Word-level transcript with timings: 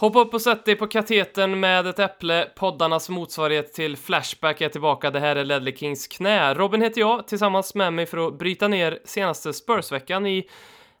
Hoppa 0.00 0.20
upp 0.20 0.34
och 0.34 0.42
sätt 0.42 0.64
dig 0.64 0.76
på 0.76 0.86
katetern 0.86 1.60
med 1.60 1.86
ett 1.86 1.98
äpple. 1.98 2.48
Poddarnas 2.56 3.08
motsvarighet 3.08 3.72
till 3.72 3.96
Flashback 3.96 4.60
är 4.60 4.68
tillbaka. 4.68 5.10
Det 5.10 5.20
här 5.20 5.36
är 5.36 5.44
Ledley 5.44 5.76
Kings 5.76 6.06
knä. 6.06 6.54
Robin 6.54 6.82
heter 6.82 7.00
jag, 7.00 7.28
tillsammans 7.28 7.74
med 7.74 7.92
mig 7.92 8.06
för 8.06 8.26
att 8.28 8.38
bryta 8.38 8.68
ner 8.68 8.98
senaste 9.04 9.52
Spursveckan 9.52 10.26
i 10.26 10.48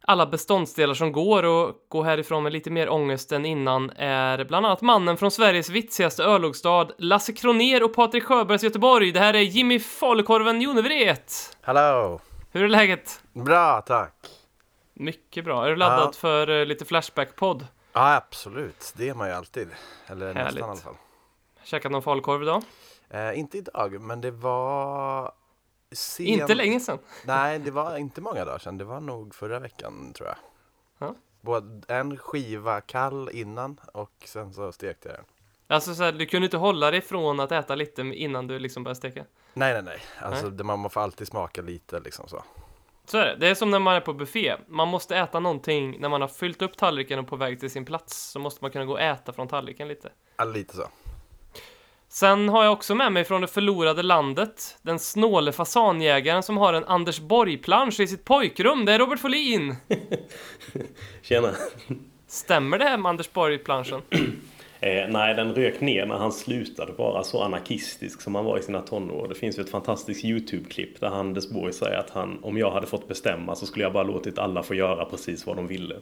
alla 0.02 0.26
beståndsdelar 0.26 0.94
som 0.94 1.12
går 1.12 1.42
och 1.42 1.74
gå 1.88 2.02
härifrån 2.02 2.42
med 2.42 2.52
lite 2.52 2.70
mer 2.70 2.90
ångest 2.90 3.32
än 3.32 3.46
innan 3.46 3.90
är 3.96 4.44
bland 4.44 4.66
annat 4.66 4.80
mannen 4.80 5.16
från 5.16 5.30
Sveriges 5.30 5.70
vitsigaste 5.70 6.22
örlogsstad, 6.24 6.88
Lasse 6.98 7.32
Kroner 7.32 7.82
och 7.82 7.94
Patrik 7.94 8.24
Sjöbergs 8.24 8.62
Göteborg. 8.64 9.12
Det 9.12 9.20
här 9.20 9.34
är 9.34 9.40
Jimmy 9.40 9.78
Falukorven 9.78 10.60
Jonevret. 10.60 11.56
Hallå! 11.62 12.20
Hur 12.52 12.64
är 12.64 12.68
läget? 12.68 13.20
Bra, 13.32 13.80
tack! 13.80 14.14
Mycket 14.94 15.44
bra. 15.44 15.64
Är 15.64 15.70
du 15.70 15.76
laddad 15.76 16.08
Ja. 16.08 16.12
för 16.12 16.60
eh, 16.60 16.66
lite 16.66 16.84
Flashback-podd? 16.84 17.66
Ja, 17.92 18.14
absolut. 18.16 18.92
Det 18.96 19.08
är 19.08 19.14
man 19.14 19.28
ju 19.28 19.34
alltid. 19.34 19.68
Eller 20.06 20.34
Härligt. 20.34 20.44
nästan 20.44 20.68
i 20.68 20.72
alla 20.72 20.80
fall. 20.80 20.94
Käkat 21.62 21.92
någon 21.92 22.02
falukorv 22.02 22.42
idag? 22.42 22.62
Eh, 23.10 23.38
inte 23.38 23.58
idag, 23.58 24.00
men 24.00 24.20
det 24.20 24.30
var... 24.30 25.32
Sent... 25.92 26.28
Inte 26.28 26.54
länge 26.54 26.80
sedan. 26.80 26.98
Nej, 27.24 27.58
det 27.58 27.70
var 27.70 27.96
inte 27.96 28.20
många 28.20 28.44
dagar 28.44 28.58
sedan. 28.58 28.78
Det 28.78 28.84
var 28.84 29.00
nog 29.00 29.34
förra 29.34 29.58
veckan, 29.58 30.12
tror 30.12 30.28
jag. 30.28 30.36
Ja. 30.98 31.14
Både 31.40 31.94
en 31.94 32.16
skiva 32.16 32.80
kall 32.80 33.30
innan 33.32 33.80
och 33.92 34.12
sen 34.24 34.54
så 34.54 34.72
stekte 34.72 35.08
jag 35.08 35.18
den. 35.18 35.24
Alltså 35.66 35.94
så 35.94 36.02
här, 36.02 36.12
du 36.12 36.26
kunde 36.26 36.44
inte 36.44 36.56
hålla 36.56 36.90
dig 36.90 37.00
från 37.00 37.40
att 37.40 37.52
äta 37.52 37.74
lite 37.74 38.02
innan 38.02 38.46
du 38.46 38.58
liksom 38.58 38.84
började 38.84 38.98
steka. 38.98 39.24
Nej, 39.54 39.72
nej, 39.72 39.82
nej. 39.82 40.00
Alltså, 40.20 40.50
Det, 40.50 40.64
man 40.64 40.90
får 40.90 41.00
alltid 41.00 41.26
smaka 41.28 41.62
lite 41.62 42.00
liksom 42.00 42.28
så. 42.28 42.44
Så 43.10 43.18
är 43.18 43.26
det. 43.26 43.36
Det 43.36 43.48
är 43.48 43.54
som 43.54 43.70
när 43.70 43.78
man 43.78 43.94
är 43.94 44.00
på 44.00 44.12
buffé. 44.12 44.56
Man 44.68 44.88
måste 44.88 45.16
äta 45.16 45.40
någonting 45.40 46.00
när 46.00 46.08
man 46.08 46.20
har 46.20 46.28
fyllt 46.28 46.62
upp 46.62 46.76
tallriken 46.76 47.18
och 47.18 47.26
på 47.28 47.36
väg 47.36 47.60
till 47.60 47.70
sin 47.70 47.84
plats. 47.84 48.30
Så 48.30 48.38
måste 48.38 48.64
man 48.64 48.70
kunna 48.70 48.84
gå 48.84 48.92
och 48.92 49.00
äta 49.00 49.32
från 49.32 49.48
tallriken 49.48 49.88
lite. 49.88 50.12
Ja, 50.36 50.44
lite 50.44 50.76
så. 50.76 50.88
Sen 52.08 52.48
har 52.48 52.64
jag 52.64 52.72
också 52.72 52.94
med 52.94 53.12
mig 53.12 53.24
från 53.24 53.40
det 53.40 53.46
förlorade 53.46 54.02
landet 54.02 54.78
den 54.82 54.98
snåle 54.98 55.52
fasanjägaren 55.52 56.42
som 56.42 56.56
har 56.56 56.72
en 56.72 56.84
Anders 56.84 57.20
Borg-plansch 57.20 58.00
i 58.00 58.06
sitt 58.06 58.24
pojkrum. 58.24 58.84
Det 58.84 58.92
är 58.92 58.98
Robert 58.98 59.20
Folin! 59.20 59.76
Tjena. 61.22 61.50
Stämmer 62.26 62.78
det 62.78 62.84
här 62.84 62.98
med 62.98 63.10
Anders 63.10 63.32
Borg-planschen? 63.32 64.02
Eh, 64.82 65.08
nej, 65.08 65.34
den 65.34 65.54
rök 65.54 65.80
ner 65.80 66.06
när 66.06 66.14
han 66.14 66.32
slutade 66.32 66.92
vara 66.92 67.24
så 67.24 67.42
anarkistisk 67.42 68.20
som 68.20 68.34
han 68.34 68.44
var 68.44 68.58
i 68.58 68.62
sina 68.62 68.80
tonår. 68.80 69.28
Det 69.28 69.34
finns 69.34 69.58
ju 69.58 69.62
ett 69.62 69.70
fantastiskt 69.70 70.24
YouTube-klipp 70.24 71.00
där 71.00 71.08
Anders 71.08 71.48
Borg 71.48 71.72
säger 71.72 71.98
att 71.98 72.10
han, 72.10 72.38
om 72.42 72.58
jag 72.58 72.70
hade 72.70 72.86
fått 72.86 73.08
bestämma 73.08 73.54
så 73.54 73.66
skulle 73.66 73.84
jag 73.84 73.92
bara 73.92 74.04
låtit 74.04 74.38
alla 74.38 74.62
få 74.62 74.74
göra 74.74 75.04
precis 75.04 75.46
vad 75.46 75.56
de 75.56 75.66
ville. 75.66 75.96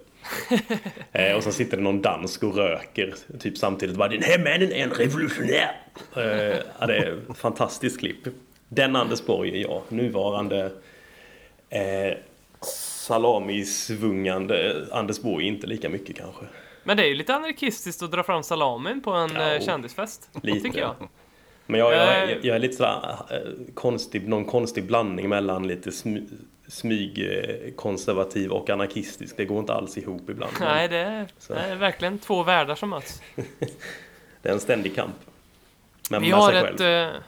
eh, 1.12 1.36
och 1.36 1.42
så 1.42 1.52
sitter 1.52 1.76
det 1.76 1.82
någon 1.82 2.02
dansk 2.02 2.42
och 2.42 2.56
röker, 2.56 3.14
typ 3.38 3.58
samtidigt 3.58 3.96
bara 3.96 4.08
Den 4.08 4.22
här 4.22 4.38
mannen 4.38 4.72
är 4.72 4.82
en 4.82 4.90
revolutionär! 4.90 5.80
Eh, 6.16 6.56
ja, 6.80 6.86
det 6.86 6.96
är 6.96 7.18
ett 7.30 7.38
fantastiskt 7.38 7.98
klipp. 7.98 8.28
Den 8.68 8.96
Anders 8.96 9.26
Borg 9.26 9.50
är 9.50 9.62
jag, 9.62 9.82
nuvarande 9.88 10.70
eh, 11.70 12.12
salamisvungande 12.60 14.86
Anders 14.92 15.20
Borg, 15.20 15.46
inte 15.46 15.66
lika 15.66 15.88
mycket 15.88 16.16
kanske. 16.16 16.44
Men 16.88 16.96
det 16.96 17.02
är 17.02 17.08
ju 17.08 17.14
lite 17.14 17.34
anarkistiskt 17.34 18.02
att 18.02 18.10
dra 18.10 18.22
fram 18.22 18.42
salamin 18.42 19.00
på 19.00 19.10
en 19.12 19.30
Ja, 19.34 19.52
eh, 19.54 19.60
kändisfest. 19.64 20.28
lite. 20.42 20.60
Tycker 20.60 20.80
jag. 20.80 20.94
Men 21.66 21.80
jag, 21.80 21.92
jag, 21.92 22.22
Eh. 22.22 22.30
jag, 22.30 22.44
jag 22.44 22.56
är 22.56 22.58
lite 22.58 22.74
sådär 22.76 23.16
eh, 23.30 23.36
konstig, 23.74 24.28
någon 24.28 24.44
konstig 24.44 24.84
blandning 24.86 25.28
mellan 25.28 25.66
lite 25.66 25.92
smy, 25.92 26.22
smyg 26.68 27.18
eh, 27.18 27.72
konservativ 27.74 28.50
och 28.52 28.70
anarkistisk. 28.70 29.36
Det 29.36 29.44
går 29.44 29.58
inte 29.58 29.72
alls 29.74 29.98
ihop 29.98 30.30
ibland. 30.30 30.52
Nej, 30.60 30.88
det 30.88 30.96
är, 30.96 31.26
det 31.48 31.54
är 31.54 31.76
verkligen 31.76 32.18
två 32.18 32.42
världar 32.42 32.74
som 32.74 32.90
möts. 32.90 33.22
Det 34.42 34.48
är 34.48 34.52
en 34.52 34.60
ständig 34.60 34.94
kamp. 34.94 35.14
Men 36.10 36.22
Vi 36.22 36.30
har, 36.30 36.52
ett, 36.52 36.64
själv. 36.78 36.80
eh, 36.82 37.20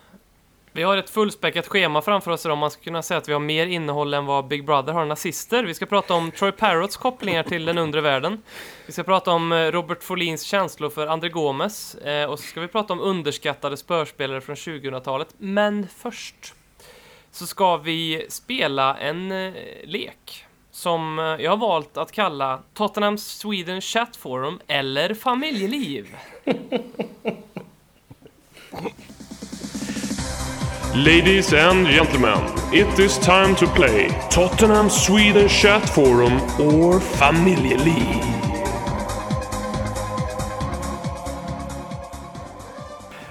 vi 0.72 0.82
har 0.82 0.96
ett 0.96 1.10
fullspäckat 1.10 1.68
schema 1.68 2.02
framför 2.02 2.30
oss 2.30 2.46
idag. 2.46 2.58
Man 2.58 2.70
skulle 2.70 2.84
kunna 2.84 3.02
säga 3.02 3.18
att 3.18 3.28
vi 3.28 3.32
har 3.32 3.40
mer 3.40 3.66
innehåll 3.66 4.14
än 4.14 4.26
vad 4.26 4.48
Big 4.48 4.64
Brother 4.64 4.92
har 4.92 5.04
nazister. 5.04 5.64
Vi 5.64 5.74
ska 5.74 5.86
prata 5.86 6.14
om 6.14 6.30
Troy 6.30 6.52
Parrots 6.52 6.96
kopplingar 6.96 7.42
till 7.42 7.64
den 7.64 7.78
undre 7.78 8.00
världen. 8.00 8.42
Vi 8.86 8.92
ska 8.92 9.02
prata 9.02 9.30
om 9.30 9.52
eh, 9.52 9.56
Robert 9.56 10.02
Folins 10.02 10.42
känslor 10.42 10.90
för 10.90 11.06
André 11.06 11.28
Gomes. 11.28 11.94
Eh, 11.94 12.30
och 12.30 12.38
så 12.38 12.44
ska 12.44 12.60
vi 12.60 12.68
prata 12.68 12.92
om 12.92 13.00
underskattade 13.00 13.76
spörspelare 13.76 14.40
från 14.40 14.56
2000-talet. 14.56 15.28
Men 15.38 15.86
först 15.96 16.54
så 17.30 17.46
ska 17.46 17.76
vi 17.76 18.26
spela 18.28 18.96
en 18.96 19.32
eh, 19.32 19.52
lek 19.84 20.44
som 20.70 21.18
jag 21.40 21.50
har 21.50 21.56
valt 21.56 21.96
att 21.96 22.12
kalla 22.12 22.62
Tottenham 22.74 23.18
Sweden 23.18 23.80
Chat 23.80 24.16
Forum 24.16 24.60
eller 24.66 25.14
Familjeliv. 25.14 26.16
Ladies 30.94 31.52
and 31.52 31.86
gentlemen, 31.86 32.38
it 32.72 32.98
is 32.98 33.18
time 33.18 33.54
to 33.56 33.66
play 33.66 34.10
Tottenham 34.30 34.90
Sweden 34.90 35.48
Chat 35.48 35.88
Forum 35.88 36.32
or 36.58 37.00
Familjeliv. 37.00 38.24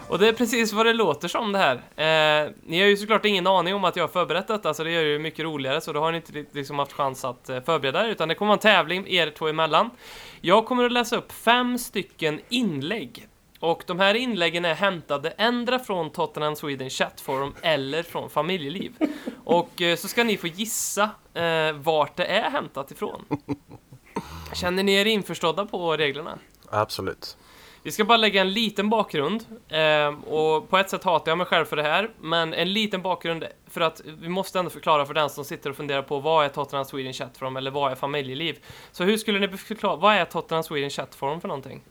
Och 0.07 0.19
det 0.19 0.27
är 0.27 0.33
precis 0.33 0.73
vad 0.73 0.85
det 0.85 0.93
låter 0.93 1.27
som 1.27 1.51
det 1.51 1.57
här. 1.57 1.75
Eh, 1.75 2.51
ni 2.65 2.81
har 2.81 2.87
ju 2.87 2.97
såklart 2.97 3.25
ingen 3.25 3.47
aning 3.47 3.75
om 3.75 3.83
att 3.83 3.95
jag 3.95 4.03
har 4.03 4.09
förberett 4.09 4.47
detta, 4.47 4.73
så 4.73 4.83
det 4.83 4.91
gör 4.91 5.03
det 5.03 5.09
ju 5.09 5.19
mycket 5.19 5.45
roligare, 5.45 5.81
så 5.81 5.93
då 5.93 5.99
har 5.99 6.11
ni 6.11 6.17
inte 6.17 6.45
liksom 6.51 6.79
haft 6.79 6.93
chans 6.93 7.25
att 7.25 7.49
eh, 7.49 7.61
förbereda 7.61 8.05
er, 8.05 8.09
utan 8.09 8.27
det 8.27 8.35
kommer 8.35 8.49
vara 8.49 8.57
en 8.57 8.61
tävling 8.61 9.07
er 9.07 9.33
två 9.37 9.47
emellan. 9.47 9.89
Jag 10.41 10.65
kommer 10.65 10.83
att 10.83 10.91
läsa 10.91 11.17
upp 11.17 11.31
fem 11.31 11.77
stycken 11.77 12.39
inlägg. 12.49 13.28
Och 13.59 13.83
de 13.87 13.99
här 13.99 14.13
inläggen 14.13 14.65
är 14.65 14.73
hämtade 14.73 15.29
ändra 15.29 15.79
från 15.79 16.09
Tottenham 16.09 16.55
Sweden 16.55 16.89
Chatforum 16.89 17.55
eller 17.61 18.03
från 18.03 18.29
Familjeliv. 18.29 18.93
Och 19.43 19.81
eh, 19.81 19.95
så 19.95 20.07
ska 20.07 20.23
ni 20.23 20.37
få 20.37 20.47
gissa 20.47 21.09
eh, 21.33 21.71
vart 21.73 22.15
det 22.15 22.25
är 22.25 22.49
hämtat 22.49 22.91
ifrån. 22.91 23.25
Känner 24.53 24.83
ni 24.83 24.93
er 24.93 25.05
införstådda 25.05 25.65
på 25.65 25.97
reglerna? 25.97 26.39
Absolut. 26.69 27.37
Vi 27.83 27.91
ska 27.91 28.05
bara 28.05 28.17
lägga 28.17 28.41
en 28.41 28.53
liten 28.53 28.89
bakgrund. 28.89 29.45
Eh, 29.67 30.07
och 30.07 30.69
på 30.69 30.77
ett 30.77 30.89
sätt 30.89 31.03
hatar 31.03 31.31
jag 31.31 31.37
mig 31.37 31.47
själv 31.47 31.65
för 31.65 31.75
det 31.75 31.83
här, 31.83 32.11
men 32.21 32.53
en 32.53 32.73
liten 32.73 33.01
bakgrund 33.01 33.45
för 33.67 33.81
att 33.81 34.01
vi 34.05 34.29
måste 34.29 34.59
ändå 34.59 34.71
förklara 34.71 35.05
för 35.05 35.13
den 35.13 35.29
som 35.29 35.45
sitter 35.45 35.69
och 35.69 35.75
funderar 35.75 36.01
på 36.01 36.19
vad 36.19 36.45
är 36.45 36.49
Tottenham 36.49 36.85
Sweden 36.85 37.13
Chatforum 37.13 37.57
eller 37.57 37.71
vad 37.71 37.91
är 37.91 37.95
familjeliv? 37.95 38.59
Så 38.91 39.03
hur 39.03 39.17
skulle 39.17 39.39
ni 39.39 39.57
förklara, 39.57 39.95
vad 39.95 40.15
är 40.15 40.25
Tottenham 40.25 40.63
Sweden 40.63 40.89
Chatforum 40.89 41.41
för 41.41 41.47
någonting? 41.47 41.81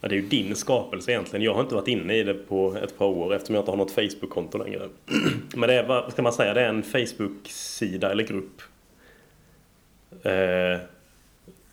Ja, 0.00 0.08
det 0.08 0.14
är 0.14 0.20
ju 0.20 0.28
din 0.28 0.56
skapelse 0.56 1.10
egentligen. 1.12 1.42
Jag 1.44 1.54
har 1.54 1.60
inte 1.60 1.74
varit 1.74 1.88
inne 1.88 2.14
i 2.14 2.22
det 2.22 2.34
på 2.34 2.76
ett 2.82 2.98
par 2.98 3.06
år 3.06 3.34
eftersom 3.34 3.54
jag 3.54 3.62
inte 3.62 3.70
har 3.72 3.78
något 3.78 3.90
Facebook-konto 3.90 4.58
längre. 4.58 4.88
Men 5.54 5.68
det 5.68 5.74
är, 5.74 5.86
vad 5.86 6.12
ska 6.12 6.22
man 6.22 6.32
säga, 6.32 6.54
det 6.54 6.60
är 6.60 6.68
en 6.68 6.82
Facebook-sida 6.82 8.10
eller 8.10 8.24
grupp. 8.24 8.62
Eh, 10.22 10.80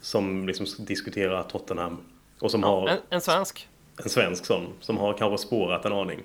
som 0.02 0.48
liksom 0.48 0.66
diskuterar 0.86 1.44
Tottenham. 1.44 1.98
Och 2.40 2.52
som 2.52 2.64
har 2.64 2.88
En, 2.88 2.98
en 3.10 3.22
svensk. 3.22 3.68
en 4.04 4.10
svensk 4.10 4.46
sån. 4.46 4.68
Som 4.80 4.98
har 4.98 5.14
kanske 5.14 5.48
spårat 5.48 5.86
en 5.86 5.94
aning. 5.94 6.20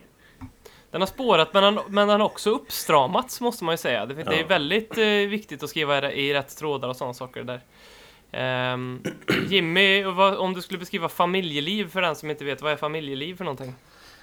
Den 0.91 1.01
har 1.01 1.07
spårat, 1.07 1.55
men 1.55 1.63
den, 1.63 1.85
men 1.89 2.09
den 2.09 2.21
har 2.21 2.27
också 2.27 2.51
uppstramats, 2.51 3.41
måste 3.41 3.65
man 3.65 3.73
ju 3.73 3.77
säga. 3.79 4.07
Det, 4.07 4.15
det 4.15 4.21
är 4.35 4.41
Ja. 4.41 4.47
väldigt 4.47 4.99
eh, 4.99 5.05
viktigt 5.07 5.63
att 5.63 5.71
skriva 5.71 6.13
i, 6.13 6.21
i 6.29 6.35
rätt 6.35 6.57
trådar 6.57 6.89
och 6.89 6.97
sådana 6.97 7.15
saker 7.15 7.43
där. 7.43 7.61
Ehm, 8.37 9.03
Jimmy, 9.49 10.03
vad, 10.03 10.37
om 10.37 10.55
du 10.55 10.63
skulle 10.63 10.79
beskriva 10.79 11.09
familjeliv 11.09 11.91
för 11.91 12.03
den 12.03 12.17
som 12.17 12.31
inte 12.31 12.45
vet, 12.45 12.63
vad 12.63 12.73
är 12.73 12.77
familjeliv 12.77 13.37
för 13.37 13.45
någonting? 13.45 13.75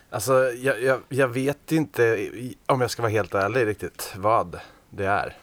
Alltså, 0.09 0.33
jag, 0.33 0.83
jag, 0.83 0.99
jag 1.09 1.27
vet 1.27 1.71
inte 1.71 2.29
om 2.65 2.81
jag 2.81 2.91
ska 2.91 3.01
vara 3.01 3.11
helt 3.11 3.35
ärlig 3.35 3.67
riktigt 3.67 4.13
vad 4.17 4.59
det 4.89 5.05
är. 5.05 5.35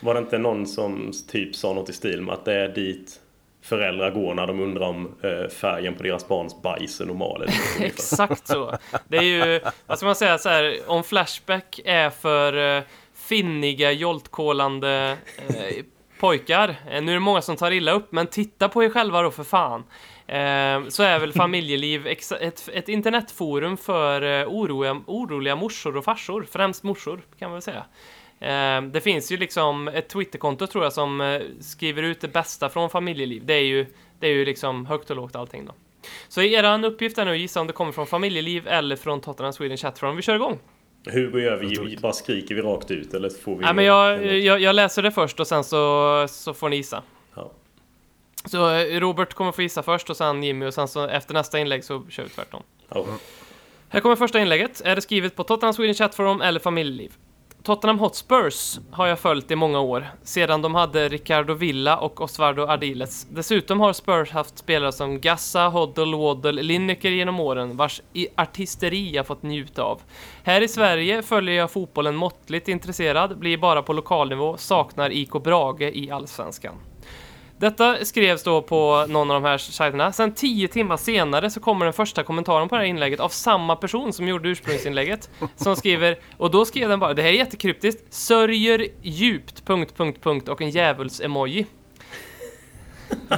Var 0.00 0.14
det 0.14 0.20
inte 0.20 0.38
någon 0.38 0.66
som 0.66 1.12
typ 1.28 1.56
sa 1.56 1.72
något 1.72 1.88
i 1.88 1.92
stil 1.92 2.22
med 2.22 2.34
att 2.34 2.44
det 2.44 2.54
är 2.54 2.68
dit 2.68 3.20
föräldrar 3.62 4.10
går 4.10 4.34
när 4.34 4.46
de 4.46 4.60
undrar 4.60 4.86
om 4.86 5.14
eh, 5.22 5.48
färgen 5.48 5.94
på 5.94 6.02
deras 6.02 6.28
barns 6.28 6.62
bajs 6.62 7.00
är 7.00 7.06
normal 7.06 7.42
eller? 7.42 7.54
Exakt 7.86 8.46
så. 8.46 8.78
Det 9.08 9.16
är 9.16 9.22
ju, 9.22 9.60
vad 9.86 9.98
ska 9.98 10.06
man 10.06 10.16
säga 10.16 10.38
så 10.38 10.48
här, 10.48 10.78
om 10.86 11.04
Flashback 11.04 11.80
är 11.84 12.10
för 12.10 12.76
eh, 12.76 12.82
finniga, 13.14 13.92
joltkolande 13.92 15.16
eh, 15.48 15.84
pojkar. 16.24 16.68
Eh, 16.90 17.02
nu 17.02 17.10
är 17.12 17.14
det 17.14 17.20
många 17.20 17.42
som 17.42 17.56
tar 17.56 17.70
illa 17.70 17.92
upp, 17.92 18.12
men 18.12 18.26
titta 18.26 18.68
på 18.68 18.84
er 18.84 18.90
själva 18.90 19.22
då 19.22 19.30
för 19.30 19.44
fan. 19.44 19.84
Eh, 20.26 20.88
så 20.88 21.02
är 21.02 21.18
väl 21.18 21.32
familjeliv 21.32 22.06
ett, 22.06 22.68
ett 22.72 22.88
internetforum 22.88 23.76
för 23.76 24.22
eh, 24.22 24.48
oroliga, 24.48 25.00
oroliga 25.06 25.56
morsor 25.56 25.96
och 25.96 26.04
farsor, 26.04 26.46
främst 26.50 26.82
morsor 26.82 27.20
kan 27.38 27.50
man 27.50 27.52
väl 27.52 27.62
säga. 27.62 27.84
Eh, 28.40 28.82
det 28.82 29.00
finns 29.00 29.32
ju 29.32 29.36
liksom 29.36 29.88
ett 29.88 30.08
Twitterkonto 30.08 30.66
tror 30.66 30.84
jag 30.84 30.92
som 30.92 31.20
eh, 31.20 31.40
skriver 31.60 32.02
ut 32.02 32.20
det 32.20 32.28
bästa 32.28 32.68
från 32.68 32.90
familjeliv. 32.90 33.46
Det 33.46 33.54
är 33.54 33.64
ju, 33.64 33.86
det 34.20 34.26
är 34.26 34.32
ju 34.32 34.44
liksom 34.44 34.86
högt 34.86 35.10
och 35.10 35.16
lågt 35.16 35.36
allting 35.36 35.66
då. 35.66 35.72
Så 36.28 36.42
er 36.42 36.84
uppgift 36.84 37.18
är 37.18 37.24
nu 37.24 37.30
att 37.30 37.38
gissa 37.38 37.60
om 37.60 37.66
det 37.66 37.72
kommer 37.72 37.92
från 37.92 38.06
familjeliv 38.06 38.68
eller 38.68 38.96
från 38.96 39.20
Tottenham 39.20 39.52
Sweden 39.52 39.76
Chatforum. 39.76 40.16
Vi 40.16 40.22
kör 40.22 40.34
igång! 40.34 40.58
Hur 41.06 41.40
gör 41.40 41.56
vi? 41.56 41.96
Bara 41.96 42.12
skriker 42.12 42.54
vi 42.54 42.62
rakt 42.62 42.90
ut 42.90 43.14
eller 43.14 43.30
får 43.30 43.56
vi... 43.56 43.64
Nej, 43.64 43.74
men 43.74 43.84
jag, 43.84 44.36
jag, 44.36 44.60
jag 44.60 44.74
läser 44.74 45.02
det 45.02 45.10
först 45.10 45.40
och 45.40 45.46
sen 45.46 45.64
så, 45.64 46.26
så 46.28 46.54
får 46.54 46.68
ni 46.68 46.76
gissa. 46.76 47.02
Ja. 47.34 47.52
Så 48.44 48.70
eh, 48.70 49.00
Robert 49.00 49.34
kommer 49.34 49.52
få 49.52 49.62
gissa 49.62 49.82
först 49.82 50.10
och 50.10 50.16
sen 50.16 50.42
Jimmy 50.42 50.66
och 50.66 50.74
sen 50.74 50.88
så 50.88 51.08
efter 51.08 51.34
nästa 51.34 51.58
inlägg 51.58 51.84
så 51.84 52.02
kör 52.08 52.22
vi 52.22 52.28
tvärtom. 52.28 52.62
Ja. 52.88 53.06
Här 53.88 54.00
kommer 54.00 54.16
första 54.16 54.40
inlägget. 54.40 54.80
Är 54.84 54.96
det 54.96 55.02
skrivet 55.02 55.36
på 55.36 55.44
Tottenham 55.44 55.74
Sweden 55.74 55.94
Chatforum 55.94 56.40
eller 56.40 56.60
familjeliv? 56.60 57.12
Tottenham 57.64 57.98
Hotspurs 57.98 58.78
har 58.90 59.06
jag 59.06 59.18
följt 59.18 59.50
i 59.50 59.56
många 59.56 59.80
år, 59.80 60.06
sedan 60.22 60.62
de 60.62 60.74
hade 60.74 61.08
Ricardo 61.08 61.54
Villa 61.54 61.98
och 61.98 62.20
Osvaldo 62.20 62.62
Ardiles. 62.62 63.26
Dessutom 63.30 63.80
har 63.80 63.92
Spurs 63.92 64.30
haft 64.30 64.58
spelare 64.58 64.92
som 64.92 65.20
Gassa, 65.20 65.68
Hoddle, 65.68 66.16
Waddle, 66.16 66.62
Lineker 66.62 67.10
genom 67.10 67.40
åren, 67.40 67.76
vars 67.76 68.00
artisteri 68.36 69.14
jag 69.14 69.26
fått 69.26 69.42
njuta 69.42 69.82
av. 69.82 70.00
Här 70.42 70.60
i 70.60 70.68
Sverige 70.68 71.22
följer 71.22 71.54
jag 71.54 71.70
fotbollen 71.70 72.16
måttligt 72.16 72.68
intresserad, 72.68 73.38
blir 73.38 73.58
bara 73.58 73.82
på 73.82 73.92
lokalnivå, 73.92 74.56
saknar 74.56 75.10
IK 75.10 75.32
Brage 75.32 75.82
i 75.82 76.10
Allsvenskan. 76.10 76.74
Detta 77.64 78.04
skrevs 78.04 78.42
då 78.42 78.62
på 78.62 79.06
någon 79.08 79.30
av 79.30 79.42
de 79.42 79.48
här 79.48 79.58
sajterna. 79.58 80.12
Sen 80.12 80.32
tio 80.34 80.68
timmar 80.68 80.96
senare 80.96 81.50
så 81.50 81.60
kommer 81.60 81.84
den 81.86 81.92
första 81.92 82.22
kommentaren 82.22 82.68
på 82.68 82.74
det 82.74 82.80
här 82.80 82.86
inlägget 82.88 83.20
av 83.20 83.28
samma 83.28 83.76
person 83.76 84.12
som 84.12 84.28
gjorde 84.28 84.48
ursprungsinlägget. 84.48 85.30
Som 85.56 85.76
skriver, 85.76 86.18
och 86.36 86.50
då 86.50 86.64
skrev 86.64 86.88
den 86.88 87.00
bara, 87.00 87.14
det 87.14 87.22
här 87.22 87.28
är 87.28 87.32
jättekryptiskt, 87.32 88.12
sörjer 88.14 88.86
djupt, 89.02 89.64
punkt, 89.66 89.94
punkt, 89.96 90.18
punkt 90.22 90.48
och 90.48 90.60
en 90.62 90.70
djävuls-emoji. 90.70 91.66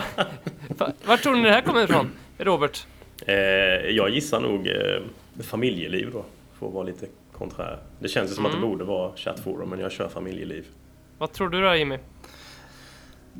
Va- 0.78 0.93
Vart 1.05 1.23
tror 1.23 1.37
ni 1.37 1.43
det 1.43 1.50
här 1.50 1.61
kommer 1.61 1.84
ifrån? 1.84 2.11
Robert? 2.38 2.87
Eh, 3.26 3.34
jag 3.90 4.11
gissar 4.11 4.40
nog 4.40 4.67
eh, 4.69 5.43
familjeliv 5.44 6.11
då. 6.12 6.25
För 6.58 6.67
att 6.69 6.73
vara 6.75 6.84
lite 6.84 7.06
konträr. 7.32 7.78
Det 7.99 8.08
känns 8.08 8.31
ju 8.31 8.34
som 8.34 8.46
att 8.46 8.52
Mm. 8.52 8.62
det 8.62 8.69
borde 8.69 8.84
vara 8.84 9.12
chattforum 9.17 9.69
men 9.69 9.81
jag 9.81 9.93
kör 9.93 10.08
familjeliv. 10.08 10.64
Vad 11.19 11.32
tror 11.32 11.49
du 11.49 11.62
då 11.62 11.75
Jimmy? 11.75 11.99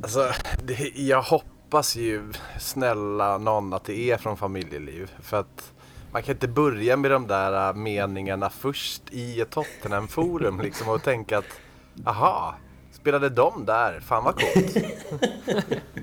Alltså, 0.03 0.33
det, 0.63 0.93
jag 0.95 1.23
hoppas 1.23 1.97
ju 1.97 2.33
snälla 2.59 3.39
någon 3.39 3.73
att 3.73 3.85
det 3.85 4.11
är 4.11 4.17
från 4.17 4.37
familjeliv. 4.37 5.11
För 5.21 5.41
att 5.41 5.73
man 6.13 6.23
kan 6.23 6.35
inte 6.35 6.49
börja 6.49 6.97
med 6.97 7.11
de 7.11 7.27
där 7.27 7.69
äh, 7.69 7.75
meningarna 7.75 8.51
först 8.51 9.03
i 9.11 9.41
ett 9.41 9.51
Tottenham-forum 9.51 10.61
liksom 10.61 10.89
och 10.89 11.03
tänka 11.03 11.39
att 11.39 11.61
aha, 12.05 12.55
spelade 12.93 13.29
de 13.29 13.65
där? 13.65 14.01
Fan 14.01 14.25
vad 14.25 14.35
coolt. 14.35 14.75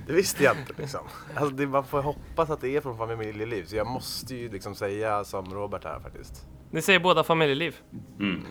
det 0.08 0.14
visste 0.14 0.44
jag 0.44 0.58
inte 0.58 0.74
liksom. 0.82 1.02
Alltså, 1.36 1.56
det, 1.56 1.68
man 1.68 1.86
får 1.86 2.02
hoppas 2.02 2.50
att 2.50 2.62
det 2.62 2.76
är 2.76 2.82
från 2.82 2.98
familjeliv. 2.98 3.66
Så 3.66 3.76
jag 3.76 3.88
måste 3.88 4.36
ju 4.36 4.50
liksom 4.50 4.76
säga 4.76 5.24
som 5.24 5.54
Robert 5.54 5.84
här 5.84 6.00
faktiskt. 6.00 6.46
Ni 6.72 6.82
säger 6.82 7.00
båda 7.00 7.24
familjeliv. 7.24 7.76
Mm. 8.20 8.44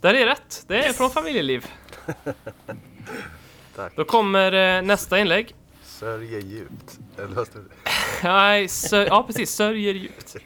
Där 0.00 0.14
är 0.14 0.26
rätt, 0.26 0.64
det 0.66 0.84
är 0.84 0.92
från 0.92 1.10
familjeliv. 1.10 1.66
Tack. 3.80 3.92
Då 3.96 4.04
kommer 4.04 4.76
eh, 4.76 4.82
nästa 4.82 5.18
inlägg. 5.18 5.54
Sörjer 5.84 6.40
djupt. 6.40 6.98
Står 7.14 7.60
det? 7.60 7.90
Nej, 8.22 8.66
sö- 8.66 9.06
ja 9.08 9.22
precis, 9.22 9.50
sörjer 9.50 9.94
djupt. 9.94 10.36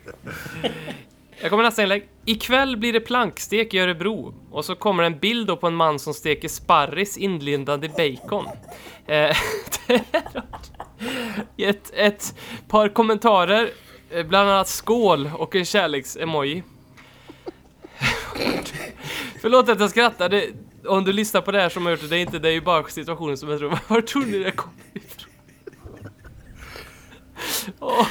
Jag 1.41 1.51
kommer 1.51 1.65
nästa 1.65 1.83
inlägg. 1.83 2.09
Ikväll 2.25 2.77
blir 2.77 2.93
det 2.93 3.01
plankstek 3.01 3.75
i 3.75 3.79
Örebro. 3.79 4.35
Och 4.51 4.65
så 4.65 4.75
kommer 4.75 5.03
en 5.03 5.19
bild 5.19 5.47
då 5.47 5.57
på 5.57 5.67
en 5.67 5.75
man 5.75 5.99
som 5.99 6.15
steker 6.15 6.49
sparris 6.49 7.17
inlindad 7.17 7.85
i 7.85 7.89
bacon. 7.89 8.47
Eh, 9.07 9.37
ett, 11.57 11.93
ett 11.95 12.35
par 12.69 12.89
kommentarer, 12.89 13.71
eh, 14.11 14.27
bland 14.27 14.51
annat 14.51 14.69
skål 14.69 15.31
och 15.39 15.55
en 15.57 15.65
kärleks-emoji. 15.65 16.63
Förlåt 19.41 19.69
att 19.69 19.81
jag 19.81 19.91
skrattar, 19.91 20.29
det, 20.29 20.47
om 20.89 21.05
du 21.05 21.13
lyssnar 21.13 21.41
på 21.41 21.53
det 21.53 21.61
här 21.61 21.69
som 21.69 21.83
jag 21.87 21.91
gjort 21.93 22.01
det, 22.01 22.07
det 22.09 22.17
är 22.17 22.21
inte, 22.21 22.39
det 22.39 22.49
är 22.49 22.53
ju 22.53 22.61
bara 22.61 22.85
situationen 22.85 23.37
som 23.37 23.49
jag 23.49 23.59
tror, 23.59 23.79
var 23.89 24.01
tror 24.01 24.23
ni 24.27 24.39
det 24.39 24.51
kommer 24.51 24.77
ifrån? 24.95 25.31
Åh. 27.81 28.07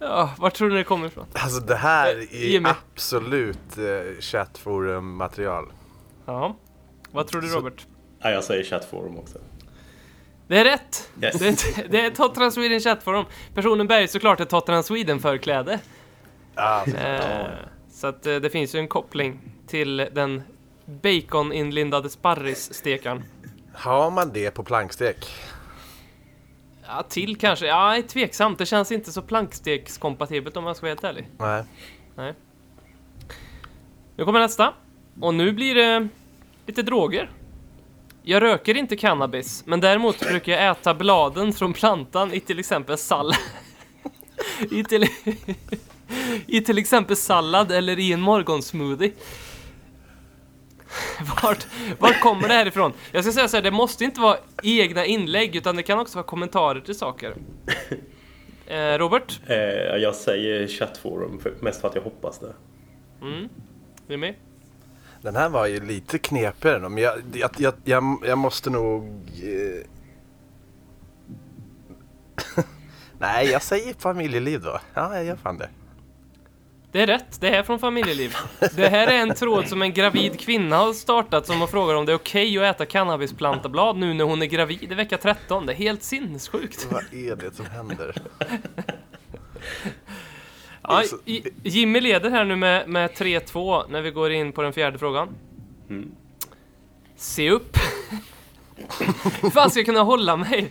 Ja, 0.00 0.30
vart 0.38 0.54
tror 0.54 0.70
ni 0.70 0.76
det 0.76 0.84
kommer 0.84 1.06
ifrån? 1.06 1.26
Alltså 1.32 1.60
det 1.60 1.76
här 1.76 2.16
Eh, 2.30 2.54
är 2.54 2.66
absolut 2.92 3.78
eh, 3.78 4.20
chattforum-material. 4.20 5.64
Ja. 6.26 6.56
Vad 7.10 7.26
tror 7.26 7.40
du 7.40 7.48
Så- 7.48 7.56
Robert? 7.58 7.86
Ja, 8.20 8.30
jag 8.30 8.44
säger 8.44 8.64
chattforum 8.64 9.18
också. 9.18 9.38
Det 10.48 10.58
är 10.58 10.64
rätt! 10.64 11.10
Yes. 11.22 11.38
Det, 11.38 11.48
är, 11.48 11.88
det 11.88 12.00
är 12.00 12.10
Tottenham 12.10 12.50
Sweden 12.50 12.80
Chatforum. 12.80 13.24
Personen 13.54 13.86
bär 13.86 14.00
ju 14.00 14.08
såklart 14.08 14.40
ett 14.40 14.48
Tottenham 14.50 14.82
Sweden-förkläde. 14.82 15.78
Ah, 16.54 16.84
Eh, 16.84 17.46
så 17.92 18.06
att 18.06 18.26
eh, 18.26 18.36
det 18.36 18.50
finns 18.50 18.74
ju 18.74 18.78
en 18.78 18.88
koppling 18.88 19.40
till 19.66 19.96
den 19.96 20.42
bacon-inlindade 20.86 22.08
sparrisstekaren. 22.08 23.24
har 23.72 24.10
man 24.10 24.32
det 24.32 24.50
på 24.50 24.64
plankstek? 24.64 25.26
Ja, 26.86 27.02
till 27.02 27.36
kanske. 27.36 27.66
Ja, 27.66 28.02
tveksamt. 28.08 28.58
Det 28.58 28.66
känns 28.66 28.92
inte 28.92 29.12
så 29.12 29.22
plankstekskompatibelt 29.22 30.56
om 30.56 30.66
jag 30.66 30.76
ska 30.76 30.84
vara 30.84 30.90
helt 30.90 31.04
ärlig. 31.04 31.28
Nej. 32.16 32.34
Nu 34.16 34.24
kommer 34.24 34.40
nästa. 34.40 34.72
Och 35.20 35.34
nu 35.34 35.52
blir 35.52 35.74
det 35.74 36.08
lite 36.66 36.82
droger. 36.82 37.30
Jag 38.22 38.42
röker 38.42 38.76
inte 38.76 38.96
cannabis, 38.96 39.62
men 39.66 39.80
däremot 39.80 40.20
brukar 40.20 40.52
jag 40.52 40.70
äta 40.70 40.94
bladen 40.94 41.52
från 41.52 41.72
plantan 41.72 42.32
i 42.32 42.40
till 42.40 42.58
exempel 42.58 42.98
sallad. 42.98 43.36
I 44.70 44.84
till, 44.84 45.06
I 46.46 46.60
till 46.60 46.78
exempel 46.78 47.16
sallad 47.16 47.72
eller 47.72 47.98
i 47.98 48.12
en 48.12 48.20
morgonsmoothie. 48.20 49.12
Vart, 51.42 51.66
vart 51.98 52.20
kommer 52.20 52.48
det 52.48 52.54
här 52.54 52.66
ifrån? 52.66 52.92
Jag 53.12 53.24
ska 53.24 53.32
säga 53.32 53.48
så 53.48 53.56
här, 53.56 53.62
det 53.62 53.70
måste 53.70 54.04
inte 54.04 54.20
vara 54.20 54.36
egna 54.62 55.04
inlägg, 55.04 55.56
utan 55.56 55.76
det 55.76 55.82
kan 55.82 55.98
också 55.98 56.18
vara 56.18 56.26
kommentarer 56.26 56.80
till 56.80 56.98
saker. 56.98 57.34
Eh, 58.68 58.98
Robert, 58.98 59.40
Eh, 59.46 59.56
jag 59.96 60.14
säger 60.14 60.66
chattforum, 60.66 61.38
för, 61.38 61.54
mest 61.60 61.80
för 61.80 61.88
att 61.88 61.94
jag 61.94 62.02
hoppas 62.02 62.38
det. 62.38 62.54
är 63.22 63.48
du 64.08 64.16
med? 64.16 64.34
Den 65.22 65.36
här 65.36 65.48
var 65.48 65.66
ju 65.66 65.80
lite 65.86 66.18
knepigare 66.18 66.88
men 66.88 66.98
jag, 66.98 67.14
jag, 67.32 67.50
jag, 67.58 67.74
jag, 67.84 68.18
jag 68.26 68.38
måste 68.38 68.70
nog... 68.70 69.04
Eh... 69.42 69.84
Nej, 73.18 73.46
jag 73.46 73.62
säger 73.62 73.94
familjeliv 73.98 74.62
då. 74.62 74.80
Ja, 74.94 75.16
jag 75.16 75.24
gör 75.24 75.36
fan 75.36 75.58
det. 75.58 75.68
Det 76.96 77.02
är 77.02 77.06
rätt, 77.06 77.40
det 77.40 77.48
är 77.48 77.62
från 77.62 77.78
familjeliv. 77.78 78.36
Det 78.76 78.88
här 78.88 79.06
är 79.06 79.18
en 79.18 79.34
tråd 79.34 79.68
som 79.68 79.82
en 79.82 79.92
gravid 79.92 80.40
kvinna 80.40 80.76
har 80.76 80.92
startat 80.92 81.46
som 81.46 81.60
har 81.60 81.66
frågat 81.66 81.96
om 81.96 82.06
det 82.06 82.12
är 82.12 82.16
okej 82.16 82.58
att 82.58 82.76
äta 82.76 82.86
cannabisplantablad 82.86 83.96
nu 83.96 84.14
när 84.14 84.24
hon 84.24 84.42
är 84.42 84.46
gravid 84.46 84.92
i 84.92 84.94
vecka 84.94 85.18
13. 85.18 85.66
Det 85.66 85.72
är 85.72 85.76
helt 85.76 86.02
sinnessjukt. 86.02 86.86
Vad 86.90 87.14
är 87.14 87.36
det 87.36 87.54
som 87.56 87.66
händer? 87.66 88.14
Ja, 90.82 91.02
I- 91.24 91.42
Jimmy 91.62 92.00
leder 92.00 92.30
här 92.30 92.44
nu 92.44 92.56
med, 92.56 92.88
med 92.88 93.10
3-2 93.10 93.84
när 93.88 94.02
vi 94.02 94.10
går 94.10 94.32
in 94.32 94.52
på 94.52 94.62
den 94.62 94.72
fjärde 94.72 94.98
frågan. 94.98 95.28
Se 97.16 97.50
upp. 97.50 97.76
Hur 99.42 99.50
fan 99.50 99.70
ska 99.70 99.78
jag 99.80 99.86
kunna 99.86 100.02
hålla 100.02 100.36
mig? 100.36 100.70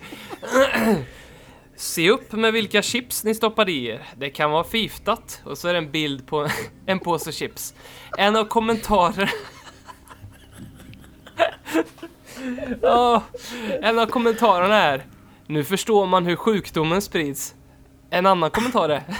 Se 1.76 2.10
upp 2.10 2.32
med 2.32 2.52
vilka 2.52 2.82
chips 2.82 3.24
ni 3.24 3.34
stoppar 3.34 3.68
i 3.68 3.86
er. 3.86 4.06
Det 4.16 4.30
kan 4.30 4.50
vara 4.50 4.64
fiftat. 4.64 5.40
Och 5.44 5.58
så 5.58 5.68
är 5.68 5.72
det 5.72 5.78
en 5.78 5.90
bild 5.90 6.26
på 6.26 6.48
en 6.86 6.98
påse 6.98 7.32
chips. 7.32 7.74
En 8.18 8.36
av 8.36 8.44
kommentarerna... 8.44 9.30
oh, 12.82 13.22
en 13.82 13.98
av 13.98 14.06
kommentarerna 14.06 14.82
är 14.82 15.06
Nu 15.46 15.64
förstår 15.64 16.06
man 16.06 16.26
hur 16.26 16.36
sjukdomen 16.36 17.02
sprids. 17.02 17.54
En 18.10 18.26
annan 18.26 18.50
kommentar 18.50 18.88
är 18.88 19.04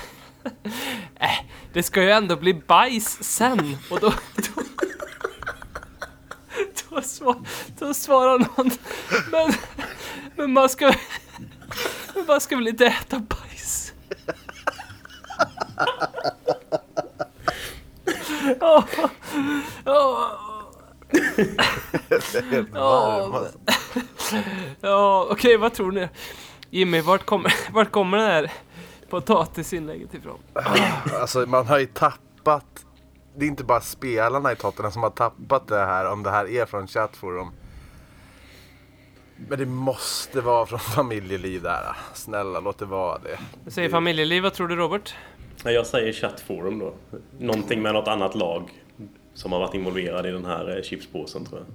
äh, 1.21 1.31
det 1.73 1.83
ska 1.83 2.03
ju 2.03 2.11
ändå 2.11 2.37
bli 2.37 2.55
bajs 2.55 3.25
sen. 3.25 3.77
Och 3.91 4.01
då... 4.01 4.13
Då, 4.37 4.63
då, 6.91 7.03
svar, 7.03 7.37
då 7.79 7.95
svarar 7.95 8.39
någon, 8.39 8.71
men, 9.33 9.53
men 10.37 10.53
man 10.53 10.69
ska... 10.69 10.95
Vi 12.15 12.23
bara 12.23 12.41
ska 12.41 12.57
väl 12.57 12.69
inte 12.69 12.87
äta 12.87 13.19
bajs? 13.19 13.93
Ja, 18.61 18.85
ja, 19.85 20.31
ja, 22.75 23.47
ja 24.81 25.27
okej, 25.31 25.57
vad 25.57 25.75
tror 25.75 25.93
ni? 25.93 26.09
Jimmy, 26.71 27.01
vart 27.01 27.25
kommer, 27.25 27.55
vart 27.73 27.91
kommer 27.91 28.19
det 28.19 28.25
här 28.25 28.53
potatisinlägget 29.11 30.15
ifrån? 30.15 30.39
Alltså 31.21 31.39
man 31.47 31.67
har 31.67 31.79
ju 31.79 31.87
tappat. 31.87 32.65
Det 33.37 33.45
är 33.45 33.49
inte 33.49 33.65
bara 33.65 33.81
spelarna 33.81 34.53
i 34.53 34.57
Tottenham 34.57 34.93
som 34.93 35.03
har 35.03 35.11
tappat 35.11 35.69
det 35.69 35.85
här 35.85 36.11
om 36.11 36.23
det 36.23 36.31
här 36.31 36.51
är 36.51 36.67
från 36.67 36.87
chattforum. 36.87 37.53
Men 39.49 39.59
det 39.59 39.67
måste 39.67 40.41
vara 40.41 40.67
från 40.67 40.79
familjeliv 40.97 41.63
där. 41.63 41.97
Snälla 42.15 42.61
låt 42.61 42.79
det 42.79 42.85
vara 42.85 43.19
det. 43.19 43.39
Jag 43.65 43.73
säger 43.73 43.89
familjeliv, 43.89 44.43
vad 44.43 44.55
tror 44.55 44.69
du 44.69 44.77
Robert? 44.77 45.15
Nej, 45.65 45.75
Jag 45.75 45.87
säger 45.87 46.13
chattforum 46.13 46.79
då. 46.79 46.95
Någonting 47.39 47.83
med 47.83 47.95
något 47.95 48.09
annat 48.09 48.35
lag 48.35 48.71
som 49.35 49.53
har 49.53 49.59
varit 49.61 49.75
involverad 49.75 50.27
i 50.27 50.31
den 50.31 50.45
här 50.45 50.77
eh, 50.77 50.83
chipspåsen 50.83 51.45
tror 51.45 51.61
jag. 51.61 51.67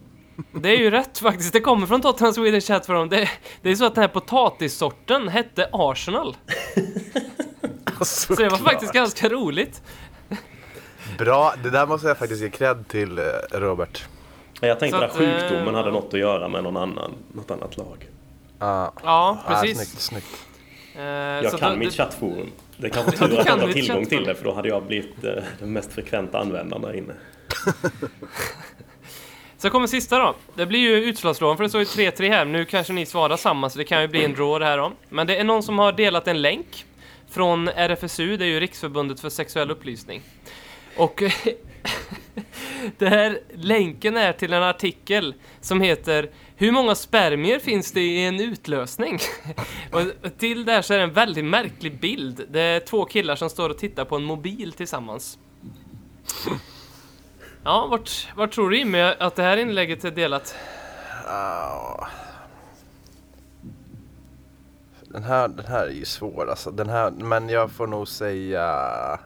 Det 0.62 0.70
är 0.70 0.78
ju 0.78 0.92
rätt 0.92 1.18
faktiskt, 1.18 1.54
det 1.54 1.60
kommer 1.60 1.88
från 1.88 2.02
Tottenham 2.02 2.34
Swedish 2.34 2.68
Chat 2.68 2.86
Forum. 2.86 3.10
Det, 3.10 3.30
det 3.62 3.70
är 3.72 3.76
så 3.76 3.86
att 3.86 3.96
den 3.96 4.02
här 4.02 4.08
potatissorten 4.10 5.28
hette 5.28 5.70
Arsenal. 5.72 6.38
Så 8.02 8.34
det 8.34 8.50
var 8.50 8.58
faktiskt 8.58 8.94
ganska 8.94 9.30
roligt. 9.30 9.82
Bra, 11.18 11.54
det 11.64 11.70
där 11.70 11.88
måste 11.88 12.08
jag 12.08 12.18
faktiskt 12.18 12.42
ge 12.42 12.50
cred 12.50 12.88
till 12.88 13.18
eh, 13.20 13.24
Robert. 13.52 14.06
Men 14.62 14.68
Jag 14.70 14.80
tänkte 14.80 14.98
Så 15.00 15.04
att 15.06 15.12
att, 15.12 15.18
sjukdomen 15.18 15.68
eh, 15.68 15.74
hade 15.74 15.92
något 15.92 16.14
att 16.14 16.20
göra 16.20 16.48
med 16.48 16.64
någon 16.64 16.78
annan, 16.78 17.12
något 17.34 17.52
annat 17.52 17.78
lag. 17.78 18.08
Ja, 18.60 18.94
Ja, 19.04 19.38
ah, 19.46 19.50
precis. 19.62 19.78
snyggt, 19.78 20.02
snyggt. 20.02 20.46
Eh, 20.96 21.04
Jag 21.04 21.52
så 21.52 21.58
kan 21.58 21.72
då- 21.72 21.78
mitt 21.78 21.90
det- 21.90 21.96
chattforum. 21.98 22.52
Det 22.78 22.88
är 22.88 22.92
kanske 22.92 23.12
tur 23.18 23.40
att 23.40 23.46
jag 23.46 23.58
har 23.58 23.72
tillgång 23.74 24.06
till 24.06 24.24
det 24.24 24.36
för 24.36 24.44
då 24.46 24.54
hade 24.54 24.68
jag 24.70 24.84
blivit 24.84 25.24
eh, 25.24 25.32
den 25.60 25.74
mest 25.74 25.94
frekventa 25.94 26.40
användaren 26.40 26.82
där 26.82 26.94
inne. 26.96 27.14
Så 29.58 29.70
kommer 29.70 29.88
sista 29.88 30.20
då. 30.20 30.36
Det 30.56 30.66
blir 30.66 30.80
ju 30.80 30.96
utslagsdrawn 31.04 31.58
för 31.58 31.64
det 31.64 31.70
står 31.70 31.82
ju 31.82 31.86
3-3 31.88 32.30
här. 32.30 32.46
Nu 32.46 32.66
kanske 32.66 32.94
ni 32.94 33.06
svarar 33.06 33.38
samma 33.38 33.70
så 33.70 33.78
det 33.78 33.84
kan 33.84 34.02
ju 34.02 34.08
bli 34.08 34.26
en 34.26 34.34
draw 34.34 34.60
det 34.60 34.66
här 34.66 34.78
då. 34.78 34.92
Men 35.10 35.28
det 35.28 35.38
är 35.38 35.44
någon 35.44 35.64
som 35.64 35.80
har 35.80 35.92
delat 35.92 36.28
en 36.28 36.42
länk 36.42 36.86
från 37.30 37.68
RFSU, 37.68 38.38
det 38.38 38.46
är 38.46 38.48
ju 38.48 38.60
Riksförbundet 38.60 39.20
för 39.20 39.30
sexuell 39.30 39.72
upplysning. 39.72 40.22
Och 40.98 41.24
det 42.98 43.10
här 43.10 43.40
länken 43.54 44.18
är 44.18 44.34
till 44.34 44.54
en 44.54 44.64
artikel 44.64 45.34
som 45.62 45.82
heter 45.82 46.30
Hur 46.56 46.72
många 46.72 46.96
spermier 46.96 47.60
finns 47.60 47.92
det 47.92 48.02
i 48.02 48.26
en 48.26 48.40
utlösning? 48.40 49.20
och 49.92 50.38
till 50.38 50.66
det 50.66 50.72
här 50.72 50.82
så 50.82 50.94
är 50.94 50.98
det 50.98 51.04
en 51.04 51.14
väldigt 51.14 51.46
märklig 51.46 52.00
bild. 52.00 52.46
Det 52.50 52.62
är 52.62 52.80
två 52.80 53.06
killar 53.06 53.36
som 53.36 53.50
står 53.50 53.70
och 53.70 53.78
tittar 53.78 54.06
på 54.06 54.16
en 54.16 54.24
mobil 54.24 54.74
tillsammans. 54.74 55.38
Ja, 57.64 57.88
vart, 57.88 58.28
vart 58.36 58.52
tror 58.52 58.70
du 58.70 58.78
Jimmy 58.78 59.00
att 59.00 59.36
det 59.36 59.44
här 59.44 59.58
inlägget 59.58 60.06
är 60.06 60.12
delat? 60.12 60.56
Den 65.14 65.24
här, 65.24 65.48
den 65.48 65.66
här 65.66 65.88
är 65.88 65.92
ju 65.92 66.06
svår 66.06 66.50
alltså. 66.50 66.72
Den 66.72 66.90
här, 66.90 67.12
men 67.12 67.50
jag 67.50 67.72
får 67.72 67.88
nog 67.88 68.08
säga... 68.08 69.20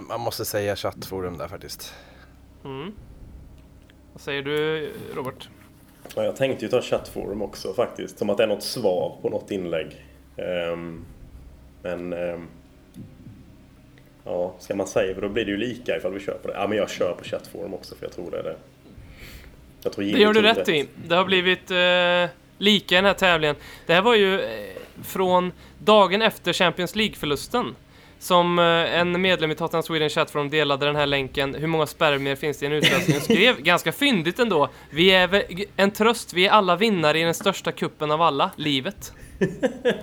Man 0.00 0.20
måste 0.20 0.44
säga 0.44 0.76
chattforum 0.76 1.38
där 1.38 1.48
faktiskt. 1.48 1.94
Mm. 2.64 2.92
Vad 4.12 4.20
säger 4.20 4.42
du 4.42 4.90
Robert? 5.14 5.48
Ja, 6.14 6.24
jag 6.24 6.36
tänkte 6.36 6.64
ju 6.64 6.70
ta 6.70 6.82
chattforum 6.82 7.42
också 7.42 7.74
faktiskt. 7.74 8.18
Som 8.18 8.30
att 8.30 8.36
det 8.36 8.42
är 8.42 8.48
något 8.48 8.62
svar 8.62 9.16
på 9.22 9.28
något 9.28 9.50
inlägg. 9.50 10.06
Ehm, 10.36 11.04
men... 11.82 12.12
ehm, 12.12 12.46
ja, 14.24 14.54
ska 14.58 14.76
man 14.76 14.86
säga 14.86 15.14
för 15.14 15.22
då 15.22 15.28
blir 15.28 15.44
det 15.44 15.50
ju 15.50 15.56
lika 15.56 15.96
ifall 15.96 16.12
vi 16.12 16.20
kör 16.20 16.38
på 16.42 16.48
det. 16.48 16.54
Ja, 16.54 16.66
men 16.66 16.78
jag 16.78 16.90
kör 16.90 17.12
på 17.18 17.24
chattforum 17.24 17.74
också 17.74 17.94
för 17.94 18.06
jag 18.06 18.12
tror 18.12 18.30
det 18.30 18.38
är 18.38 18.42
det. 18.42 18.56
Jag 19.82 19.92
tror 19.92 20.04
Det 20.04 20.10
gör 20.10 20.32
du 20.32 20.34
tog 20.34 20.44
rätt 20.44 20.68
i. 20.68 20.88
Det 21.08 21.14
har 21.14 21.24
blivit 21.24 21.70
eh, 21.70 22.36
lika 22.58 22.94
i 22.94 22.96
den 22.98 23.04
här 23.04 23.14
tävlingen. 23.14 23.56
Det 23.86 23.94
här 23.94 24.02
var 24.02 24.14
ju 24.14 24.40
eh, 24.40 24.76
från 25.02 25.52
dagen 25.78 26.22
efter 26.22 26.52
Champions 26.52 26.96
League-förlusten. 26.96 27.74
Som 28.24 28.58
eh, 28.58 28.64
en 28.64 29.20
medlem 29.20 29.50
i 29.50 29.54
Tottenham 29.54 29.82
Sweden 29.82 30.10
Chatforum 30.10 30.50
delade 30.50 30.86
den 30.86 30.96
här 30.96 31.06
länken. 31.06 31.54
Hur 31.54 31.66
många 31.66 31.86
spermier 31.86 32.36
finns 32.36 32.58
det 32.58 32.64
i 32.64 32.66
en 32.66 32.72
utlösning? 32.72 33.16
Och 33.16 33.22
skrev 33.22 33.60
ganska 33.60 33.92
fyndigt 33.92 34.38
ändå. 34.38 34.68
Vi 34.90 35.10
är 35.10 35.44
en 35.76 35.90
tröst, 35.90 36.32
vi 36.34 36.46
är 36.46 36.50
alla 36.50 36.76
vinnare 36.76 37.18
i 37.18 37.22
den 37.22 37.34
största 37.34 37.72
kuppen 37.72 38.10
av 38.10 38.22
alla, 38.22 38.50
livet. 38.56 39.12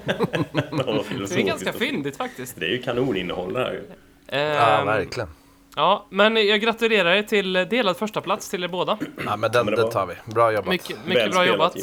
Ja, 0.06 1.04
Det 1.28 1.36
är 1.36 1.42
ganska 1.42 1.70
och- 1.70 1.76
fyndigt 1.76 2.18
faktiskt. 2.18 2.60
Det 2.60 2.66
är 2.66 2.70
ju 2.70 2.82
kanoninnehåll 2.82 3.54
det 3.54 3.60
här 3.60 3.72
ju. 3.72 3.82
Ja, 4.28 4.38
Ehm, 4.38 4.86
verkligen. 4.86 5.30
Ja, 5.76 6.06
men 6.10 6.48
jag 6.48 6.62
gratulerar 6.62 7.12
er 7.16 7.24
till 7.24 7.54
delad 7.54 7.98
första 7.98 8.22
plats 8.22 8.50
till 8.50 8.64
er 8.64 8.68
båda. 8.68 8.98
Ja, 9.26 9.36
men 9.38 9.52
den, 9.52 9.66
den 9.66 9.90
tar 9.90 10.06
vi. 10.06 10.14
Bra 10.34 10.52
jobbat. 10.52 10.68
Mycket, 10.70 10.98
mycket 11.06 11.32
bra 11.32 11.46
jobbat. 11.46 11.76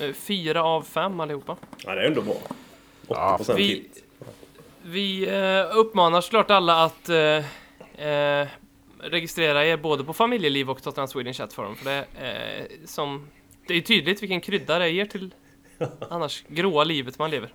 Eh, 0.00 0.12
Fyra 0.12 0.64
av 0.64 0.82
fem 0.82 1.20
allihopa. 1.20 1.56
Ja, 1.84 1.94
det 1.94 2.00
är 2.02 2.06
ändå 2.06 2.22
bra. 2.22 2.34
80% 3.38 3.54
Vi, 3.56 3.62
hit. 3.62 4.04
Vi 4.82 5.28
eh, 5.28 5.76
uppmanar 5.76 6.20
såklart 6.20 6.50
alla 6.50 6.84
att 6.84 7.08
eh, 7.08 8.06
eh, 8.06 8.48
registrera 8.98 9.66
er 9.66 9.76
både 9.76 10.04
på 10.04 10.12
Familjeliv 10.12 10.70
och 10.70 10.82
Tottenham 10.82 11.08
Sweden 11.08 11.34
Chat 11.34 11.52
Forum. 11.52 11.76
För 11.76 11.84
det 11.84 12.06
är 12.18 12.68
som... 12.84 13.28
Det 13.66 13.74
är 13.74 13.80
tydligt 13.80 14.22
vilken 14.22 14.40
krydda 14.40 14.78
det 14.78 14.88
ger 14.88 15.06
till 15.06 15.34
annars 16.10 16.44
gråa 16.48 16.84
livet 16.84 17.18
man 17.18 17.30
lever. 17.30 17.54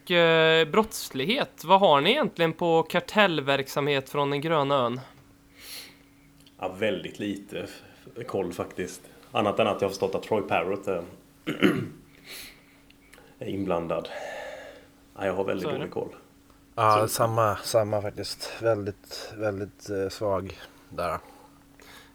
eh, 0.11 0.67
brottslighet. 0.67 1.63
Vad 1.63 1.79
har 1.79 2.01
ni 2.01 2.11
egentligen 2.11 2.53
på 2.53 2.83
kartellverksamhet 2.83 4.09
från 4.09 4.29
den 4.29 4.41
gröna 4.41 4.75
ön? 4.75 4.99
Ja, 6.59 6.67
väldigt 6.67 7.19
lite 7.19 7.67
koll 8.27 8.53
faktiskt. 8.53 9.01
Annat 9.31 9.59
än 9.59 9.67
att 9.67 9.81
jag 9.81 9.87
har 9.87 9.89
förstått 9.89 10.15
att 10.15 10.23
Troy 10.23 10.41
Parrott 10.41 10.87
är, 10.87 11.03
är 13.39 13.47
inblandad. 13.47 14.09
Ja, 15.17 15.25
jag 15.25 15.33
har 15.33 15.43
väldigt 15.43 15.67
det. 15.67 15.73
dålig 15.73 15.91
koll. 15.91 16.15
Ja, 16.75 17.07
samma, 17.07 17.55
samma 17.55 18.01
faktiskt. 18.01 18.51
Väldigt, 18.61 19.33
väldigt 19.37 19.89
eh, 19.89 20.09
svag 20.09 20.59
där. 20.89 21.17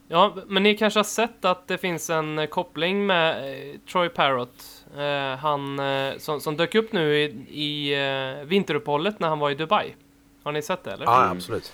Ja, 0.09 0.37
men 0.47 0.63
ni 0.63 0.77
kanske 0.77 0.99
har 0.99 1.05
sett 1.05 1.45
att 1.45 1.69
det 1.69 1.79
finns 1.79 2.11
en 2.11 2.49
koppling 2.49 3.07
med 3.07 3.53
eh, 3.73 3.81
Troy 3.93 4.09
Parrott. 4.09 4.76
Eh, 4.95 5.39
han 5.39 5.79
eh, 5.79 6.19
som, 6.19 6.41
som 6.41 6.57
dök 6.57 6.75
upp 6.75 6.93
nu 6.93 7.17
i, 7.17 7.25
i 7.51 7.95
eh, 7.95 8.45
vinteruppehållet 8.45 9.21
när 9.21 9.29
han 9.29 9.39
var 9.39 9.51
i 9.51 9.55
Dubai. 9.55 9.95
Har 10.43 10.53
ni 10.53 10.63
sett 10.63 10.85
det 10.85 10.93
eller? 10.93 11.05
Ja, 11.05 11.31
absolut. 11.31 11.73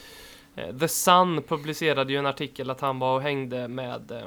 Eh, 0.56 0.76
The 0.76 0.88
Sun 0.88 1.42
publicerade 1.42 2.12
ju 2.12 2.18
en 2.18 2.26
artikel 2.26 2.70
att 2.70 2.80
han 2.80 2.98
var 2.98 3.16
och 3.16 3.22
hängde 3.22 3.68
med 3.68 4.22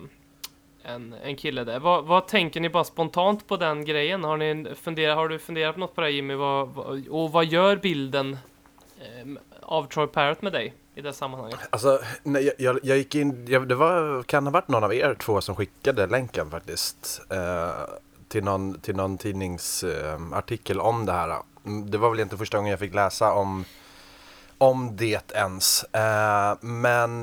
en, 0.84 1.16
en 1.24 1.36
kille 1.36 1.64
där. 1.64 1.80
Vad, 1.80 2.06
vad 2.06 2.28
tänker 2.28 2.62
ni 2.62 2.70
bara 2.70 2.84
spontant 2.84 3.48
på 3.48 3.58
den 3.58 3.86
grejen? 3.86 4.24
Har, 4.24 4.38
ni 4.38 4.76
funderat, 4.76 5.18
har 5.18 5.30
du 5.30 5.40
funderat 5.40 5.74
på 5.74 5.80
något 5.80 5.96
på 5.96 6.02
det 6.02 6.10
Jimmy? 6.12 6.36
Vad, 6.36 6.68
vad, 6.68 7.08
och 7.08 7.32
vad 7.32 7.46
gör 7.46 7.76
bilden 7.76 8.38
av 9.62 9.88
Troy 9.88 10.08
Parrott 10.08 10.42
med 10.42 10.54
dig 10.54 10.74
i 10.96 11.02
det 11.02 11.14
sammanhanget? 11.14 11.60
Alltså, 11.70 12.00
nej, 12.24 12.52
jag, 12.58 12.80
jag, 12.84 12.98
gick 12.98 13.16
in, 13.16 13.46
jag, 13.48 13.68
det 13.68 13.76
var, 13.76 14.24
kan 14.24 14.46
ha 14.46 14.52
varit 14.52 14.68
någon 14.68 14.84
av 14.84 14.94
er 14.94 15.16
två 15.20 15.42
som 15.42 15.56
skickade 15.56 16.08
länken 16.08 16.50
faktiskt. 16.50 17.22
Till 18.28 18.44
någon, 18.44 18.80
till 18.80 18.96
någon 18.96 19.18
tidningsartikel 19.18 20.80
om 20.80 21.06
det 21.06 21.12
här. 21.12 21.36
Mm, 21.66 21.92
Det 21.92 21.98
var 21.98 22.10
väl 22.10 22.20
inte 22.20 22.38
första 22.38 22.58
gången 22.58 22.72
jag 22.72 22.80
fick 22.80 22.94
läsa 22.94 23.32
om, 23.34 23.66
om 24.58 24.96
det 24.96 25.32
ens. 25.32 25.84
Eh, 25.84 26.58
men 26.62 27.22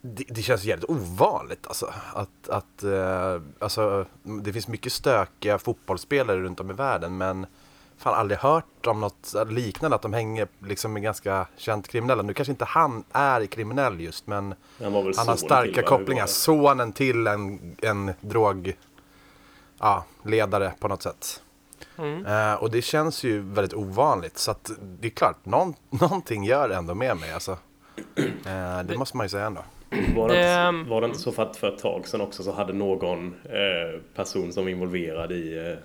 det, 0.00 0.24
det 0.28 0.42
känns 0.42 0.64
jävligt 0.64 0.90
ovanligt 0.90 1.66
alltså. 1.66 1.92
Att, 2.14 2.48
att, 2.48 2.82
eh, 2.82 3.40
alltså. 3.58 4.06
Det 4.22 4.52
finns 4.52 4.68
mycket 4.68 4.92
stökiga 4.92 5.58
fotbollsspelare 5.58 6.40
runt 6.40 6.60
om 6.60 6.70
i 6.70 6.74
världen 6.74 7.16
men 7.16 7.46
fan 7.98 8.14
aldrig 8.14 8.38
hört 8.38 8.86
om 8.86 9.00
något 9.00 9.34
liknande, 9.48 9.94
att 9.94 10.02
de 10.02 10.12
hänger 10.12 10.48
liksom 10.66 10.92
med 10.92 11.02
ganska 11.02 11.46
känt 11.56 11.88
kriminella. 11.88 12.22
Nu 12.22 12.34
kanske 12.34 12.52
inte 12.52 12.64
han 12.64 13.04
är 13.12 13.46
kriminell 13.46 14.00
just, 14.00 14.26
men 14.26 14.54
Han 15.16 15.28
har 15.28 15.36
starka 15.36 15.82
kopplingar. 15.82 16.26
Sonen 16.26 16.92
till 16.92 17.26
en, 17.26 17.76
en 17.82 18.12
drog, 18.20 18.76
ja, 19.80 20.04
ledare 20.24 20.72
på 20.78 20.88
något 20.88 21.02
sätt. 21.02 21.42
Mm. 21.98 22.26
Eh, 22.26 22.54
och 22.54 22.70
det 22.70 22.82
känns 22.82 23.24
ju 23.24 23.40
väldigt 23.40 23.74
ovanligt, 23.74 24.38
så 24.38 24.50
att 24.50 24.70
det 24.80 25.08
är 25.08 25.10
klart, 25.10 25.46
någon, 25.46 25.74
någonting 25.90 26.44
gör 26.44 26.70
ändå 26.70 26.94
med 26.94 27.16
mig 27.16 27.32
alltså. 27.32 27.58
Eh, 28.46 28.82
det 28.84 28.98
måste 28.98 29.16
man 29.16 29.24
ju 29.24 29.30
säga 29.30 29.46
ändå. 29.46 29.64
Var 30.16 30.28
det, 30.28 30.68
inte, 30.68 30.90
var 30.90 31.00
det 31.00 31.06
inte 31.06 31.18
så 31.18 31.32
för 31.32 31.42
att 31.42 31.56
för 31.56 31.68
ett 31.68 31.78
tag 31.78 32.06
sedan 32.06 32.20
också 32.20 32.42
så 32.42 32.52
hade 32.52 32.72
någon 32.72 33.34
eh, 33.44 34.00
person 34.14 34.52
som 34.52 34.64
var 34.64 34.70
involverad 34.70 35.32
i 35.32 35.58
eh, 35.58 35.78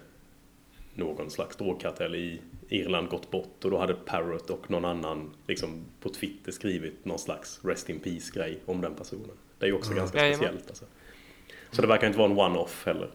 någon 0.93 1.29
slags 1.29 1.55
drogkartell 1.55 2.15
i 2.15 2.41
Irland 2.69 3.09
gått 3.09 3.31
bort 3.31 3.65
och 3.65 3.71
då 3.71 3.77
hade 3.77 3.93
Parrot 3.93 4.50
och 4.50 4.71
någon 4.71 4.85
annan 4.85 5.33
liksom 5.47 5.85
på 6.01 6.09
Twitter 6.09 6.51
skrivit 6.51 7.05
någon 7.05 7.19
slags 7.19 7.59
Rest 7.63 7.89
in 7.89 8.00
Peace 8.00 8.31
grej 8.33 8.59
om 8.65 8.81
den 8.81 8.95
personen. 8.95 9.38
Det 9.59 9.65
är 9.65 9.67
ju 9.67 9.75
också 9.75 9.93
ganska 9.93 10.17
Jajamän. 10.17 10.38
speciellt 10.38 10.67
alltså. 10.67 10.85
Så 11.71 11.81
det 11.81 11.88
verkar 11.88 12.07
inte 12.07 12.19
vara 12.19 12.31
en 12.31 12.38
one-off 12.39 12.85
heller. 12.85 13.09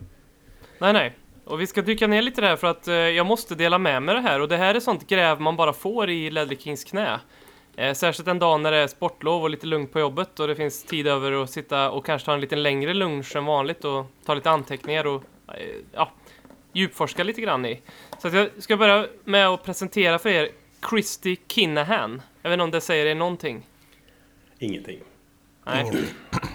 Nej, 0.79 0.93
nej. 0.93 1.13
Och 1.45 1.61
vi 1.61 1.67
ska 1.67 1.83
dyka 1.83 2.07
ner 2.07 2.23
lite 2.23 2.41
där 2.41 2.57
för 2.57 2.67
att 2.67 2.89
eh, 2.89 2.95
jag 2.95 3.27
måste 3.27 3.55
dela 3.55 3.79
med 3.79 4.03
mig 4.03 4.15
det 4.15 4.21
här 4.21 4.41
och 4.41 4.49
det 4.49 4.57
här 4.57 4.75
är 4.75 4.81
sånt 4.81 5.07
gräv 5.07 5.41
man 5.41 5.57
bara 5.57 5.73
får 5.73 6.11
i 6.11 6.31
Ledley 6.31 6.59
Kings 6.59 6.85
knä. 6.85 7.21
Eh, 7.77 7.95
särskilt 7.95 8.29
en 8.29 8.39
dag 8.39 8.61
när 8.61 8.73
det 8.73 8.79
är 8.79 8.87
sportlov 8.87 9.43
och 9.43 9.51
lite 9.51 9.67
lugnt 9.67 9.93
på 9.93 10.01
jobbet 10.01 10.41
och 10.41 10.49
det 10.49 10.57
finns 10.57 10.85
tid 10.85 11.07
över 11.07 11.43
att 11.43 11.51
sitta 11.51 11.91
och 11.91 12.07
kanske 12.07 12.27
ta 12.27 12.35
en 12.35 12.41
lite 12.41 12.57
längre 12.57 12.95
lunch 12.95 13.37
än 13.37 13.45
vanligt 13.45 13.85
och 13.85 14.07
ta 14.25 14.35
lite 14.35 14.51
anteckningar 14.51 15.07
och 15.07 15.23
eh, 15.49 15.77
ja, 15.93 16.11
djupforska 16.73 17.25
lite 17.25 17.41
grann 17.41 17.67
i. 17.67 17.81
Så 18.19 18.29
att 18.29 18.35
jag 18.35 18.49
ska 18.59 18.77
börja 18.77 19.07
med 19.25 19.49
att 19.49 19.65
presentera 19.65 20.19
för 20.19 20.29
er 20.29 20.49
Christy 20.91 21.37
Kinahan. 21.49 22.23
Jag 22.43 22.51
vet 22.51 22.55
inte 22.55 22.65
om 22.65 22.71
det 22.71 22.81
säger 22.81 23.07
er 23.07 23.15
någonting? 23.15 23.67
Ingenting. 24.59 25.01
Nej. 25.69 26.05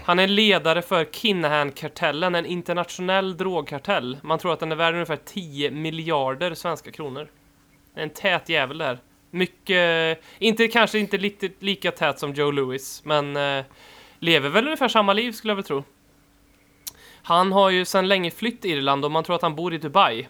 Han 0.05 0.19
är 0.19 0.27
ledare 0.27 0.81
för 0.81 1.05
Kinahan-kartellen, 1.05 2.35
en 2.35 2.45
internationell 2.45 3.37
drogkartell. 3.37 4.17
Man 4.23 4.39
tror 4.39 4.53
att 4.53 4.59
den 4.59 4.71
är 4.71 4.75
värd 4.75 4.93
ungefär 4.93 5.19
10 5.25 5.71
miljarder 5.71 6.53
svenska 6.53 6.91
kronor. 6.91 7.27
En 7.95 8.09
tät 8.09 8.49
jävel 8.49 8.77
där. 8.77 8.99
Mycket, 9.31 10.21
inte 10.39 10.67
kanske 10.67 10.99
inte 10.99 11.17
lite, 11.17 11.49
lika 11.59 11.91
tät 11.91 12.19
som 12.19 12.33
Joe 12.33 12.51
Louis, 12.51 13.01
men 13.05 13.37
eh, 13.37 13.65
lever 14.19 14.49
väl 14.49 14.65
ungefär 14.65 14.87
samma 14.87 15.13
liv 15.13 15.31
skulle 15.31 15.51
jag 15.51 15.55
väl 15.55 15.63
tro. 15.63 15.83
Han 17.23 17.51
har 17.51 17.69
ju 17.69 17.85
sedan 17.85 18.07
länge 18.07 18.31
flytt 18.31 18.65
Irland 18.65 19.05
och 19.05 19.11
man 19.11 19.23
tror 19.23 19.35
att 19.35 19.41
han 19.41 19.55
bor 19.55 19.73
i 19.73 19.77
Dubai. 19.77 20.27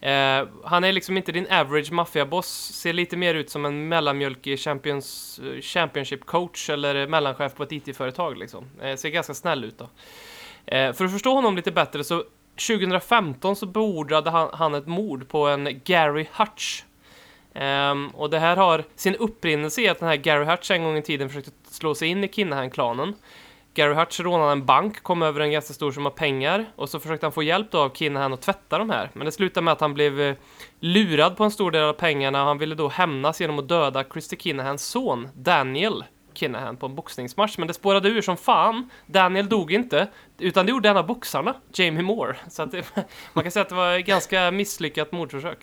Eh, 0.00 0.48
han 0.64 0.84
är 0.84 0.92
liksom 0.92 1.16
inte 1.16 1.32
din 1.32 1.46
average 1.50 1.92
maffiaboss, 1.92 2.72
ser 2.74 2.92
lite 2.92 3.16
mer 3.16 3.34
ut 3.34 3.50
som 3.50 3.64
en 3.64 3.88
mellanmjölkig 3.88 4.58
champions, 4.58 5.40
eh, 5.44 5.60
championship 5.60 6.26
coach 6.26 6.70
eller 6.70 7.06
mellanchef 7.06 7.54
på 7.54 7.62
ett 7.62 7.72
IT-företag 7.72 8.38
liksom. 8.38 8.70
Eh, 8.82 8.96
ser 8.96 9.08
ganska 9.08 9.34
snäll 9.34 9.64
ut 9.64 9.78
då. 9.78 9.88
Eh, 10.66 10.92
för 10.92 11.04
att 11.04 11.12
förstå 11.12 11.34
honom 11.34 11.56
lite 11.56 11.72
bättre 11.72 12.04
så 12.04 12.24
2015 12.66 13.56
så 13.56 13.66
beordrade 13.66 14.30
han, 14.30 14.48
han 14.52 14.74
ett 14.74 14.86
mord 14.86 15.28
på 15.28 15.46
en 15.46 15.80
Gary 15.84 16.26
Hutch. 16.32 16.82
Ehm, 17.54 18.08
och 18.08 18.30
det 18.30 18.38
här 18.38 18.56
har 18.56 18.84
sin 18.96 19.14
upprinnelse 19.14 19.82
i 19.82 19.88
att 19.88 19.98
den 19.98 20.08
här 20.08 20.16
Gary 20.16 20.44
Hutch 20.44 20.70
en 20.70 20.84
gång 20.84 20.96
i 20.96 21.02
tiden 21.02 21.28
försökte 21.28 21.50
slå 21.70 21.94
sig 21.94 22.08
in 22.08 22.24
i 22.24 22.28
Kinahan-klanen. 22.28 23.14
Gary 23.78 23.94
Hutch 23.94 24.20
rånade 24.20 24.52
en 24.52 24.64
bank, 24.64 25.02
kom 25.02 25.22
över 25.22 25.40
en 25.40 25.50
ganska 25.50 25.74
stor 25.74 25.92
summa 25.92 26.10
pengar 26.10 26.66
och 26.76 26.88
så 26.88 27.00
försökte 27.00 27.26
han 27.26 27.32
få 27.32 27.42
hjälp 27.42 27.70
då 27.70 27.78
av 27.78 27.90
Kinahan 27.94 28.32
att 28.32 28.42
tvätta 28.42 28.78
de 28.78 28.90
här. 28.90 29.10
Men 29.12 29.24
det 29.24 29.32
slutade 29.32 29.64
med 29.64 29.72
att 29.72 29.80
han 29.80 29.94
blev 29.94 30.20
eh, 30.20 30.34
lurad 30.80 31.36
på 31.36 31.44
en 31.44 31.50
stor 31.50 31.70
del 31.70 31.82
av 31.82 31.92
pengarna 31.92 32.40
och 32.42 32.48
han 32.48 32.58
ville 32.58 32.74
då 32.74 32.88
hämnas 32.88 33.40
genom 33.40 33.58
att 33.58 33.68
döda 33.68 34.04
Christy 34.04 34.36
Kinahans 34.36 34.84
son 34.84 35.28
Daniel 35.34 36.04
Kinahan 36.34 36.76
på 36.76 36.86
en 36.86 36.94
boxningsmatch. 36.94 37.58
Men 37.58 37.68
det 37.68 37.74
spårade 37.74 38.08
ur 38.08 38.20
som 38.20 38.36
fan. 38.36 38.90
Daniel 39.06 39.48
dog 39.48 39.72
inte, 39.72 40.08
utan 40.38 40.66
det 40.66 40.70
gjorde 40.70 40.88
en 40.88 40.96
av 40.96 41.06
boxarna, 41.06 41.54
Jamie 41.72 42.02
Moore. 42.02 42.36
Så 42.50 42.62
att 42.62 42.70
det, 42.70 42.94
man 43.32 43.44
kan 43.44 43.50
säga 43.50 43.62
att 43.62 43.68
det 43.68 43.74
var 43.74 43.98
ett 43.98 44.06
ganska 44.06 44.50
misslyckat 44.50 45.12
mordförsök. 45.12 45.58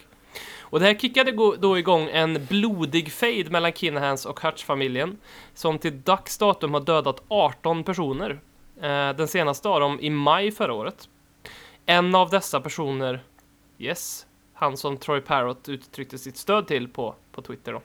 Och 0.75 0.81
det 0.81 0.87
här 0.87 0.95
kickade 0.95 1.31
då 1.59 1.77
igång 1.77 2.09
en 2.11 2.45
blodig 2.49 3.11
fejd 3.11 3.51
mellan 3.51 3.73
Kinahans 3.73 4.25
och 4.25 4.39
Hutch-familjen 4.39 5.17
som 5.53 5.79
till 5.79 6.01
dags 6.01 6.37
datum 6.37 6.73
har 6.73 6.81
dödat 6.81 7.23
18 7.27 7.83
personer. 7.83 8.39
Eh, 8.81 9.09
den 9.09 9.27
senaste 9.27 9.69
av 9.69 9.79
dem 9.79 9.99
i 10.01 10.09
maj 10.09 10.51
förra 10.51 10.73
året. 10.73 11.09
En 11.85 12.15
av 12.15 12.29
dessa 12.29 12.61
personer, 12.61 13.23
yes, 13.77 14.25
han 14.53 14.77
som 14.77 14.97
Troy 14.97 15.21
Parrott 15.21 15.69
uttryckte 15.69 16.17
sitt 16.17 16.37
stöd 16.37 16.67
till 16.67 16.87
på, 16.87 17.15
på 17.31 17.41
Twitter 17.41 17.73
då. 17.73 17.81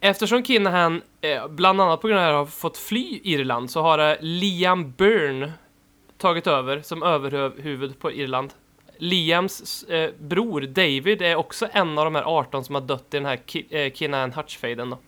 Eftersom 0.00 0.44
Kinahan, 0.44 1.02
eh, 1.20 1.48
bland 1.48 1.80
annat 1.80 2.00
på 2.00 2.08
grund 2.08 2.20
av 2.20 2.26
det 2.26 2.32
här, 2.32 2.38
har 2.38 2.46
fått 2.46 2.78
fly 2.78 3.20
Irland 3.24 3.70
så 3.70 3.82
har 3.82 3.98
eh, 3.98 4.16
Liam 4.20 4.92
Byrne 4.92 5.52
tagit 6.18 6.46
över 6.46 6.82
som 6.82 7.02
överhuvud 7.02 7.98
på 7.98 8.12
Irland. 8.12 8.52
Liams 9.00 9.82
eh, 9.82 10.10
bror 10.18 10.60
David 10.60 11.22
är 11.22 11.36
också 11.36 11.68
en 11.72 11.98
av 11.98 12.04
de 12.04 12.14
här 12.14 12.22
18 12.22 12.64
som 12.64 12.74
har 12.74 12.82
dött 12.82 13.14
i 13.14 13.16
den 13.16 13.26
här 13.26 13.36
Ki- 13.36 13.66
eh, 13.86 13.92
Kinahan 13.92 14.32
Hutch-fejden. 14.32 14.90
då. 14.90 14.98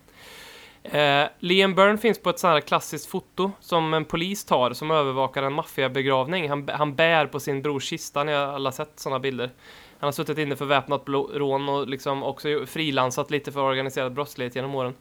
Eh, 0.99 1.29
Liam 1.39 1.75
Byrne 1.75 1.99
finns 1.99 2.19
på 2.23 2.31
ett 2.31 2.39
sånt 2.39 2.53
här 2.53 2.61
klassiskt 2.61 3.07
foto 3.07 3.53
som 3.61 3.95
en 3.95 4.05
polis 4.05 4.45
tar 4.45 4.73
som 4.73 4.91
övervakar 4.91 5.43
en 5.43 5.53
maffiabegravning. 5.53 6.49
Han, 6.49 6.69
han 6.69 6.95
bär 6.95 7.27
på 7.27 7.41
sin 7.41 7.63
brors 7.63 7.85
kista, 7.85 8.25
ni 8.25 8.33
har 8.33 8.47
alla 8.47 8.73
sett 8.73 8.93
sådana 8.97 9.19
bilder. 9.21 9.51
Han 9.99 10.07
har 10.07 10.13
suttit 10.13 10.39
inne 10.39 10.57
för 10.57 10.65
väpnat 10.65 11.03
rån 11.35 11.69
och 11.69 11.89
liksom 11.89 12.23
också 12.23 12.67
frilansat 12.67 13.31
lite 13.31 13.53
för 13.53 13.61
organiserad 13.61 14.13
brottslighet 14.13 14.57
genom 14.57 14.75
åren. 14.75 14.95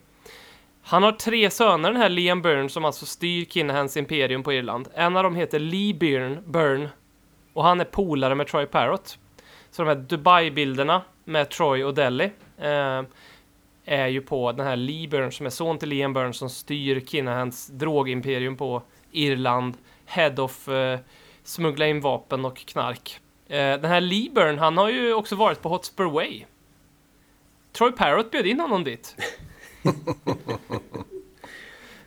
Han 0.82 1.02
har 1.02 1.12
tre 1.12 1.50
söner, 1.50 1.92
den 1.92 2.02
här 2.02 2.08
Liam 2.08 2.42
Byrne, 2.42 2.68
som 2.68 2.84
alltså 2.84 3.06
styr 3.06 3.44
Kinahans 3.44 3.96
imperium 3.96 4.42
på 4.42 4.52
Irland. 4.52 4.88
En 4.94 5.16
av 5.16 5.22
dem 5.22 5.36
heter 5.36 5.58
Lee 5.58 5.94
Byrne, 5.94 6.42
Byrne 6.46 6.88
och 7.52 7.64
han 7.64 7.80
är 7.80 7.84
polare 7.84 8.34
med 8.34 8.46
Troy 8.46 8.66
Parrott. 8.66 9.18
Så 9.70 9.82
de 9.82 9.88
här 9.88 9.96
Dubai-bilderna 9.96 11.02
med 11.24 11.50
Troy 11.50 11.84
och 11.84 11.94
Delhi 11.94 12.30
eh, 12.58 13.02
är 13.84 14.06
ju 14.06 14.20
på 14.20 14.52
den 14.52 14.66
här 14.66 14.76
Lee 14.76 15.08
Byrne 15.08 15.30
som 15.30 15.46
är 15.46 15.50
son 15.50 15.78
till 15.78 15.88
Liam 15.88 16.12
Byrne 16.12 16.32
som 16.32 16.50
styr 16.50 17.00
Kinahans 17.00 17.66
drogimperium 17.66 18.56
på 18.56 18.82
Irland. 19.10 19.74
Head 20.04 20.34
of 20.38 20.68
eh, 20.68 20.98
smuggla 21.42 21.86
in 21.86 22.00
vapen 22.00 22.44
och 22.44 22.56
knark. 22.56 23.20
Eh, 23.48 23.56
den 23.56 23.84
här 23.84 24.00
Lee 24.00 24.30
Byrne, 24.30 24.60
han 24.60 24.76
har 24.76 24.90
ju 24.90 25.14
också 25.14 25.36
varit 25.36 25.62
på 25.62 25.68
Hotspur 25.68 26.04
Way. 26.04 26.44
Troy 27.72 27.92
Parrott 27.92 28.30
bjöd 28.30 28.46
in 28.46 28.60
honom 28.60 28.84
dit. 28.84 29.16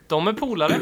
De 0.07 0.27
är 0.27 0.33
polare. 0.33 0.79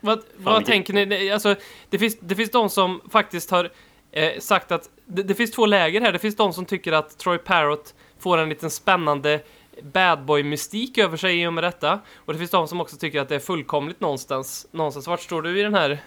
Vad, 0.00 0.22
vad 0.36 0.64
tänker 0.64 0.92
ni? 0.94 1.04
Det- 1.04 1.30
Alltså, 1.30 1.54
det, 1.90 1.98
finns, 1.98 2.18
det 2.20 2.34
finns 2.34 2.50
de 2.50 2.68
som 2.70 3.00
faktiskt 3.10 3.50
har 3.50 3.70
eh, 4.12 4.38
sagt 4.38 4.72
att 4.72 4.90
det, 5.06 5.22
det 5.22 5.34
finns 5.34 5.50
två 5.50 5.66
läger 5.66 6.00
här. 6.00 6.12
Det 6.12 6.18
finns 6.18 6.36
de 6.36 6.52
som 6.52 6.64
tycker 6.64 6.92
att 6.92 7.18
Troy 7.18 7.38
Parrott 7.38 7.94
får 8.18 8.38
en 8.38 8.48
liten 8.48 8.70
spännande 8.70 9.40
bad 9.82 10.24
boy-mystik 10.24 10.98
över 10.98 11.16
sig 11.16 11.42
i 11.42 11.46
och 11.46 11.52
med 11.52 11.64
detta. 11.64 12.00
Och 12.16 12.32
det 12.32 12.38
finns 12.38 12.50
de 12.50 12.68
som 12.68 12.80
också 12.80 12.96
tycker 12.96 13.20
att 13.20 13.28
det 13.28 13.34
är 13.34 13.38
fullkomligt 13.40 14.00
någonstans. 14.00 14.66
någonstans. 14.70 15.06
Vart 15.06 15.20
står 15.20 15.42
du 15.42 15.60
i 15.60 15.62
den 15.62 15.74
här, 15.74 15.98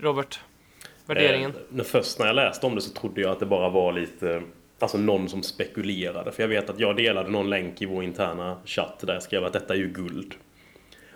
Robert? 0.00 0.40
Värderingen? 1.06 1.50
Eh, 1.50 1.56
när 1.68 1.84
först 1.84 2.18
när 2.18 2.26
jag 2.26 2.36
läste 2.36 2.66
om 2.66 2.74
det 2.74 2.80
så 2.80 2.90
trodde 2.92 3.20
jag 3.20 3.30
att 3.30 3.40
det 3.40 3.46
bara 3.46 3.68
var 3.68 3.92
lite 3.92 4.42
Alltså 4.78 4.98
någon 4.98 5.28
som 5.28 5.42
spekulerade. 5.42 6.32
För 6.32 6.42
jag 6.42 6.48
vet 6.48 6.70
att 6.70 6.80
jag 6.80 6.96
delade 6.96 7.30
någon 7.30 7.50
länk 7.50 7.82
i 7.82 7.86
vår 7.86 8.04
interna 8.04 8.56
chatt 8.64 8.98
där 9.06 9.12
jag 9.14 9.22
skrev 9.22 9.44
att 9.44 9.52
detta 9.52 9.74
är 9.74 9.78
ju 9.78 9.88
guld. 9.88 10.34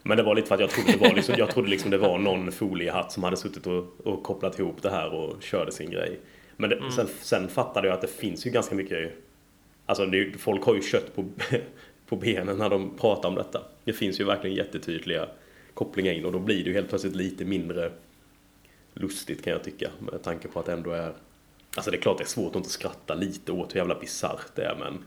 Men 0.06 0.16
det 0.16 0.22
var 0.22 0.34
lite 0.34 0.48
för 0.48 0.54
att 0.54 0.60
jag 0.60 0.70
trodde 0.70 0.92
det 0.92 0.98
var 0.98 1.14
liksom, 1.14 1.34
jag 1.38 1.50
trodde 1.50 1.68
liksom 1.68 1.90
det 1.90 1.98
var 1.98 2.18
någon 2.18 2.52
foliehatt 2.52 3.12
som 3.12 3.24
hade 3.24 3.36
suttit 3.36 3.66
och, 3.66 3.84
och 4.04 4.22
kopplat 4.22 4.58
ihop 4.58 4.82
det 4.82 4.90
här 4.90 5.14
och 5.14 5.42
körde 5.42 5.72
sin 5.72 5.90
grej. 5.90 6.18
Men 6.56 6.70
det, 6.70 6.92
sen, 6.96 7.08
sen 7.20 7.48
fattade 7.48 7.88
jag 7.88 7.94
att 7.94 8.00
det 8.00 8.10
finns 8.10 8.46
ju 8.46 8.50
ganska 8.50 8.74
mycket 8.74 9.12
Alltså 9.86 10.06
det, 10.06 10.38
folk 10.38 10.64
har 10.64 10.74
ju 10.74 10.82
kött 10.82 11.14
på, 11.16 11.24
på 12.08 12.16
benen 12.16 12.58
när 12.58 12.70
de 12.70 12.90
pratar 12.98 13.28
om 13.28 13.34
detta. 13.34 13.62
Det 13.84 13.92
finns 13.92 14.20
ju 14.20 14.24
verkligen 14.24 14.56
jättetydliga 14.56 15.28
kopplingar 15.74 16.12
in 16.12 16.24
och 16.24 16.32
då 16.32 16.38
blir 16.38 16.64
det 16.64 16.70
ju 16.70 16.74
helt 16.74 16.88
plötsligt 16.88 17.16
lite 17.16 17.44
mindre 17.44 17.92
lustigt 18.94 19.44
kan 19.44 19.52
jag 19.52 19.64
tycka. 19.64 19.90
Med 19.98 20.22
tanke 20.22 20.48
på 20.48 20.60
att 20.60 20.66
det 20.66 20.72
ändå 20.72 20.90
är... 20.90 21.12
Alltså 21.76 21.90
det 21.90 21.96
är 21.96 22.00
klart 22.00 22.18
det 22.18 22.24
är 22.24 22.28
svårt 22.28 22.50
att 22.50 22.56
inte 22.56 22.70
skratta 22.70 23.14
lite 23.14 23.52
åt 23.52 23.74
hur 23.74 23.80
jävla 23.80 23.94
bisarrt 23.94 24.54
det 24.54 24.64
är 24.64 24.76
men... 24.78 25.04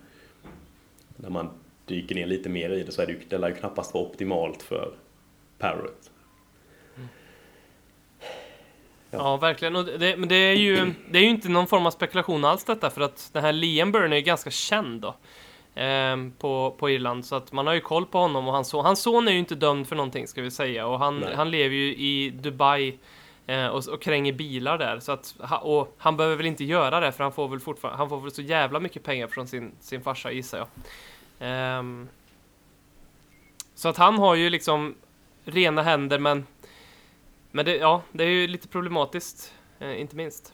När 1.22 1.30
man 1.30 1.50
dyker 1.90 2.16
ner 2.16 2.26
lite 2.26 2.50
mer 2.50 2.70
i 2.70 2.84
det 2.84 2.92
så 2.92 3.02
är 3.02 3.06
det 3.06 3.12
ju, 3.12 3.20
det 3.30 3.38
lär 3.38 3.50
ju 3.50 3.56
knappast 3.56 3.94
vara 3.94 4.04
optimalt 4.04 4.64
för 4.64 4.94
Parrot. 5.58 6.12
Ja, 9.12 9.38
verkligen. 9.38 9.76
Och 9.76 9.86
det, 9.86 10.18
men 10.18 10.30
det 10.30 10.36
är, 10.36 10.56
ju, 10.56 10.94
det 11.12 11.18
är 11.18 11.24
ju 11.24 11.30
inte 11.30 11.50
någon 11.50 11.68
form 11.68 11.86
av 11.86 11.92
spekulation 11.92 12.46
alls 12.46 12.64
detta, 12.64 12.90
för 12.90 13.02
att 13.02 13.30
den 13.34 13.44
här 13.44 13.52
Liam 13.52 13.92
Byrne 13.92 14.16
är 14.16 14.20
ju 14.20 14.26
ganska 14.26 14.52
känd 14.52 15.02
då. 15.02 15.16
ehm, 15.76 16.32
på, 16.32 16.76
på 16.80 16.90
Irland, 16.90 17.26
så 17.26 17.36
att 17.36 17.52
man 17.52 17.68
har 17.68 17.74
ju 17.74 17.82
koll 17.82 18.06
på 18.06 18.18
honom 18.18 18.48
och 18.48 18.54
hans 18.54 18.68
son. 18.68 18.86
Hans 18.86 19.02
son 19.02 19.28
är 19.28 19.32
ju 19.32 19.40
inte 19.40 19.56
dömd 19.56 19.88
för 19.88 19.96
någonting, 19.96 20.28
ska 20.28 20.42
vi 20.42 20.52
säga. 20.52 20.88
Och 20.88 21.00
han, 21.00 21.20
Nej. 21.20 21.36
han 21.36 21.52
lever 21.52 21.76
ju 21.76 21.96
i 21.96 22.30
Dubai 22.30 22.98
Eh, 23.50 23.68
och, 23.68 23.88
och 23.88 24.02
kränger 24.02 24.34
bilar 24.34 24.78
där. 24.78 25.00
Så 25.00 25.12
att, 25.12 25.36
och 25.62 25.96
han 25.98 26.18
behöver 26.18 26.36
väl 26.36 26.46
inte 26.46 26.64
göra 26.64 27.00
det 27.00 27.12
för 27.12 27.24
han 27.24 27.34
får 27.34 27.48
väl 27.48 27.60
fortfarande, 27.60 27.98
han 27.98 28.10
får 28.10 28.22
väl 28.22 28.32
så 28.32 28.42
jävla 28.42 28.80
mycket 28.80 29.04
pengar 29.04 29.28
från 29.28 29.48
sin, 29.48 29.72
sin 29.80 30.02
farsa 30.02 30.32
gissar 30.32 30.58
jag. 30.58 30.68
Um, 31.40 32.10
så 33.76 33.90
att 33.90 33.98
han 33.98 34.18
har 34.18 34.36
ju 34.36 34.50
liksom 34.50 34.96
rena 35.46 35.82
händer 35.82 36.20
men 36.20 36.46
Men 37.52 37.66
det, 37.66 37.76
ja, 37.76 38.02
det 38.12 38.24
är 38.24 38.28
ju 38.28 38.48
lite 38.48 38.68
problematiskt, 38.68 39.54
eh, 39.80 40.02
inte 40.02 40.16
minst. 40.16 40.54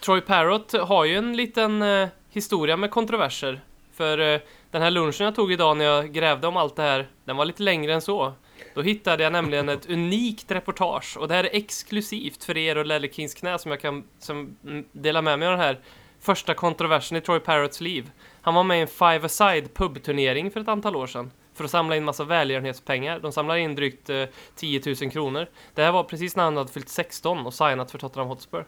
Troy 0.00 0.20
Parrott 0.20 0.72
har 0.72 1.04
ju 1.04 1.16
en 1.16 1.36
liten 1.36 1.82
eh, 1.82 2.08
historia 2.30 2.76
med 2.76 2.90
kontroverser. 2.90 3.60
För 3.92 4.18
eh, 4.18 4.40
den 4.70 4.82
här 4.82 4.90
lunchen 4.90 5.24
jag 5.24 5.34
tog 5.34 5.52
idag 5.52 5.76
när 5.76 5.84
jag 5.84 6.12
grävde 6.12 6.46
om 6.46 6.56
allt 6.56 6.76
det 6.76 6.82
här, 6.82 7.08
den 7.24 7.36
var 7.36 7.44
lite 7.44 7.62
längre 7.62 7.94
än 7.94 8.00
så. 8.00 8.32
Då 8.74 8.82
hittade 8.82 9.22
jag 9.22 9.32
nämligen 9.32 9.68
ett 9.68 9.90
unikt 9.90 10.50
reportage 10.50 11.16
och 11.16 11.28
det 11.28 11.34
här 11.34 11.44
är 11.44 11.56
exklusivt 11.56 12.44
för 12.44 12.56
er 12.56 12.78
och 12.78 12.86
Lelle 12.86 13.08
Kings 13.08 13.34
knä 13.34 13.58
som 13.58 13.70
jag 13.70 13.80
kan 13.80 14.04
som, 14.18 14.56
dela 14.92 15.22
med 15.22 15.38
mig 15.38 15.48
av 15.48 15.52
den 15.52 15.60
här 15.60 15.78
första 16.20 16.54
kontroversen 16.54 17.16
i 17.16 17.20
Troy 17.20 17.40
Parrotts 17.40 17.80
liv. 17.80 18.10
Han 18.42 18.54
var 18.54 18.64
med 18.64 18.78
i 18.78 18.80
en 18.80 18.88
five-a-side 18.88 19.74
pubturnering 19.74 20.50
för 20.50 20.60
ett 20.60 20.68
antal 20.68 20.96
år 20.96 21.06
sedan 21.06 21.30
för 21.54 21.64
att 21.64 21.70
samla 21.70 21.96
in 21.96 22.04
massa 22.04 22.24
välgörenhetspengar. 22.24 23.18
De 23.18 23.32
samlar 23.32 23.56
in 23.56 23.74
drygt 23.74 24.10
eh, 24.10 24.24
10 24.56 24.82
000 24.86 25.10
kronor. 25.10 25.46
Det 25.74 25.82
här 25.82 25.92
var 25.92 26.04
precis 26.04 26.36
när 26.36 26.44
han 26.44 26.56
hade 26.56 26.72
fyllt 26.72 26.88
16 26.88 27.46
och 27.46 27.54
signat 27.54 27.90
för 27.90 27.98
Tottenham 27.98 28.28
Hotspur. 28.28 28.64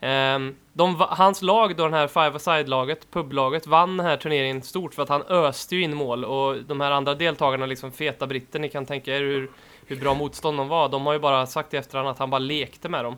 Um, 0.00 0.56
de, 0.72 0.96
hans 0.98 1.42
lag, 1.42 1.76
då 1.76 1.84
den 1.84 1.94
här 1.94 2.06
five-a-side-laget, 2.06 3.10
publaget, 3.10 3.66
vann 3.66 3.96
den 3.96 4.06
här 4.06 4.16
turneringen 4.16 4.62
stort 4.62 4.94
för 4.94 5.02
att 5.02 5.08
han 5.08 5.22
öste 5.22 5.76
ju 5.76 5.82
in 5.82 5.96
mål 5.96 6.24
och 6.24 6.64
de 6.64 6.80
här 6.80 6.90
andra 6.90 7.14
deltagarna, 7.14 7.66
liksom 7.66 7.92
feta 7.92 8.26
britter, 8.26 8.58
ni 8.58 8.68
kan 8.68 8.86
tänka 8.86 9.16
er 9.16 9.20
hur, 9.20 9.50
hur 9.86 9.96
bra 9.96 10.14
motstånd 10.14 10.58
de 10.58 10.68
var. 10.68 10.88
De 10.88 11.06
har 11.06 11.12
ju 11.12 11.18
bara 11.18 11.46
sagt 11.46 11.74
i 11.74 11.76
efterhand 11.76 12.08
att 12.08 12.18
han 12.18 12.30
bara 12.30 12.38
lekte 12.38 12.88
med 12.88 13.04
dem. 13.04 13.16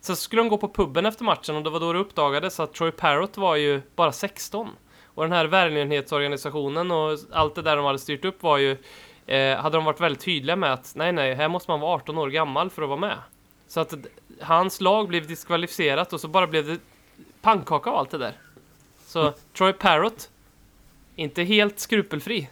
Så 0.00 0.16
skulle 0.16 0.42
de 0.42 0.48
gå 0.48 0.58
på 0.58 0.68
puben 0.68 1.06
efter 1.06 1.24
matchen 1.24 1.56
och 1.56 1.62
det 1.62 1.70
var 1.70 1.80
då 1.80 1.92
det 1.92 1.98
uppdagades 1.98 2.60
att 2.60 2.74
Troy 2.74 2.90
Parrott 2.90 3.36
var 3.36 3.56
ju 3.56 3.82
bara 3.96 4.12
16. 4.12 4.68
Och 5.16 5.22
den 5.22 5.32
här 5.32 5.44
välgörenhetsorganisationen 5.44 6.90
och 6.90 7.18
allt 7.32 7.54
det 7.54 7.62
där 7.62 7.76
de 7.76 7.84
hade 7.84 7.98
styrt 7.98 8.24
upp 8.24 8.42
var 8.42 8.58
ju 8.58 8.76
eh, 9.26 9.56
hade 9.56 9.76
de 9.76 9.84
varit 9.84 10.00
väldigt 10.00 10.24
tydliga 10.24 10.56
med 10.56 10.72
att 10.72 10.92
nej, 10.96 11.12
nej, 11.12 11.34
här 11.34 11.48
måste 11.48 11.70
man 11.70 11.80
vara 11.80 11.94
18 11.94 12.18
år 12.18 12.28
gammal 12.28 12.70
för 12.70 12.82
att 12.82 12.88
vara 12.88 13.00
med. 13.00 13.18
Så 13.68 13.80
att 13.80 13.94
hans 14.40 14.80
lag 14.80 15.08
blev 15.08 15.26
diskvalificerat 15.26 16.12
och 16.12 16.20
så 16.20 16.28
bara 16.28 16.46
blev 16.46 16.66
det 16.66 16.78
pannkaka 17.42 17.90
av 17.90 17.96
allt 17.96 18.10
det 18.10 18.18
där. 18.18 18.32
Så 19.06 19.32
Troy 19.58 19.72
Parrott, 19.72 20.30
inte 21.16 21.42
helt 21.42 21.78
skrupelfri. 21.78 22.48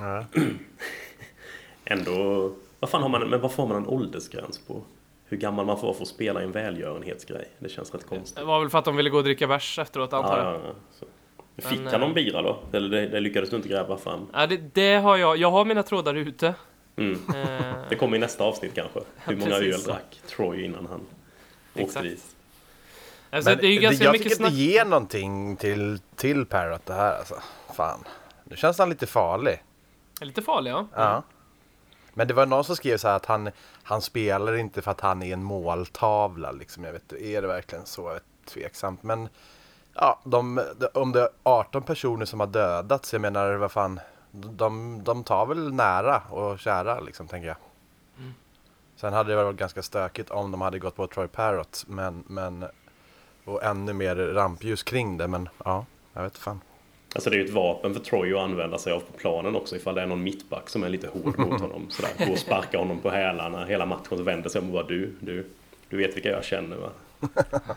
Ja. 0.00 0.24
Ändå... 1.84 2.50
Vad 2.80 2.90
fan 2.90 3.02
har 3.02 3.08
man, 3.08 3.28
men 3.28 3.40
varför 3.40 3.62
har 3.62 3.68
man 3.68 3.76
en 3.76 3.88
åldersgräns 3.88 4.58
på 4.58 4.82
hur 5.26 5.36
gammal 5.36 5.66
man 5.66 5.76
får 5.76 5.86
vara 5.86 5.96
för 5.96 6.02
att 6.02 6.08
spela 6.08 6.40
i 6.40 6.44
en 6.44 6.52
välgörenhetsgrej? 6.52 7.48
Det 7.58 7.68
känns 7.68 7.94
rätt 7.94 8.06
konstigt. 8.06 8.36
Det 8.36 8.44
var 8.44 8.60
väl 8.60 8.70
för 8.70 8.78
att 8.78 8.84
de 8.84 8.96
ville 8.96 9.10
gå 9.10 9.16
och 9.18 9.24
dricka 9.24 9.46
bärs 9.46 9.78
efteråt 9.78 10.12
antar 10.12 10.38
Ja, 10.38 10.44
jag. 10.44 10.54
ja, 10.54 10.60
ja. 10.64 10.72
Så. 10.98 11.06
Fick 11.58 11.78
Men, 11.80 11.86
han 11.88 12.00
någon 12.00 12.10
eh, 12.10 12.14
bira 12.14 12.42
då? 12.42 12.58
Eller 12.72 12.88
det, 12.88 13.08
det 13.08 13.20
lyckades 13.20 13.50
du 13.50 13.56
inte 13.56 13.68
gräva 13.68 13.98
fram? 13.98 14.26
Ja, 14.32 14.46
det, 14.46 14.56
det 14.56 14.94
har 14.94 15.16
jag. 15.16 15.36
Jag 15.36 15.50
har 15.50 15.64
mina 15.64 15.82
trådar 15.82 16.14
ute. 16.14 16.54
Mm. 16.96 17.20
Eh, 17.34 17.74
Det 17.88 17.96
kommer 17.96 18.16
i 18.16 18.20
nästa 18.20 18.44
avsnitt 18.44 18.74
kanske. 18.74 19.00
Hur 19.16 19.36
många 19.36 19.56
öl 19.56 19.82
drack 19.82 20.20
Troy 20.26 20.64
innan 20.64 20.86
han 20.86 21.00
åkte 21.84 22.02
dit? 22.02 22.24
alltså, 23.30 23.50
Men 23.50 23.58
det 23.58 23.66
är 23.66 23.70
ju 23.70 23.80
ganska 23.80 24.04
jag 24.04 24.12
mycket 24.12 24.24
tycker 24.24 24.36
snack. 24.36 24.50
inte 24.50 24.62
ge 24.62 24.84
någonting 24.84 25.56
till, 25.56 25.98
till 26.16 26.46
Parrot 26.46 26.86
det 26.86 26.94
här 26.94 27.18
alltså. 27.18 27.34
Fan. 27.76 28.04
Nu 28.44 28.56
känns 28.56 28.78
han 28.78 28.88
lite 28.88 29.06
farlig. 29.06 29.62
Lite 30.20 30.42
farlig, 30.42 30.70
ja. 30.70 30.86
Ja. 30.94 31.22
Men 32.14 32.28
det 32.28 32.34
var 32.34 32.46
någon 32.46 32.64
som 32.64 32.76
skrev 32.76 32.96
så 32.96 33.08
här 33.08 33.16
att 33.16 33.26
han, 33.26 33.50
han 33.82 34.02
spelar 34.02 34.56
inte 34.56 34.82
för 34.82 34.90
att 34.90 35.00
han 35.00 35.22
är 35.22 35.32
en 35.32 35.42
måltavla. 35.42 36.52
Liksom. 36.52 36.84
Jag 36.84 36.92
vet 36.92 37.12
är 37.12 37.42
det 37.42 37.48
verkligen 37.48 37.86
så? 37.86 38.18
Tveksamt. 38.44 39.02
Men 39.02 39.28
ja, 40.00 40.20
de, 40.24 40.60
de, 40.76 40.86
om 40.94 41.12
det 41.12 41.20
är 41.20 41.28
18 41.42 41.82
personer 41.82 42.24
som 42.24 42.40
har 42.40 42.46
dödats, 42.46 43.12
jag 43.12 43.22
menar 43.22 43.54
vad 43.54 43.72
fan. 43.72 44.00
De, 44.30 45.00
de 45.04 45.24
tar 45.24 45.46
väl 45.46 45.72
nära 45.72 46.22
och 46.30 46.58
kära 46.58 47.00
liksom, 47.00 47.28
tänker 47.28 47.48
jag. 47.48 47.56
Sen 48.96 49.12
hade 49.12 49.30
det 49.30 49.44
varit 49.44 49.56
ganska 49.56 49.82
stökigt 49.82 50.30
om 50.30 50.50
de 50.50 50.60
hade 50.60 50.78
gått 50.78 50.96
på 50.96 51.06
Troy 51.06 51.28
Parrott. 51.28 51.84
Men, 51.86 52.24
men, 52.26 52.64
och 53.44 53.62
ännu 53.64 53.92
mer 53.92 54.16
rampljus 54.16 54.82
kring 54.82 55.16
det. 55.16 55.28
Men 55.28 55.48
ja, 55.64 55.86
jag 56.12 56.22
vet 56.22 56.38
fan. 56.38 56.60
Alltså 57.14 57.30
det 57.30 57.36
är 57.36 57.38
ju 57.38 57.44
ett 57.44 57.54
vapen 57.54 57.94
för 57.94 58.00
Troy 58.00 58.34
att 58.34 58.40
använda 58.40 58.78
sig 58.78 58.92
av 58.92 59.00
på 59.00 59.12
planen 59.18 59.56
också 59.56 59.76
ifall 59.76 59.94
det 59.94 60.02
är 60.02 60.06
någon 60.06 60.22
mittback 60.22 60.68
som 60.68 60.82
är 60.82 60.88
lite 60.88 61.08
hård 61.08 61.38
mot 61.38 61.60
honom. 61.60 61.86
Sådär, 61.90 62.26
gå 62.26 62.32
och 62.32 62.38
sparka 62.38 62.78
honom 62.78 62.98
på 62.98 63.10
hälarna 63.10 63.64
hela 63.64 63.86
matchen 63.86 64.18
så 64.18 64.22
vänder 64.22 64.50
sig 64.50 64.60
om 64.60 64.66
och 64.66 64.72
bara 64.72 64.82
du, 64.82 65.16
du, 65.20 65.46
du 65.88 65.96
vet 65.96 66.16
vilka 66.16 66.30
jag 66.30 66.44
känner 66.44 66.76
va? 66.76 66.90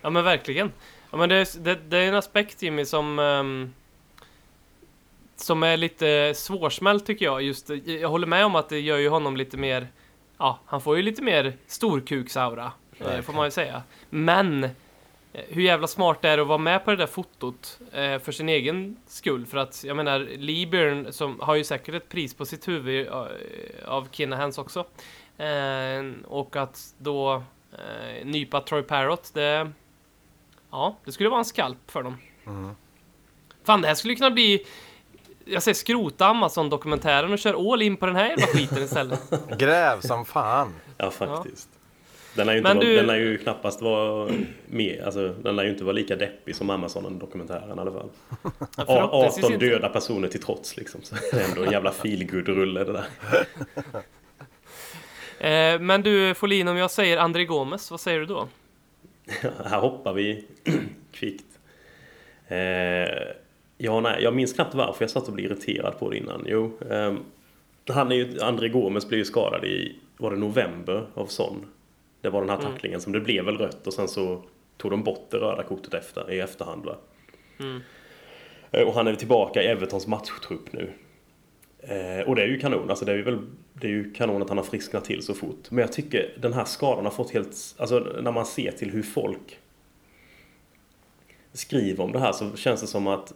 Ja 0.00 0.10
men 0.10 0.24
verkligen. 0.24 0.72
Ja, 1.10 1.16
men 1.18 1.28
det, 1.28 1.34
är- 1.34 1.60
det, 1.60 1.74
det 1.88 1.98
är 1.98 2.08
en 2.08 2.14
aspekt 2.14 2.62
Jimmy 2.62 2.84
som 2.84 3.18
ehm, 3.18 3.74
som 5.36 5.62
är 5.62 5.76
lite 5.76 6.32
svårsmält 6.36 7.06
tycker 7.06 7.24
jag. 7.24 7.42
Just, 7.42 7.70
jag 7.84 8.08
håller 8.08 8.26
med 8.26 8.44
om 8.44 8.54
att 8.54 8.68
det 8.68 8.80
gör 8.80 8.98
ju 8.98 9.08
honom 9.08 9.36
lite 9.36 9.56
mer 9.56 9.88
Ja, 10.38 10.58
han 10.66 10.80
får 10.80 10.96
ju 10.96 11.02
lite 11.02 11.22
mer 11.22 11.52
storkuksaura. 11.66 12.72
eh, 12.98 13.20
Får 13.20 13.32
man 13.32 13.44
ju 13.46 13.50
säga. 13.50 13.82
Men 14.10 14.64
eh, 14.64 14.70
hur 15.48 15.62
jävla 15.62 15.86
smart 15.86 16.18
det 16.22 16.28
är 16.28 16.38
att 16.38 16.46
vara 16.46 16.58
med 16.58 16.84
på 16.84 16.90
det 16.90 16.96
där 16.96 17.06
fotot 17.06 17.78
eh, 17.92 18.18
för 18.18 18.32
sin 18.32 18.48
egen 18.48 18.96
skull. 19.06 19.46
För 19.46 19.58
att 19.58 19.84
jag 19.84 19.96
menar, 19.96 20.18
Lee 20.20 20.66
Byrne 20.66 21.12
som 21.12 21.40
har 21.40 21.54
ju 21.54 21.64
säkert 21.64 21.94
ett 21.94 22.08
pris 22.08 22.34
på 22.34 22.46
sitt 22.46 22.68
huvud 22.68 23.06
eh, 23.06 23.14
av 23.86 24.08
Kinahans 24.12 24.58
också. 24.58 24.84
Eh, 25.38 26.04
och 26.26 26.56
att 26.56 26.94
då 26.98 27.42
eh, 27.72 28.24
nypa 28.26 28.60
Troy 28.60 28.82
Parrott, 28.82 29.30
det... 29.34 29.70
Ja, 30.70 30.96
det 31.04 31.12
skulle 31.12 31.28
vara 31.28 31.38
en 31.38 31.44
skalp 31.44 31.90
för 31.90 32.02
dem. 32.02 32.16
Fan, 33.64 33.80
det 33.82 33.88
här 33.88 33.94
skulle 33.94 34.14
kunna 34.14 34.30
bli... 34.30 34.66
Jag 35.44 35.62
säger 35.62 35.74
skrota 35.74 36.26
Amazon-dokumentären 36.26 37.32
och 37.32 37.38
kör 37.38 37.72
all 37.72 37.82
in 37.82 37.96
på 37.96 38.06
den 38.06 38.16
här 38.16 38.28
jävla 38.28 38.46
skiten 38.46 38.78
istället. 38.82 39.20
Gräv 39.58 40.00
som 40.00 40.24
fan. 40.24 40.74
Ja 40.98 41.10
faktiskt. 41.10 41.68
Den 42.34 42.46
lär 42.46 42.52
ju, 42.52 42.58
inte 42.58 42.68
Men 42.68 42.76
vara, 42.76 42.86
du- 42.86 42.96
den 42.96 43.06
lär 43.06 43.16
ju 43.16 43.38
knappast 43.38 43.82
vara 43.82 44.30
mer, 44.66 45.02
alltså 45.04 45.28
den 45.28 45.56
lär 45.56 45.64
ju 45.64 45.70
inte 45.70 45.84
vara 45.84 45.92
lika 45.92 46.16
deppig 46.16 46.56
som 46.56 46.70
Amazon-dokumentären 46.70 47.78
i 47.78 47.80
alla 47.80 47.92
fall. 47.92 48.10
A- 48.42 48.84
förhoppningsvis 48.86 49.44
18 49.44 49.52
inte. 49.52 49.66
döda 49.66 49.88
personer 49.88 50.28
till 50.28 50.42
trots 50.42 50.76
liksom. 50.76 51.02
Så 51.02 51.14
det 51.14 51.40
är 51.40 51.48
ändå 51.48 51.62
en 51.64 51.70
jävla 51.70 51.92
feelgood-rulle 51.92 52.84
det 52.84 52.92
där. 52.92 53.04
Eh, 55.40 55.78
men 55.80 56.02
du 56.02 56.34
Folin, 56.34 56.68
om 56.68 56.76
jag 56.76 56.90
säger 56.90 57.18
André 57.18 57.44
Gomes, 57.44 57.90
vad 57.90 58.00
säger 58.00 58.18
du 58.20 58.26
då? 58.26 58.48
Här 59.64 59.80
hoppar 59.80 60.12
vi 60.12 60.44
kvickt. 61.12 61.58
Eh, 62.48 62.58
ja, 63.78 64.00
nej, 64.00 64.22
jag 64.22 64.34
minns 64.34 64.52
knappt 64.52 64.74
varför 64.74 65.02
jag 65.04 65.10
satt 65.10 65.26
och 65.28 65.32
blev 65.34 65.46
irriterad 65.46 65.98
på 65.98 66.10
det 66.10 66.16
innan. 66.16 66.44
Jo, 66.46 66.72
ehm, 66.90 67.18
han 67.88 68.12
är 68.12 68.16
ju, 68.16 68.40
André 68.40 68.68
Gomes 68.68 69.08
blev 69.08 69.18
ju 69.18 69.24
skadad 69.24 69.64
i, 69.64 69.96
var 70.16 70.30
det 70.30 70.36
november 70.36 71.06
av 71.14 71.26
sån? 71.26 71.66
Det 72.20 72.30
var 72.30 72.40
den 72.40 72.50
här 72.50 72.56
tacklingen 72.56 73.00
som 73.00 73.12
det 73.12 73.20
blev 73.20 73.44
väl 73.44 73.58
rött 73.58 73.86
och 73.86 73.92
sen 73.94 74.08
så 74.08 74.42
tog 74.76 74.90
de 74.90 75.02
bort 75.02 75.26
det 75.30 75.36
röda 75.36 75.62
kortet 75.62 75.94
efter, 75.94 76.32
i 76.32 76.40
efterhand 76.40 76.84
va? 76.84 76.96
Eh, 78.70 78.82
Och 78.86 78.94
han 78.94 79.06
är 79.06 79.14
tillbaka 79.14 79.62
i 79.62 79.66
Evertons 79.66 80.06
matchtrupp 80.06 80.72
nu. 80.72 80.90
Eh, 81.80 82.28
och 82.28 82.36
det 82.36 82.42
är 82.42 82.46
ju 82.46 82.58
kanon, 82.58 82.90
alltså 82.90 83.04
det 83.04 83.12
är 83.12 83.16
ju, 83.16 83.22
väl, 83.22 83.38
det 83.72 83.86
är 83.86 83.90
ju 83.90 84.12
kanon 84.12 84.42
att 84.42 84.48
han 84.48 84.58
har 84.58 84.64
frisknat 84.64 85.04
till 85.04 85.22
så 85.22 85.34
fort. 85.34 85.70
Men 85.70 85.78
jag 85.78 85.92
tycker 85.92 86.34
den 86.40 86.52
här 86.52 86.64
skadan 86.64 87.04
har 87.04 87.12
fått 87.12 87.30
helt, 87.30 87.74
alltså 87.76 87.98
när 87.98 88.32
man 88.32 88.46
ser 88.46 88.70
till 88.70 88.90
hur 88.90 89.02
folk 89.02 89.58
skriver 91.52 92.04
om 92.04 92.12
det 92.12 92.18
här 92.18 92.32
så 92.32 92.56
känns 92.56 92.80
det 92.80 92.86
som 92.86 93.06
att 93.06 93.34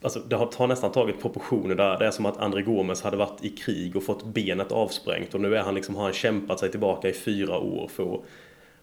Alltså 0.00 0.20
det 0.20 0.36
har, 0.36 0.66
nästan 0.66 0.92
tagit 0.92 1.20
proportioner 1.20 1.74
där 1.74 1.98
det 1.98 2.06
är 2.06 2.10
som 2.10 2.26
att 2.26 2.36
André 2.36 2.62
Gomes 2.62 3.02
hade 3.02 3.16
varit 3.16 3.44
i 3.44 3.48
krig 3.48 3.96
och 3.96 4.02
fått 4.02 4.24
benet 4.24 4.72
avsprängt 4.72 5.34
och 5.34 5.40
nu 5.40 5.56
är 5.56 5.62
han 5.62 5.74
liksom, 5.74 5.94
har 5.94 6.02
han 6.02 6.12
kämpat 6.12 6.60
sig 6.60 6.70
tillbaka 6.70 7.08
i 7.08 7.12
fyra 7.12 7.58
år 7.58 7.88
för 7.88 8.14
att 8.14 8.20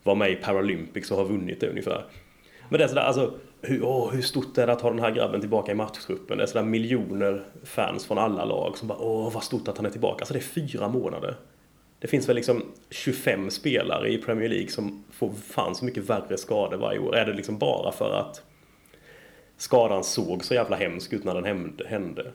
vara 0.04 0.16
med 0.16 0.32
i 0.32 0.36
Paralympics 0.36 1.12
och 1.12 1.18
ha 1.18 1.24
vunnit 1.24 1.60
det 1.60 1.70
ungefär. 1.70 2.06
Men 2.70 2.78
det 2.78 2.84
är 2.84 2.88
sådär, 2.88 3.02
alltså 3.02 3.34
hur, 3.62 3.84
åh, 3.84 4.12
hur 4.12 4.22
stort 4.22 4.58
är 4.58 4.68
det 4.68 4.74
att 4.74 4.82
ha 4.82 4.90
den 4.90 5.00
här 5.00 5.12
grabben 5.12 5.40
tillbaka 5.40 5.72
i 5.72 5.76
matchtruppen? 5.76 6.38
Det 6.38 6.44
är 6.44 6.48
sådär 6.48 6.66
miljoner 6.66 7.44
fans 7.64 8.06
från 8.06 8.18
alla 8.18 8.46
lag 8.46 8.78
som 8.78 8.88
bara 8.88 8.98
åh 9.00 9.34
vad 9.34 9.44
stort 9.44 9.68
att 9.68 9.78
han 9.78 9.86
är 9.86 9.90
tillbaka. 9.90 10.22
Alltså 10.22 10.34
det 10.34 10.40
är 10.40 10.68
fyra 10.68 10.88
månader. 10.88 11.36
Det 12.00 12.08
finns 12.08 12.30
väl 12.30 12.36
liksom 12.36 12.64
25 12.90 13.50
spelare 13.50 14.14
i 14.14 14.18
Premier 14.18 14.50
League 14.50 14.70
som 14.70 15.04
får 15.12 15.32
fan 15.32 15.76
så 15.76 15.86
mycket 15.86 16.10
värre 16.10 16.38
skador 16.38 16.78
varje 16.78 17.00
år. 17.00 17.16
Är 17.16 17.26
det 17.26 17.34
liksom 17.34 17.58
bara 17.58 17.92
för 17.92 18.12
att 18.12 18.42
skadan 19.58 20.04
såg 20.04 20.46
så 20.46 20.54
jävla 20.54 20.76
hemsk 20.76 21.14
ut 21.14 21.24
när 21.24 21.36
den 21.36 21.44
hände- 21.44 21.88
hände? 21.88 22.32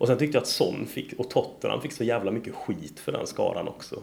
Och 0.00 0.06
sen 0.06 0.18
tyckte 0.18 0.36
jag 0.36 0.42
att 0.42 0.48
Son 0.48 0.86
fick, 0.86 1.12
och 1.18 1.30
Tottenham 1.30 1.80
fick 1.80 1.92
så 1.92 2.04
jävla 2.04 2.30
mycket 2.30 2.54
skit 2.54 3.00
för 3.00 3.12
den 3.12 3.26
skadan 3.26 3.68
också. 3.68 4.02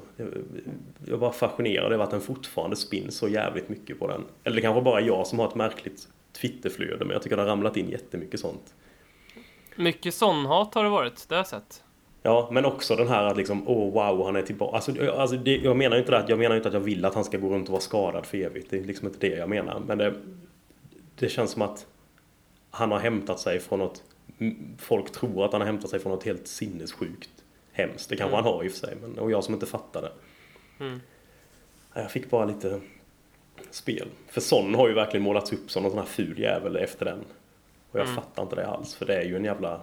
Jag- 1.05 1.17
var 1.17 1.31
fascinerad 1.31 1.93
över 1.93 2.03
att 2.03 2.11
den 2.11 2.21
fortfarande 2.21 2.75
spinns 2.75 3.17
så 3.17 3.27
jävligt 3.27 3.69
mycket 3.69 3.99
på 3.99 4.07
den. 4.07 4.23
Eller 4.43 4.55
det 4.55 4.61
kanske 4.61 4.81
bara 4.81 5.01
är 5.01 5.05
jag 5.05 5.27
som 5.27 5.39
har 5.39 5.47
ett 5.47 5.55
märkligt 5.55 6.07
Twitterflöde, 6.41 7.05
men 7.05 7.09
jag 7.13 7.21
tycker 7.21 7.35
det 7.35 7.41
har 7.41 7.49
ramlat 7.49 7.77
in 7.77 7.89
jättemycket 7.89 8.39
sånt. 8.39 8.73
Mycket 9.75 10.13
sån-hat 10.13 10.73
har 10.73 10.83
det 10.83 10.89
varit, 10.89 11.25
det 11.29 11.35
har 11.35 11.39
jag 11.39 11.47
sett. 11.47 11.83
Ja, 12.23 12.49
men 12.51 12.65
också 12.65 12.95
den 12.95 13.07
här 13.07 13.23
att 13.23 13.37
liksom, 13.37 13.67
åh 13.67 13.93
wow, 13.93 14.25
han 14.25 14.35
är 14.35 14.41
tillbaka. 14.41 14.75
Alltså, 14.75 15.11
alltså 15.11 15.35
det, 15.35 15.55
jag 15.57 15.77
menar 15.77 15.95
ju 15.95 15.99
inte 15.99 16.11
det 16.11 16.17
att 16.17 16.29
jag 16.29 16.39
menar 16.39 16.55
inte 16.55 16.67
att 16.67 16.73
jag 16.73 16.81
vill 16.81 17.05
att 17.05 17.15
han 17.15 17.23
ska 17.23 17.37
gå 17.37 17.49
runt 17.49 17.67
och 17.67 17.71
vara 17.71 17.81
skadad 17.81 18.25
för 18.25 18.37
evigt. 18.37 18.69
Det 18.69 18.77
är 18.77 18.83
liksom 18.83 19.07
inte 19.07 19.19
det 19.29 19.35
jag 19.35 19.49
menar. 19.49 19.81
Men 19.87 19.97
det, 19.97 20.13
det 21.15 21.29
känns 21.29 21.51
som 21.51 21.61
att 21.61 21.85
han 22.71 22.91
har 22.91 22.99
hämtat 22.99 23.39
sig 23.39 23.59
från 23.59 23.79
något... 23.79 24.03
Folk 24.77 25.11
tror 25.11 25.45
att 25.45 25.51
han 25.51 25.61
har 25.61 25.65
hämtat 25.65 25.89
sig 25.89 25.99
från 25.99 26.11
något 26.11 26.23
helt 26.23 26.47
sinnessjukt 26.47 27.29
hemskt. 27.71 28.09
Det 28.09 28.15
kanske 28.15 28.35
han 28.35 28.45
har 28.45 28.63
i 28.63 28.67
och 28.67 28.71
för 28.71 28.79
sig, 28.79 28.97
men 29.01 29.19
och 29.19 29.31
jag 29.31 29.43
som 29.43 29.53
inte 29.53 29.65
fattar 29.65 30.01
det. 30.01 30.11
Mm. 30.85 30.99
Jag 31.93 32.11
fick 32.11 32.29
bara 32.29 32.45
lite 32.45 32.81
spel. 33.71 34.07
För 34.27 34.41
Son 34.41 34.75
har 34.75 34.87
ju 34.87 34.93
verkligen 34.93 35.23
målats 35.23 35.53
upp 35.53 35.71
som 35.71 35.83
någon 35.83 35.91
sån 35.91 35.99
här 35.99 36.07
ful 36.07 36.39
jävel 36.39 36.75
efter 36.75 37.05
den. 37.05 37.19
Och 37.91 37.99
jag 37.99 38.05
Mm. 38.07 38.15
fattar 38.15 38.43
inte 38.43 38.55
det 38.55 38.67
alls, 38.67 38.95
för 38.95 39.05
det 39.05 39.15
är 39.15 39.25
ju 39.25 39.35
en 39.35 39.45
jävla... 39.45 39.81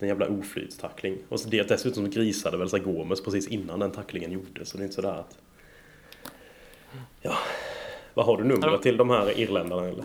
En 0.00 0.08
jävla 0.08 0.28
oflytstackling. 0.28 1.18
Och 1.28 1.40
så 1.40 1.48
det, 1.48 1.68
dessutom 1.68 2.04
så 2.04 2.10
grisade 2.10 2.56
väl 2.56 2.68
sig 2.68 2.80
Gomes 2.80 3.24
precis 3.24 3.48
innan 3.48 3.78
den 3.80 3.90
tacklingen 3.90 4.32
gjordes. 4.32 4.68
Så 4.68 4.76
det 4.76 4.82
är 4.82 4.84
inte 4.84 4.94
sådär 4.94 5.14
att... 5.14 5.38
Ja... 7.22 7.34
Vad 8.14 8.26
har 8.26 8.36
du 8.36 8.44
numret 8.44 8.82
till 8.82 8.96
de 8.96 9.10
här 9.10 9.38
irländarna 9.38 9.88
eller? 9.88 10.04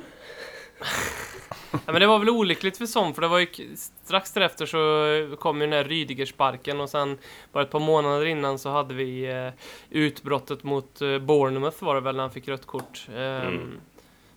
Ja, 1.74 1.92
men 1.92 2.02
det 2.02 2.08
var 2.08 2.20
väl 2.20 2.30
olyckligt 2.30 2.78
för 2.78 2.86
Son, 2.86 3.14
för 3.14 3.22
det 3.22 3.28
var 3.28 3.40
ju 3.40 3.48
strax 4.04 4.32
därefter 4.34 4.66
så 4.66 5.36
kom 5.36 5.62
ju 5.62 5.68
den 5.68 5.74
här 5.74 5.84
Rydiger-sparken 5.84 6.82
och 6.82 6.90
sen 6.90 7.18
bara 7.52 7.64
ett 7.64 7.72
par 7.72 7.80
månader 7.80 8.26
innan 8.26 8.60
så 8.60 8.70
hade 8.70 8.94
vi 8.94 9.32
eh, 9.32 9.50
utbrottet 9.90 10.64
mot 10.64 11.02
eh, 11.02 11.18
Bournemouth 11.20 11.84
var 11.84 11.96
det 11.96 12.02
väl 12.02 12.16
när 12.16 12.24
han 12.24 12.32
fick 12.32 12.48
rött 12.48 12.66
kort. 12.66 13.08
Ehm, 13.16 13.42
Mm. 13.48 13.72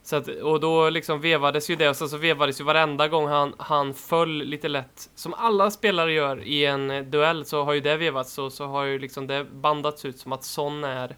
så 0.03 0.17
att, 0.17 0.29
och 0.29 0.61
då 0.61 0.91
liksom 0.91 1.21
vevades 1.21 1.71
ju 1.71 1.77
det 1.77 1.89
och 1.89 1.97
sen 1.97 2.09
så 2.09 2.17
vevades 2.17 2.61
ju 2.61 2.65
varenda 2.65 3.09
gång 3.09 3.27
han, 3.27 3.55
han 3.59 3.95
föll 3.95 4.45
lite 4.45 4.69
lätt, 4.69 5.11
som 5.15 5.35
alla 5.35 5.71
spelare 5.71 6.13
gör 6.13 6.43
i 6.43 6.65
en 6.67 6.91
eh, 6.91 7.03
duell, 7.05 7.45
så 7.45 7.63
har 7.65 7.73
ju 7.73 7.81
det 7.81 7.97
vevats 7.97 8.39
och 8.39 8.53
så 8.53 8.67
har 8.67 8.85
ju 8.85 8.99
liksom 8.99 9.27
det 9.27 9.45
bandats 9.45 10.05
ut 10.05 10.19
som 10.19 10.33
att 10.33 10.45
Son 10.45 10.85
är 10.85 11.17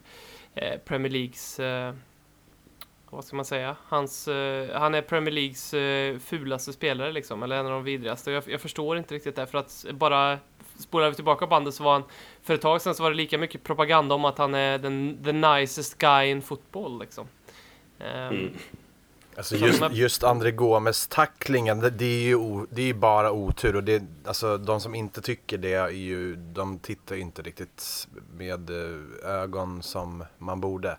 eh, 0.55 0.77
Premier 0.87 1.11
Leagues 1.11 1.59
vad 3.15 3.25
ska 3.25 3.35
man 3.35 3.45
säga? 3.45 3.75
Hans, 3.87 4.27
eh, 4.27 4.79
han 4.79 4.95
är 4.95 5.01
Premier 5.01 5.31
Leagues 5.31 5.73
eh, 5.73 6.19
fulaste 6.19 6.73
spelare 6.73 7.11
liksom, 7.11 7.43
eller 7.43 7.55
en 7.55 7.65
av 7.65 7.71
de 7.71 7.83
vidrigaste. 7.83 8.31
Jag, 8.31 8.43
jag 8.47 8.61
förstår 8.61 8.97
inte 8.97 9.15
riktigt 9.15 9.35
det, 9.35 9.47
för 9.47 9.57
att 9.57 9.85
bara 9.91 10.39
spolar 10.77 11.09
vi 11.09 11.15
tillbaka 11.15 11.47
bandet 11.47 11.73
så 11.73 11.83
var 11.83 11.93
han, 11.93 12.03
för 12.43 12.53
ett 12.53 12.61
tag 12.61 12.81
sedan 12.81 12.95
så 12.95 13.03
var 13.03 13.09
det 13.09 13.17
lika 13.17 13.37
mycket 13.37 13.63
propaganda 13.63 14.15
om 14.15 14.25
att 14.25 14.37
han 14.37 14.55
är 14.55 14.77
den 14.77 15.23
the 15.23 15.31
nicest 15.31 15.97
guy 15.97 16.29
in 16.29 16.41
football 16.41 16.99
liksom. 16.99 17.27
Ehm, 17.99 18.29
Mm. 18.29 18.53
Alltså 19.37 19.55
just, 19.55 19.83
just 19.91 20.23
André 20.23 20.51
Gomes 20.51 21.07
tacklingen, 21.07 21.79
det, 21.79 21.89
det 21.89 22.05
är 22.05 22.21
ju 22.21 22.35
o, 22.35 22.67
det 22.69 22.81
är 22.81 22.85
ju 22.85 22.93
bara 22.93 23.31
otur 23.31 23.75
och 23.75 23.83
det, 23.83 24.03
alltså 24.25 24.57
de 24.57 24.81
som 24.81 24.95
inte 24.95 25.21
tycker 25.21 25.57
det 25.57 25.73
är 25.73 25.89
ju, 25.89 26.35
de 26.35 26.79
tittar 26.79 27.15
ju 27.15 27.21
inte 27.21 27.41
riktigt 27.41 28.07
med 28.33 28.69
eh, 28.69 29.29
ögon 29.29 29.83
som 29.83 30.23
man 30.37 30.61
borde. 30.61 30.97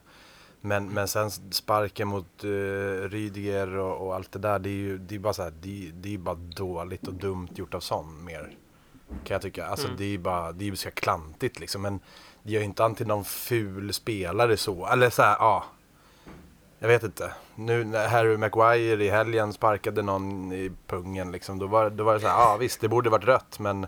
Men, 0.61 0.89
men 0.89 1.09
sen 1.09 1.31
sparken 1.31 2.09
mot 2.09 2.45
uh, 2.45 3.09
Rydiger 3.09 3.77
och, 3.77 4.07
och 4.07 4.15
allt 4.15 4.33
det 4.33 4.39
där, 4.39 4.59
det 4.59 4.69
är 4.69 4.73
ju 4.73 4.99
det 4.99 5.15
är 5.15 5.19
bara 5.19 5.33
så 5.33 5.43
här, 5.43 5.53
det, 5.61 5.91
det 5.95 6.15
är 6.15 6.19
bara 6.19 6.35
dåligt 6.35 7.09
och 7.09 7.15
dumt 7.15 7.49
gjort 7.55 7.75
av 7.75 7.81
sån 7.81 8.25
mer. 8.25 8.57
Kan 9.25 9.35
jag 9.35 9.43
tycka. 9.43 9.67
Alltså 9.67 9.87
Mm. 9.87 9.99
det 9.99 10.05
är 10.05 10.09
ju 10.09 10.19
bara, 10.19 10.53
det 10.53 10.65
är 10.65 10.67
ju 10.67 10.77
så 10.77 10.91
klantigt 10.91 11.61
liksom. 11.61 11.83
Men 11.83 12.01
det 12.43 12.53
gör 12.53 12.61
ju 12.61 12.67
inte 12.67 12.83
han 12.83 12.95
till 12.95 13.07
någon 13.07 13.25
ful 13.25 13.93
spelare 13.93 14.57
så. 14.57 14.87
Eller 14.87 15.11
så 15.11 15.23
här, 15.23 15.37
ja. 15.39 15.65
Jag 16.79 16.89
vet 16.89 17.03
inte. 17.03 17.33
Nu 17.55 17.85
när 17.85 18.09
Harry 18.09 18.37
Maguire 18.37 19.05
i 19.05 19.09
helgen 19.09 19.53
sparkade 19.53 20.03
någon 20.03 20.53
i 20.53 20.73
pungen 20.87 21.33
liksom. 21.33 21.59
Då 21.59 21.67
var, 21.67 21.91
då 21.91 22.05
var 22.05 22.15
det 22.15 22.21
så 22.21 22.27
här, 22.27 22.35
ja 22.35 22.57
visst 22.61 22.81
det 22.81 22.89
borde 22.89 23.11
varit 23.11 23.25
rött 23.25 23.59
men 23.59 23.87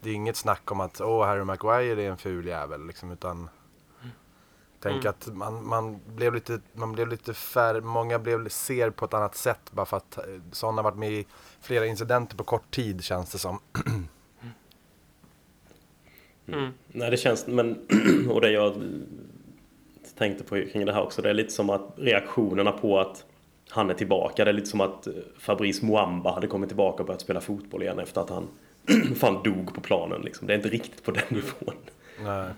det 0.00 0.10
är 0.10 0.14
inget 0.14 0.36
snack 0.36 0.70
om 0.72 0.80
att 0.80 1.00
åh 1.00 1.26
Harry 1.26 1.44
Maguire 1.44 2.02
är 2.02 2.10
en 2.10 2.16
ful 2.16 2.46
jävel 2.46 2.86
liksom. 2.86 3.10
Utan 3.12 3.48
tänk 4.82 5.04
Mm. 5.04 5.10
att 5.10 5.36
man, 5.36 5.66
man 5.66 6.00
blev 6.06 6.34
lite, 6.34 6.60
man 6.72 6.92
blev 6.92 7.08
lite 7.08 7.34
färre, 7.34 7.80
många 7.80 8.18
blev, 8.18 8.48
ser 8.48 8.90
på 8.90 9.04
ett 9.04 9.14
annat 9.14 9.36
sätt 9.36 9.60
bara 9.70 9.86
för 9.86 9.96
att 9.96 10.18
eh, 10.18 10.24
sådana 10.52 10.82
varit 10.82 10.98
med 10.98 11.12
i 11.12 11.26
flera 11.60 11.86
incidenter 11.86 12.36
på 12.36 12.44
kort 12.44 12.70
tid 12.70 13.04
känns 13.04 13.32
det 13.32 13.38
som. 13.38 13.58
mm. 16.46 16.72
Nej, 16.88 17.10
det 17.10 17.16
känns, 17.16 17.46
men 17.46 17.86
och 18.30 18.40
det 18.40 18.50
jag 18.50 18.74
tänkte 20.18 20.44
på 20.44 20.64
kring 20.72 20.86
det 20.86 20.92
här 20.92 21.02
också, 21.02 21.22
det 21.22 21.30
är 21.30 21.34
lite 21.34 21.52
som 21.52 21.70
att 21.70 21.94
reaktionerna 21.96 22.72
på 22.72 22.98
att 23.00 23.24
han 23.68 23.90
är 23.90 23.94
tillbaka, 23.94 24.44
det 24.44 24.50
är 24.50 24.54
lite 24.54 24.68
som 24.68 24.80
att 24.80 25.06
eh, 25.06 25.12
Fabrice 25.38 25.86
Muamba 25.86 26.34
hade 26.34 26.46
kommit 26.46 26.68
tillbaka 26.68 27.02
och 27.02 27.06
börjat 27.06 27.20
spela 27.20 27.40
fotboll 27.40 27.82
igen 27.82 27.98
efter 27.98 28.20
att 28.20 28.30
han 28.30 28.48
fan 29.16 29.42
dog 29.42 29.74
på 29.74 29.80
planen 29.80 30.20
liksom. 30.22 30.46
Det 30.46 30.52
är 30.52 30.56
inte 30.56 30.68
riktigt 30.68 31.04
på 31.04 31.10
den 31.10 31.24
nivån. 31.28 31.74
Nej. 32.20 32.50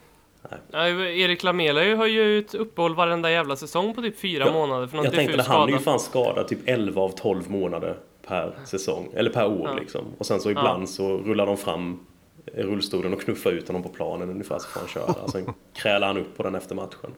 Ja, 0.70 0.88
Erik 0.88 1.42
Lamela 1.42 1.94
har 1.96 2.06
ju 2.06 2.38
ett 2.38 2.54
uppehåll 2.54 2.94
varenda 2.94 3.30
jävla 3.30 3.56
säsong 3.56 3.94
på 3.94 4.02
typ 4.02 4.18
fyra 4.18 4.44
Ja, 4.46 4.52
månader 4.52 4.86
för 4.86 4.96
någon 4.96 5.04
Jag 5.04 5.14
tänkte 5.14 5.40
att 5.40 5.46
han 5.46 5.68
är 5.68 5.72
ju 5.72 5.78
skada. 5.78 5.84
fan 5.84 6.00
skadad 6.00 6.48
typ 6.48 6.58
11 6.64 7.02
av 7.02 7.08
12 7.10 7.50
månader 7.50 7.96
per 8.26 8.54
säsong, 8.64 9.08
eller 9.14 9.30
per 9.30 9.46
år 9.46 9.68
Ja. 9.72 9.74
liksom. 9.80 10.04
Och 10.18 10.26
sen 10.26 10.40
så 10.40 10.50
ibland 10.50 10.88
så 10.88 11.16
rullar 11.16 11.46
de 11.46 11.56
fram 11.56 12.06
rullstolen 12.54 13.12
och 13.12 13.20
knuffar 13.20 13.50
ut 13.50 13.66
honom 13.68 13.82
på 13.82 13.88
planen 13.88 14.30
ungefär 14.30 14.58
så 14.58 14.68
får 14.68 14.80
han 14.80 14.88
köra. 14.88 15.28
Sen 15.28 15.54
krälar 15.72 16.06
han 16.06 16.18
upp 16.18 16.36
på 16.36 16.42
den 16.42 16.54
efter 16.54 16.74
matchen. 16.74 17.10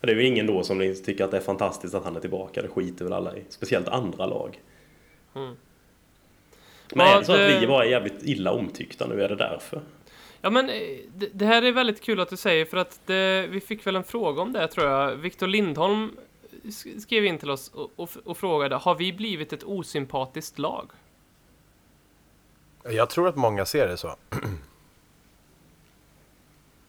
Och 0.00 0.06
det 0.06 0.12
är 0.12 0.16
väl 0.16 0.24
ingen 0.24 0.46
då 0.46 0.62
som 0.62 0.94
tycker 1.04 1.24
att 1.24 1.30
det 1.30 1.36
är 1.36 1.40
fantastiskt 1.40 1.94
att 1.94 2.04
han 2.04 2.16
är 2.16 2.20
tillbaka. 2.20 2.62
Det 2.62 2.68
skiter 2.68 3.04
väl 3.04 3.12
alla 3.14 3.36
i. 3.36 3.44
Speciellt 3.48 3.88
andra 3.88 4.26
lag. 4.26 4.60
Mm. 5.36 5.54
Men 6.94 7.06
är 7.06 7.18
det 7.18 7.24
så 7.24 7.32
att 7.32 7.38
vi 7.38 7.62
eh, 7.64 7.68
bara 7.68 7.84
är 7.84 7.88
jävligt 7.90 8.22
illa 8.22 8.52
omtyckta 8.52 9.06
nu? 9.06 9.22
Är 9.22 9.28
det 9.28 9.36
därför? 9.36 9.80
Ja 10.42 10.50
men 10.50 10.70
eh, 10.70 10.98
det, 11.14 11.28
det 11.32 11.46
här 11.46 11.62
är 11.62 11.72
väldigt 11.72 12.00
kul 12.00 12.20
att 12.20 12.30
du 12.30 12.36
säger 12.36 12.64
för 12.64 12.76
att 12.76 13.00
det, 13.06 13.46
vi 13.50 13.60
fick 13.60 13.86
väl 13.86 13.96
en 13.96 14.04
fråga 14.04 14.42
om 14.42 14.52
det 14.52 14.68
tror 14.68 14.86
jag. 14.86 15.16
Viktor 15.16 15.46
Lindholm 15.46 16.16
eh, 16.64 16.70
skrev 17.00 17.24
in 17.24 17.38
till 17.38 17.50
oss 17.50 17.68
och, 17.68 17.90
och, 17.96 18.10
och 18.24 18.38
frågade 18.38 18.76
Har 18.76 18.94
vi 18.94 19.12
blivit 19.12 19.52
ett 19.52 19.62
osympatiskt 19.62 20.58
lag? 20.58 20.90
Jag 22.82 23.10
tror 23.10 23.28
att 23.28 23.36
många 23.36 23.64
ser 23.64 23.88
det 23.88 23.96
så. 23.96 24.14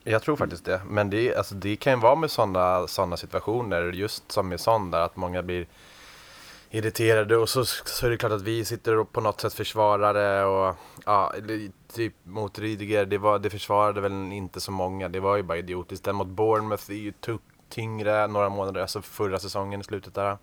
Jag 0.03 0.21
tror 0.21 0.35
faktiskt 0.35 0.65
det. 0.65 0.81
Men 0.89 1.09
det, 1.09 1.35
alltså, 1.35 1.55
det 1.55 1.75
kan 1.75 1.93
ju 1.93 1.99
vara 1.99 2.15
med 2.15 2.31
sådana 2.31 2.87
såna 2.87 3.17
situationer, 3.17 3.91
just 3.91 4.31
som 4.31 4.49
med 4.49 4.59
sån 4.59 4.91
där, 4.91 4.99
att 4.99 5.15
många 5.15 5.43
blir 5.43 5.67
irriterade 6.69 7.37
och 7.37 7.49
så, 7.49 7.65
så 7.65 8.05
är 8.05 8.09
det 8.09 8.17
klart 8.17 8.31
att 8.31 8.41
vi 8.41 8.65
sitter 8.65 8.97
och 8.97 9.11
på 9.11 9.21
något 9.21 9.41
sätt 9.41 9.53
försvarar 9.53 10.13
det 10.13 10.43
och 10.43 10.75
ja, 11.05 11.33
typ 11.93 12.13
mot 12.23 12.59
Rydiger, 12.59 13.05
det, 13.05 13.17
var, 13.17 13.39
det 13.39 13.49
försvarade 13.49 14.01
väl 14.01 14.31
inte 14.31 14.61
så 14.61 14.71
många, 14.71 15.09
det 15.09 15.19
var 15.19 15.35
ju 15.35 15.43
bara 15.43 15.57
idiotiskt. 15.57 16.05
Den 16.05 16.15
mot 16.15 16.27
Bournemouth 16.27 16.91
är 16.91 16.95
ju 16.95 17.13
tyngre 17.69 18.27
några 18.27 18.49
månader, 18.49 18.81
alltså 18.81 19.01
förra 19.01 19.39
säsongen 19.39 19.81
i 19.81 19.83
slutet 19.83 20.13
där. 20.13 20.37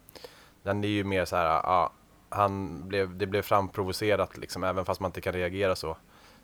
Den 0.62 0.84
är 0.84 0.88
ju 0.88 1.04
mer 1.04 1.24
så 1.24 1.36
här, 1.36 1.44
ja, 1.44 1.92
han 2.28 2.82
blev, 2.88 3.16
det 3.16 3.26
blev 3.26 3.42
framprovocerat 3.42 4.36
liksom, 4.36 4.64
även 4.64 4.84
fast 4.84 5.00
man 5.00 5.08
inte 5.08 5.20
kan 5.20 5.32
reagera 5.32 5.76
så. 5.76 5.96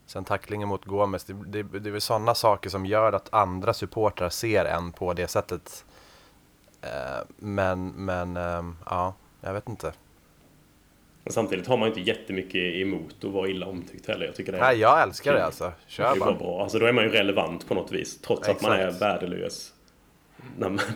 Sen 0.07 0.25
tacklingen 0.25 0.69
mot 0.69 0.85
Gomes, 0.85 1.25
det, 1.25 1.33
det, 1.33 1.63
det 1.63 1.89
är 1.89 1.93
väl 1.93 2.01
sådana 2.01 2.35
saker 2.35 2.71
som 2.71 2.87
gör 2.87 3.13
att 3.13 3.35
andra 3.35 3.75
supportrar 3.75 4.29
ser 4.29 4.65
en 4.65 4.93
på 4.93 5.13
det 5.13 5.29
sättet. 5.29 5.85
Eh, 6.81 7.27
men, 7.37 7.89
men, 7.89 8.37
eh, 8.37 8.63
ja, 8.87 9.15
jag 9.41 9.53
vet 9.53 9.69
inte. 9.69 9.93
Men 11.25 11.33
samtidigt 11.33 11.67
har 11.67 11.77
man 11.77 11.89
inte 11.89 12.01
jättemycket 12.01 12.55
emot 12.55 13.25
att 13.25 13.31
vara 13.31 13.49
illa 13.49 13.67
omtyckt 13.67 14.07
heller. 14.07 14.27
Jag 14.27 14.35
tycker 14.35 14.53
det 14.53 14.59
är, 14.59 14.63
Nej, 14.63 14.79
jag 14.79 15.03
älskar 15.03 15.35
det 15.35 15.45
alltså. 15.45 15.65
det 15.65 15.73
Kör 15.87 16.13
är 16.13 16.17
bara 16.17 16.35
bra. 16.35 16.63
Alltså 16.63 16.79
då 16.79 16.87
är 16.87 16.93
man 16.93 17.05
ju 17.05 17.11
relevant 17.11 17.69
på 17.69 17.75
något 17.75 17.93
vis. 17.93 18.21
Trots 18.21 18.49
att 18.49 18.63
man 18.63 18.73
är 18.73 18.87
Exakt. 18.87 19.03
värdelös. 19.03 19.73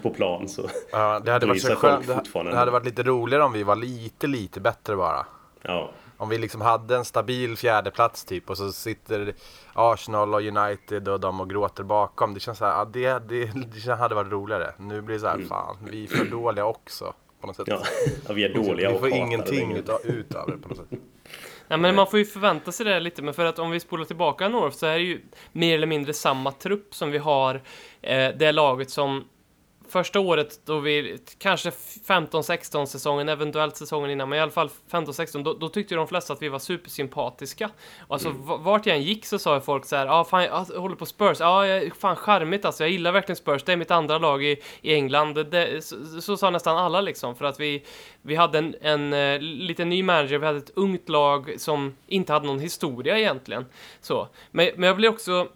På 0.03 0.11
plan 0.11 0.49
så. 0.49 0.69
Ja, 0.93 1.21
det 1.25 1.33
hade 1.33 1.47
varit 1.47 1.63
så 1.63 1.75
skönt. 1.75 2.07
Det, 2.33 2.57
hade 2.57 2.71
varit 2.71 2.85
lite 2.85 3.03
roligare 3.03 3.45
om 3.45 3.53
vi 3.53 3.63
var 3.63 3.77
lite, 3.77 4.27
lite 4.27 4.61
bättre 4.61 4.97
bara. 4.97 5.27
Ja. 5.63 5.91
Om 6.17 6.29
vi 6.29 6.39
liksom 6.39 6.61
hade 6.61 6.97
en 6.97 7.05
stabil 7.05 7.57
fjärdeplats 7.57 8.25
typ 8.25 8.51
och 8.51 8.57
så 8.59 8.73
sitter 8.73 9.35
Arsenal 9.75 10.35
och 10.35 10.41
United 10.41 11.09
och 11.09 11.21
de 11.21 11.41
och 11.41 11.51
gråter 11.51 11.83
bakom. 11.83 12.35
Det 12.35 12.41
känns 12.41 12.59
så 12.59 12.65
här, 12.65 12.73
ja, 12.73 12.85
det, 12.85 13.19
det, 13.29 13.53
det 13.87 13.95
hade 13.95 14.15
varit 14.15 14.33
roligare. 14.33 14.73
Nu 14.79 15.01
blir 15.01 15.15
det 15.17 15.21
så 15.21 15.27
här, 15.27 15.39
fan, 15.49 15.77
vi 15.91 16.05
är 16.05 16.09
för 16.09 16.25
dåliga 16.25 16.65
också. 16.65 17.15
På 17.41 17.47
något 17.47 17.57
sätt. 17.57 17.69
Ja, 17.69 17.83
ja, 18.29 18.33
vi 18.35 18.45
är 18.45 18.55
dåliga 18.55 18.93
vi 18.93 18.99
får 18.99 19.09
ingenting 19.09 19.77
utav, 19.77 19.99
utav 20.05 20.51
det 20.51 20.59
på 20.59 20.69
något 20.69 20.79
sätt. 20.79 21.01
Nej 21.69 21.79
men 21.79 21.95
man 21.95 22.07
får 22.07 22.19
ju 22.19 22.25
förvänta 22.25 22.73
sig 22.73 22.87
det 22.87 23.01
lite, 23.01 23.23
men 23.23 23.35
för 23.35 23.45
att 23.45 23.59
om 23.59 23.71
vi 23.71 23.81
spolar 23.81 24.05
tillbaka 24.05 24.49
North 24.49 24.77
så 24.77 24.87
är 24.87 24.99
det 24.99 25.05
ju 25.05 25.21
mer 25.53 25.75
eller 25.75 25.87
mindre 25.87 26.13
samma 26.13 26.53
trupp 26.53 26.95
som 26.95 27.11
vi 27.11 27.19
har 27.19 27.63
eh, 28.03 28.29
det 28.39 28.53
laget 28.53 28.91
som 28.91 29.25
första 29.89 30.21
året 30.21 30.61
då 30.65 30.79
vi, 30.81 31.19
kanske 31.39 31.71
15-16 31.71 32.87
säsongen, 32.87 33.29
eventuellt 33.29 33.77
säsongen 33.77 34.11
innan, 34.11 34.29
men 34.29 34.39
i 34.39 34.43
alla 34.43 34.51
fall 34.51 34.71
15-16, 34.91 35.43
då, 35.43 35.55
då 35.55 35.69
tyckte 35.69 35.95
de 35.95 36.09
flesta 36.09 36.33
att 36.33 36.43
vi 36.43 36.49
var 36.49 36.59
supersympatiska. 36.59 37.71
Och 38.01 38.15
alltså 38.15 38.29
Mm. 38.29 38.63
vart 38.63 38.87
jag 38.87 38.97
än 38.97 39.03
gick 39.03 39.27
så 39.27 39.39
sa 39.39 39.55
ju 39.55 39.61
folk 39.61 39.85
så 39.87 39.97
här, 39.97 40.07
ja 40.07 40.13
ah, 40.21 40.25
fan 40.25 40.43
jag 40.45 40.65
håller 40.81 40.97
på 40.97 41.07
Spurs, 41.07 41.41
ja 41.41 41.67
jag- 41.67 41.97
fan 41.97 42.17
charmigt 42.17 42.65
alltså, 42.65 42.83
jag 42.85 42.91
gillar 42.91 43.13
verkligen 43.13 43.37
Spurs, 43.37 43.63
det 43.65 43.73
är 43.73 43.77
mitt 43.77 43.91
andra 43.91 44.19
lag 44.19 44.45
i, 44.45 44.57
i 44.83 44.95
England. 44.95 45.35
Det, 45.35 45.85
så, 45.85 46.21
så 46.21 46.37
sa 46.37 46.51
nästan 46.51 46.77
alla 46.79 47.01
liksom, 47.01 47.35
för 47.37 47.45
att 47.45 47.61
vi, 47.61 47.85
vi 48.23 48.35
hade 48.35 48.59
en, 48.59 48.75
en 48.81 49.13
eh, 49.13 49.41
lite 49.41 49.85
ny 49.85 50.03
manager, 50.03 50.39
vi 50.39 50.47
hade 50.47 50.59
ett 50.59 50.73
ungt 50.77 51.09
lag 51.09 51.55
som 51.59 51.97
inte 52.07 52.33
hade 52.33 52.47
någon 52.47 52.61
historia 52.61 53.19
egentligen. 53.19 53.67
Så. 54.01 54.29
Men, 54.51 54.71
men 54.77 54.87
jag 54.87 54.97
blir 54.97 55.09
också 55.09 55.49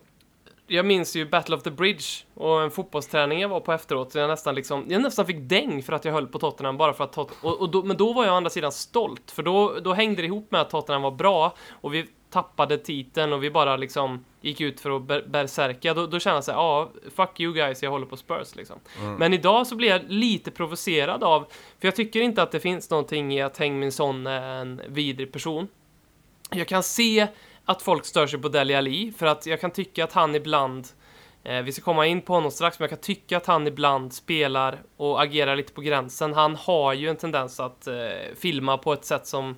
jag 0.73 0.87
minns 0.87 1.17
ju 1.17 1.27
Battle 1.27 1.57
of 1.57 1.63
the 1.63 1.71
Bridge 1.71 2.05
och 2.35 2.63
en 2.63 2.71
fotbollsträning 2.71 3.41
jag 3.41 3.49
var 3.49 3.61
på 3.61 3.73
efteråt. 3.73 4.13
Så 4.13 4.19
jag 4.19 4.29
nästan 4.29 4.55
liksom, 4.55 4.85
jag 4.89 5.03
nästan 5.03 5.27
fick 5.27 5.39
däng 5.41 5.83
för 5.83 5.93
att 5.93 6.05
jag 6.05 6.13
höll 6.13 6.27
på 6.27 6.39
Tottenham 6.39 6.77
bara 6.77 6.93
för 6.93 7.05
att 7.05 7.13
Tot 7.13 7.31
och, 7.41 7.61
och 7.61 7.71
då, 7.71 7.83
Men 7.83 7.97
då 7.97 8.13
var 8.13 8.25
jag 8.25 8.33
å 8.33 8.37
andra 8.37 8.51
sidan 8.51 8.73
stolt, 8.73 9.31
för 9.31 9.43
då, 9.43 9.79
då 9.85 9.93
hängde 9.93 10.23
det 10.23 10.27
ihop 10.27 10.51
med 10.51 10.61
att 10.61 10.71
Tottenham 10.71 11.03
var 11.03 11.11
bra 11.11 11.55
och 11.71 11.95
vi 11.95 12.07
tappade 12.31 12.79
titeln 12.79 13.33
och 13.33 13.45
vi 13.45 13.51
bara 13.51 13.77
liksom 13.77 14.25
gick 14.41 14.61
ut 14.61 14.81
för 14.81 14.97
att 14.97 15.03
ber- 15.03 15.27
berserka. 15.27 15.95
Då, 15.95 16.07
då 16.07 16.19
kände 16.19 16.37
jag 16.37 16.45
så 16.45 16.53
här, 16.53 16.59
ja, 16.59 16.91
fuck 17.17 17.41
you 17.41 17.55
guys, 17.55 17.83
jag 17.83 17.91
håller 17.91 18.07
på 18.07 18.17
Spurs 18.17 18.57
liksom. 18.57 18.77
Men 19.19 19.33
idag 19.33 19.67
så 19.67 19.77
blir 19.77 19.89
jag 19.89 20.03
lite 20.09 20.51
provocerad 20.51 21.25
av, 21.25 21.41
för 21.81 21.89
jag 21.89 21.97
tycker 21.97 22.21
inte 22.21 22.43
att 22.43 22.51
det 22.51 22.61
finns 22.61 22.91
någonting 22.91 23.35
i 23.35 23.43
att 23.43 23.59
Heng 23.59 23.79
Min 23.79 23.93
Son 23.93 24.27
är 24.27 24.61
en 24.61 24.81
vidrig 24.89 25.33
person. 25.33 25.69
Jag 26.51 26.69
kan 26.69 26.83
se 26.83 27.29
att 27.64 27.83
folk 27.83 28.05
stör 28.05 28.27
sig 28.27 28.40
på 28.40 28.48
Dele 28.48 28.79
Alli, 28.79 29.12
för 29.18 29.27
att 29.27 29.46
jag 29.46 29.61
kan 29.61 29.70
tycka 29.70 30.05
att 30.05 30.12
han 30.12 30.35
ibland 30.35 30.88
eh, 31.44 31.62
vi 31.62 31.72
ska 31.72 31.83
komma 31.83 32.07
in 32.07 32.22
på 32.22 32.35
honom 32.35 32.51
strax, 32.51 32.79
men 32.79 32.85
jag 32.85 32.90
kan 32.90 32.98
tycka 32.98 33.37
att 33.37 33.46
han 33.46 33.66
ibland 33.66 34.12
spelar 34.12 34.79
och 34.96 35.22
agerar 35.22 35.57
lite 35.57 35.72
på 35.72 35.81
gränsen. 35.81 36.35
Han 36.35 36.57
har 36.57 36.92
ju 36.92 37.09
en 37.09 37.16
tendens 37.16 37.61
att 37.61 37.87
eh, 37.87 37.94
filma 38.37 38.79
på 38.79 38.92
ett 38.92 39.05
sätt 39.05 39.27
som 39.27 39.57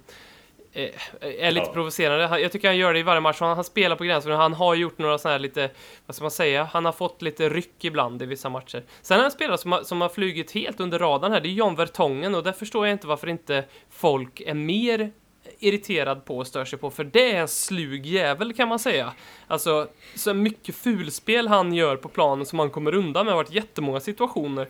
eh, 0.72 0.90
är 1.20 1.50
lite 1.50 1.66
Ja. 1.66 1.72
provocerande. 1.72 2.40
Jag 2.40 2.52
tycker 2.52 2.68
han 2.68 2.76
gör 2.76 2.92
det 2.92 2.98
i 2.98 3.02
varje 3.02 3.20
match. 3.20 3.40
Han, 3.40 3.54
han 3.54 3.64
spelar 3.64 3.96
på 3.96 4.04
gränsen 4.04 4.32
han 4.32 4.52
har 4.52 4.74
gjort 4.74 4.98
några 4.98 5.18
sådana 5.18 5.32
här 5.34 5.38
lite, 5.38 5.70
vad 6.06 6.14
ska 6.16 6.24
man 6.24 6.30
säga, 6.30 6.68
han 6.72 6.84
har 6.84 6.92
fått 6.92 7.22
lite 7.22 7.48
ryck 7.48 7.84
ibland 7.84 8.22
i 8.22 8.26
vissa 8.26 8.48
matcher. 8.48 8.84
Sen 9.02 9.20
är 9.20 9.24
en 9.24 9.30
spelare 9.30 9.58
som 9.58 9.72
har, 9.72 9.82
som 9.82 10.00
har 10.00 10.08
flugit 10.08 10.50
helt 10.52 10.80
under 10.80 10.98
radarn 10.98 11.32
här, 11.32 11.40
det 11.40 11.48
är 11.48 11.50
John 11.50 11.74
Vertongen 11.74 12.34
och 12.34 12.42
där 12.42 12.52
förstår 12.52 12.86
jag 12.86 12.94
inte 12.94 13.06
varför 13.06 13.28
inte 13.28 13.64
folk 13.90 14.40
är 14.40 14.54
mer 14.54 15.12
irriterad 15.58 16.24
på 16.24 16.38
och 16.38 16.46
stör 16.46 16.64
sig 16.64 16.78
på, 16.78 16.90
för 16.90 17.04
det 17.04 17.32
är 17.32 17.40
en 17.40 17.48
slug 17.48 18.06
jävel 18.06 18.52
kan 18.52 18.68
man 18.68 18.78
säga. 18.78 19.12
Alltså, 19.46 19.88
så 20.14 20.34
mycket 20.34 20.74
fulspel 20.74 21.48
han 21.48 21.74
gör 21.74 21.96
på 21.96 22.08
planen 22.08 22.46
som 22.46 22.58
han 22.58 22.70
kommer 22.70 22.94
undan 22.94 23.26
med 23.26 23.34
har 23.34 23.42
varit 23.42 23.54
jättemånga 23.54 24.00
situationer 24.00 24.68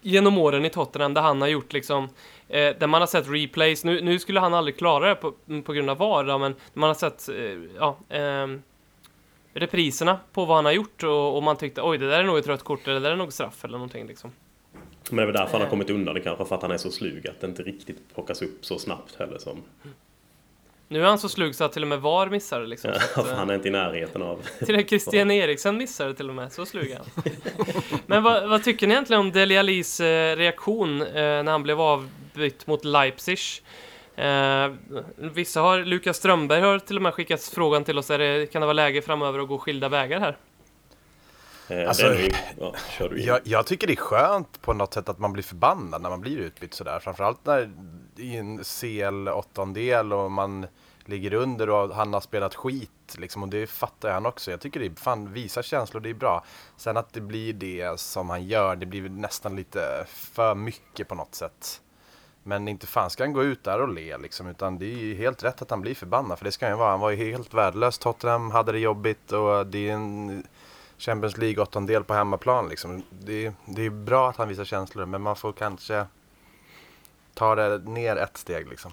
genom 0.00 0.38
åren 0.38 0.64
i 0.64 0.70
Tottenham 0.70 1.14
där 1.14 1.22
han 1.22 1.40
har 1.40 1.48
gjort 1.48 1.72
liksom, 1.72 2.04
eh, 2.48 2.74
där 2.78 2.86
man 2.86 3.02
har 3.02 3.06
sett 3.06 3.28
replays, 3.28 3.84
nu, 3.84 4.00
nu 4.00 4.18
skulle 4.18 4.40
han 4.40 4.54
aldrig 4.54 4.78
klara 4.78 5.08
det 5.08 5.14
på, 5.14 5.32
på 5.64 5.72
grund 5.72 5.90
av 5.90 5.98
VAR, 5.98 6.24
då, 6.24 6.38
men 6.38 6.54
man 6.72 6.88
har 6.88 6.94
sett, 6.94 7.28
eh, 7.28 7.58
ja, 7.78 7.98
ehm, 8.08 8.62
repriserna 9.54 10.18
på 10.32 10.44
vad 10.44 10.56
han 10.56 10.64
har 10.64 10.72
gjort 10.72 11.02
och, 11.02 11.36
och 11.36 11.42
man 11.42 11.56
tyckte 11.56 11.82
oj, 11.82 11.98
det 11.98 12.08
där 12.08 12.20
är 12.20 12.24
nog 12.24 12.38
ett 12.38 12.46
rött 12.46 12.62
kort 12.62 12.86
eller 12.86 13.00
det 13.00 13.06
där 13.06 13.10
är 13.10 13.16
nog 13.16 13.32
straff 13.32 13.64
eller 13.64 13.78
någonting 13.78 14.06
liksom. 14.06 14.30
Men 15.10 15.16
det 15.16 15.22
är 15.22 15.26
väl 15.26 15.34
därför 15.34 15.52
han 15.52 15.60
har 15.60 15.68
kommit 15.68 15.90
undan 15.90 16.14
det 16.14 16.20
kanske, 16.20 16.44
för 16.44 16.54
att 16.54 16.62
han 16.62 16.70
är 16.70 16.76
så 16.76 16.90
slug 16.90 17.28
att 17.28 17.40
det 17.40 17.46
inte 17.46 17.62
riktigt 17.62 18.14
plockas 18.14 18.42
upp 18.42 18.64
så 18.64 18.78
snabbt 18.78 19.14
heller 19.14 19.38
som... 19.38 19.62
Nu 20.90 21.02
är 21.02 21.06
han 21.06 21.18
så 21.18 21.28
slug 21.28 21.54
så 21.54 21.64
att 21.64 21.72
till 21.72 21.82
och 21.82 21.88
med 21.88 22.00
VAR 22.00 22.28
missar 22.28 22.60
det 22.60 22.66
liksom. 22.66 22.92
Så 22.92 22.98
Ja, 23.00 23.04
att, 23.20 23.26
för 23.26 23.32
eh, 23.32 23.38
han 23.38 23.50
är 23.50 23.54
inte 23.54 23.68
i 23.68 23.70
närheten 23.70 24.22
av... 24.22 24.42
Till 24.58 24.74
och 24.74 24.80
med 24.80 24.88
Christian 24.88 25.30
Eriksen 25.30 25.76
missade 25.76 26.14
till 26.14 26.28
och 26.28 26.34
med, 26.34 26.52
så 26.52 26.66
slug 26.66 26.96
han. 26.96 27.24
Men 28.06 28.22
vad, 28.22 28.48
vad 28.48 28.64
tycker 28.64 28.86
ni 28.86 28.94
egentligen 28.94 29.20
om 29.20 29.32
Dele 29.32 29.58
Allis 29.58 30.00
eh, 30.00 30.36
reaktion 30.36 31.02
eh, 31.02 31.12
när 31.12 31.52
han 31.52 31.62
blev 31.62 31.80
avbytt 31.80 32.66
mot 32.66 32.84
Leipzig? 32.84 33.38
Eh, 34.16 34.72
vissa 35.16 35.60
har, 35.60 35.78
Lukas 35.78 36.16
Strömberg 36.16 36.60
har 36.60 36.78
till 36.78 36.96
och 36.96 37.02
med 37.02 37.14
skickat 37.14 37.42
frågan 37.42 37.84
till 37.84 37.98
oss, 37.98 38.10
är 38.10 38.18
det, 38.18 38.46
kan 38.52 38.60
det 38.60 38.66
vara 38.66 38.72
läge 38.72 39.02
framöver 39.02 39.38
att 39.38 39.48
gå 39.48 39.58
skilda 39.58 39.88
vägar 39.88 40.20
här? 40.20 40.36
Alltså, 41.88 42.08
det 42.08 42.32
ja, 42.58 42.74
Jag, 43.16 43.40
jag 43.44 43.66
tycker 43.66 43.86
det 43.86 43.92
är 43.92 43.96
skönt 43.96 44.62
på 44.62 44.72
något 44.72 44.94
sätt 44.94 45.08
att 45.08 45.18
man 45.18 45.32
blir 45.32 45.42
förbannad 45.42 46.02
när 46.02 46.10
man 46.10 46.20
blir 46.20 46.38
utbytt 46.38 46.74
sådär. 46.74 47.00
Framförallt 47.00 47.46
när 47.46 47.70
i 48.18 48.36
en 48.36 48.64
CL-åttondel 48.64 50.12
och 50.12 50.30
man 50.30 50.66
ligger 51.04 51.34
under 51.34 51.70
och 51.70 51.94
han 51.94 52.12
har 52.12 52.20
spelat 52.20 52.54
skit. 52.54 52.90
Liksom, 53.18 53.42
och 53.42 53.48
det 53.48 53.66
fattar 53.66 54.10
han 54.10 54.26
också. 54.26 54.50
Jag 54.50 54.60
tycker 54.60 54.80
det 54.80 54.86
är, 54.86 54.94
fan, 54.94 55.32
visa 55.32 55.62
känslor, 55.62 56.00
det 56.00 56.10
är 56.10 56.14
bra. 56.14 56.44
Sen 56.76 56.96
att 56.96 57.12
det 57.12 57.20
blir 57.20 57.52
det 57.52 58.00
som 58.00 58.30
han 58.30 58.46
gör, 58.46 58.76
det 58.76 58.86
blir 58.86 59.08
nästan 59.08 59.56
lite 59.56 60.04
för 60.08 60.54
mycket 60.54 61.08
på 61.08 61.14
något 61.14 61.34
sätt. 61.34 61.80
Men 62.42 62.68
inte 62.68 62.86
fan 62.86 63.10
ska 63.10 63.22
han 63.22 63.32
gå 63.32 63.44
ut 63.44 63.64
där 63.64 63.80
och 63.80 63.88
le 63.88 64.18
liksom, 64.18 64.46
utan 64.46 64.78
det 64.78 64.86
är 64.86 64.98
ju 64.98 65.14
helt 65.14 65.44
rätt 65.44 65.62
att 65.62 65.70
han 65.70 65.80
blir 65.80 65.94
förbannad. 65.94 66.38
För 66.38 66.44
det 66.44 66.52
ska 66.52 66.66
han 66.66 66.72
ju 66.72 66.78
vara. 66.78 66.90
Han 66.90 67.00
var 67.00 67.10
ju 67.10 67.16
helt 67.16 67.54
värdelös. 67.54 67.98
Tottenham 67.98 68.50
hade 68.50 68.72
det 68.72 68.78
jobbigt 68.78 69.32
och 69.32 69.66
det 69.66 69.88
är 69.88 69.92
en 69.92 70.42
Champions 70.98 71.36
League 71.36 71.62
åttondel 71.62 72.04
på 72.04 72.14
hemmaplan 72.14 72.68
liksom. 72.68 73.02
Det, 73.10 73.52
det 73.64 73.86
är 73.86 73.90
bra 73.90 74.30
att 74.30 74.36
han 74.36 74.48
visar 74.48 74.64
känslor, 74.64 75.06
men 75.06 75.22
man 75.22 75.36
får 75.36 75.52
kanske 75.52 76.06
ta 77.38 77.54
det 77.54 77.78
ner 77.78 78.16
ett 78.16 78.36
steg 78.36 78.68
liksom. 78.68 78.92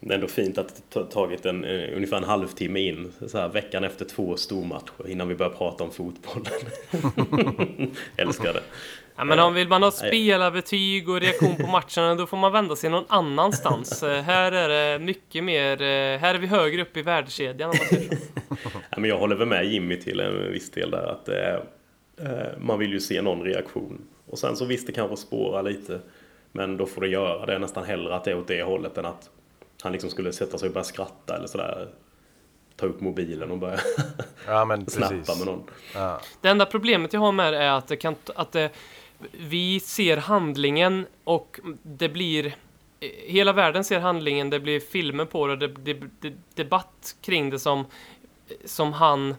Det 0.00 0.12
är 0.12 0.14
ändå 0.14 0.26
fint 0.26 0.58
att 0.58 0.82
det 0.92 1.00
har 1.00 1.06
tagit 1.06 1.46
en, 1.46 1.64
eh, 1.64 1.96
ungefär 1.96 2.16
en 2.16 2.24
halvtimme 2.24 2.80
in, 2.80 3.12
så 3.26 3.38
här, 3.38 3.48
veckan 3.48 3.84
efter 3.84 4.04
två 4.04 4.36
stormatcher, 4.36 5.08
innan 5.08 5.28
vi 5.28 5.34
börjar 5.34 5.52
prata 5.52 5.84
om 5.84 5.90
fotbollen. 5.90 6.52
Älskar 8.16 8.52
det. 8.52 8.62
Ja, 9.16 9.24
men 9.24 9.38
om 9.38 9.54
vill 9.54 9.68
man 9.68 9.82
ha 9.82 9.90
spelarbetyg 9.90 11.08
och 11.08 11.20
reaktion 11.20 11.56
på 11.56 11.66
matcherna, 11.66 12.14
då 12.14 12.26
får 12.26 12.36
man 12.36 12.52
vända 12.52 12.76
sig 12.76 12.90
någon 12.90 13.04
annanstans. 13.08 14.02
Eh, 14.02 14.22
här 14.22 14.52
är 14.52 14.68
det 14.68 15.04
mycket 15.04 15.44
mer, 15.44 15.82
eh, 15.82 16.18
här 16.18 16.34
är 16.34 16.38
vi 16.38 16.46
högre 16.46 16.82
upp 16.82 16.96
i 16.96 17.02
värdekedjan 17.02 17.70
om 17.70 17.76
man. 17.92 18.18
Ja, 18.90 19.00
men 19.00 19.10
jag 19.10 19.18
håller 19.18 19.36
väl 19.36 19.48
med 19.48 19.64
Jimmy 19.66 19.96
till 19.96 20.20
en 20.20 20.52
viss 20.52 20.70
del 20.70 20.90
där 20.90 21.06
att 21.06 21.28
eh, 21.28 22.58
man 22.58 22.78
vill 22.78 22.92
ju 22.92 23.00
se 23.00 23.22
någon 23.22 23.42
reaktion. 23.42 24.00
Och 24.26 24.38
sen 24.38 24.56
så 24.56 24.64
visst 24.64 24.86
det 24.86 24.92
kanske 24.92 25.16
spårar 25.16 25.62
lite. 25.62 26.00
Men 26.56 26.76
då 26.76 26.86
får 26.86 27.00
det 27.00 27.08
göra 27.08 27.46
det 27.46 27.58
nästan 27.58 27.84
hellre 27.84 28.16
att 28.16 28.24
det 28.24 28.30
är 28.30 28.38
åt 28.38 28.48
det 28.48 28.62
hållet 28.62 28.98
än 28.98 29.04
att 29.04 29.30
han 29.82 29.92
liksom 29.92 30.10
skulle 30.10 30.32
sätta 30.32 30.58
sig 30.58 30.66
och 30.66 30.72
börja 30.72 30.84
skratta 30.84 31.36
eller 31.36 31.46
sådär. 31.46 31.88
Ta 32.76 32.86
upp 32.86 33.00
mobilen 33.00 33.50
och 33.50 33.58
börja 33.58 33.78
Ja 34.46 34.64
men 34.64 34.86
snappa 34.86 35.14
precis. 35.14 35.38
med 35.38 35.46
någon. 35.46 35.64
Ja. 35.94 36.20
Det 36.40 36.48
enda 36.48 36.66
problemet 36.66 37.12
jag 37.12 37.20
har 37.20 37.32
med 37.32 37.52
det 37.52 37.58
är 37.58 37.70
att 37.70 37.88
det 37.88 37.96
kan, 37.96 38.14
att 38.34 38.52
det, 38.52 38.70
vi 39.30 39.80
ser 39.80 40.16
handlingen 40.16 41.06
och 41.24 41.60
det 41.82 42.08
blir 42.08 42.56
Hela 43.26 43.52
världen 43.52 43.84
ser 43.84 44.00
handlingen, 44.00 44.50
det 44.50 44.60
blir 44.60 44.80
filmer 44.80 45.24
på 45.24 45.46
det, 45.46 45.56
det, 45.56 45.66
det, 45.66 46.00
det 46.20 46.32
debatt 46.54 47.16
kring 47.20 47.50
det 47.50 47.58
som 47.58 47.84
Som 48.64 48.92
han 48.92 49.34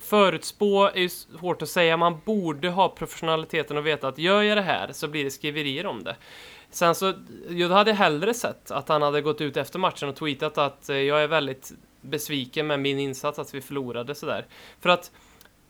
Förutspå 0.00 0.90
är 0.94 1.00
ju 1.00 1.08
svårt 1.08 1.62
att 1.62 1.68
säga, 1.68 1.96
man 1.96 2.20
borde 2.24 2.68
ha 2.68 2.88
professionaliteten 2.88 3.76
och 3.76 3.86
veta 3.86 4.08
att 4.08 4.18
gör 4.18 4.42
jag 4.42 4.56
det 4.56 4.62
här 4.62 4.92
så 4.92 5.08
blir 5.08 5.24
det 5.24 5.30
skriverier 5.30 5.86
om 5.86 6.04
det. 6.04 6.16
Sen 6.70 6.94
så, 6.94 7.12
jag 7.48 7.68
hade 7.68 7.92
hellre 7.92 8.34
sett 8.34 8.70
att 8.70 8.88
han 8.88 9.02
hade 9.02 9.22
gått 9.22 9.40
ut 9.40 9.56
efter 9.56 9.78
matchen 9.78 10.08
och 10.08 10.16
tweetat 10.16 10.58
att 10.58 10.88
eh, 10.88 10.96
jag 10.96 11.22
är 11.22 11.28
väldigt 11.28 11.72
besviken 12.00 12.66
med 12.66 12.80
min 12.80 12.98
insats, 12.98 13.38
att 13.38 13.54
vi 13.54 13.60
förlorade 13.60 14.14
sådär. 14.14 14.46
För 14.80 14.88
att 14.88 15.10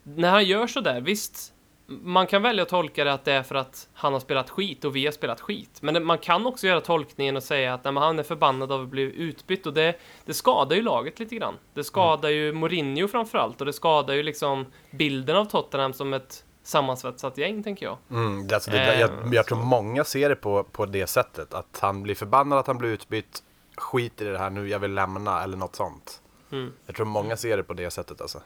när 0.02 0.30
han 0.30 0.44
gör 0.44 0.66
sådär, 0.66 1.00
visst, 1.00 1.52
man 1.86 2.26
kan 2.26 2.42
välja 2.42 2.62
att 2.62 2.68
tolka 2.68 3.04
det 3.04 3.12
att 3.12 3.24
det 3.24 3.32
är 3.32 3.42
för 3.42 3.54
att 3.54 3.88
han 3.94 4.12
har 4.12 4.20
spelat 4.20 4.50
skit 4.50 4.84
och 4.84 4.96
vi 4.96 5.04
har 5.04 5.12
spelat 5.12 5.40
skit. 5.40 5.78
Men 5.82 6.04
man 6.04 6.18
kan 6.18 6.46
också 6.46 6.66
göra 6.66 6.80
tolkningen 6.80 7.36
och 7.36 7.42
säga 7.42 7.74
att 7.74 7.84
nej, 7.84 7.94
han 7.94 8.18
är 8.18 8.22
förbannad 8.22 8.72
av 8.72 8.82
att 8.82 8.88
bli 8.88 9.02
utbytt 9.02 9.66
och 9.66 9.72
det, 9.72 9.94
det 10.24 10.34
skadar 10.34 10.76
ju 10.76 10.82
laget 10.82 11.18
lite 11.18 11.36
grann. 11.36 11.54
Det 11.74 11.84
skadar 11.84 12.28
ju 12.28 12.52
Mourinho 12.52 13.08
framförallt 13.08 13.60
och 13.60 13.66
det 13.66 13.72
skadar 13.72 14.14
ju 14.14 14.22
liksom 14.22 14.66
bilden 14.90 15.36
av 15.36 15.44
Tottenham 15.44 15.92
som 15.92 16.14
ett 16.14 16.44
sammansvetsat 16.66 17.38
gäng, 17.38 17.62
tänker 17.62 17.86
jag. 17.86 17.98
Mm, 18.10 18.48
alltså, 18.52 18.70
det, 18.70 19.00
jag, 19.00 19.10
Eh, 19.10 19.16
jag 19.32 19.46
tror 19.46 19.58
många 19.58 20.04
ser 20.04 20.28
det 20.28 20.36
på, 20.36 20.64
på 20.64 20.86
det 20.86 21.06
sättet. 21.06 21.54
Att 21.54 21.78
han 21.82 22.02
blir 22.02 22.14
förbannad 22.14 22.58
att 22.58 22.66
han 22.66 22.78
blir 22.78 22.90
utbytt. 22.90 23.42
Skit 23.76 24.22
i 24.22 24.24
det 24.24 24.38
här 24.38 24.50
nu, 24.50 24.68
jag 24.68 24.78
vill 24.78 24.94
lämna 24.94 25.42
eller 25.42 25.56
något 25.56 25.76
sånt. 25.76 26.22
Mm. 26.52 26.72
Jag 26.86 26.96
tror 26.96 27.06
många 27.06 27.36
ser 27.36 27.56
det 27.56 27.62
på 27.62 27.72
det 27.72 27.90
sättet 27.90 28.20
alltså. 28.20 28.42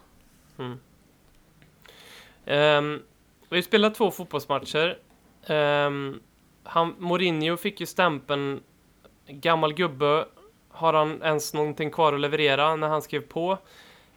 Um, 2.45 3.03
vi 3.49 3.63
spelat 3.63 3.95
två 3.95 4.11
fotbollsmatcher. 4.11 4.97
Um, 5.47 6.21
han, 6.63 6.95
Mourinho 6.99 7.57
fick 7.57 7.79
ju 7.79 7.85
stämpeln 7.85 8.61
gammal 9.27 9.73
gubbe. 9.73 10.25
Har 10.69 10.93
han 10.93 11.23
ens 11.23 11.53
någonting 11.53 11.91
kvar 11.91 12.13
att 12.13 12.19
leverera 12.19 12.75
när 12.75 12.87
han 12.87 13.01
skrev 13.01 13.21
på? 13.21 13.57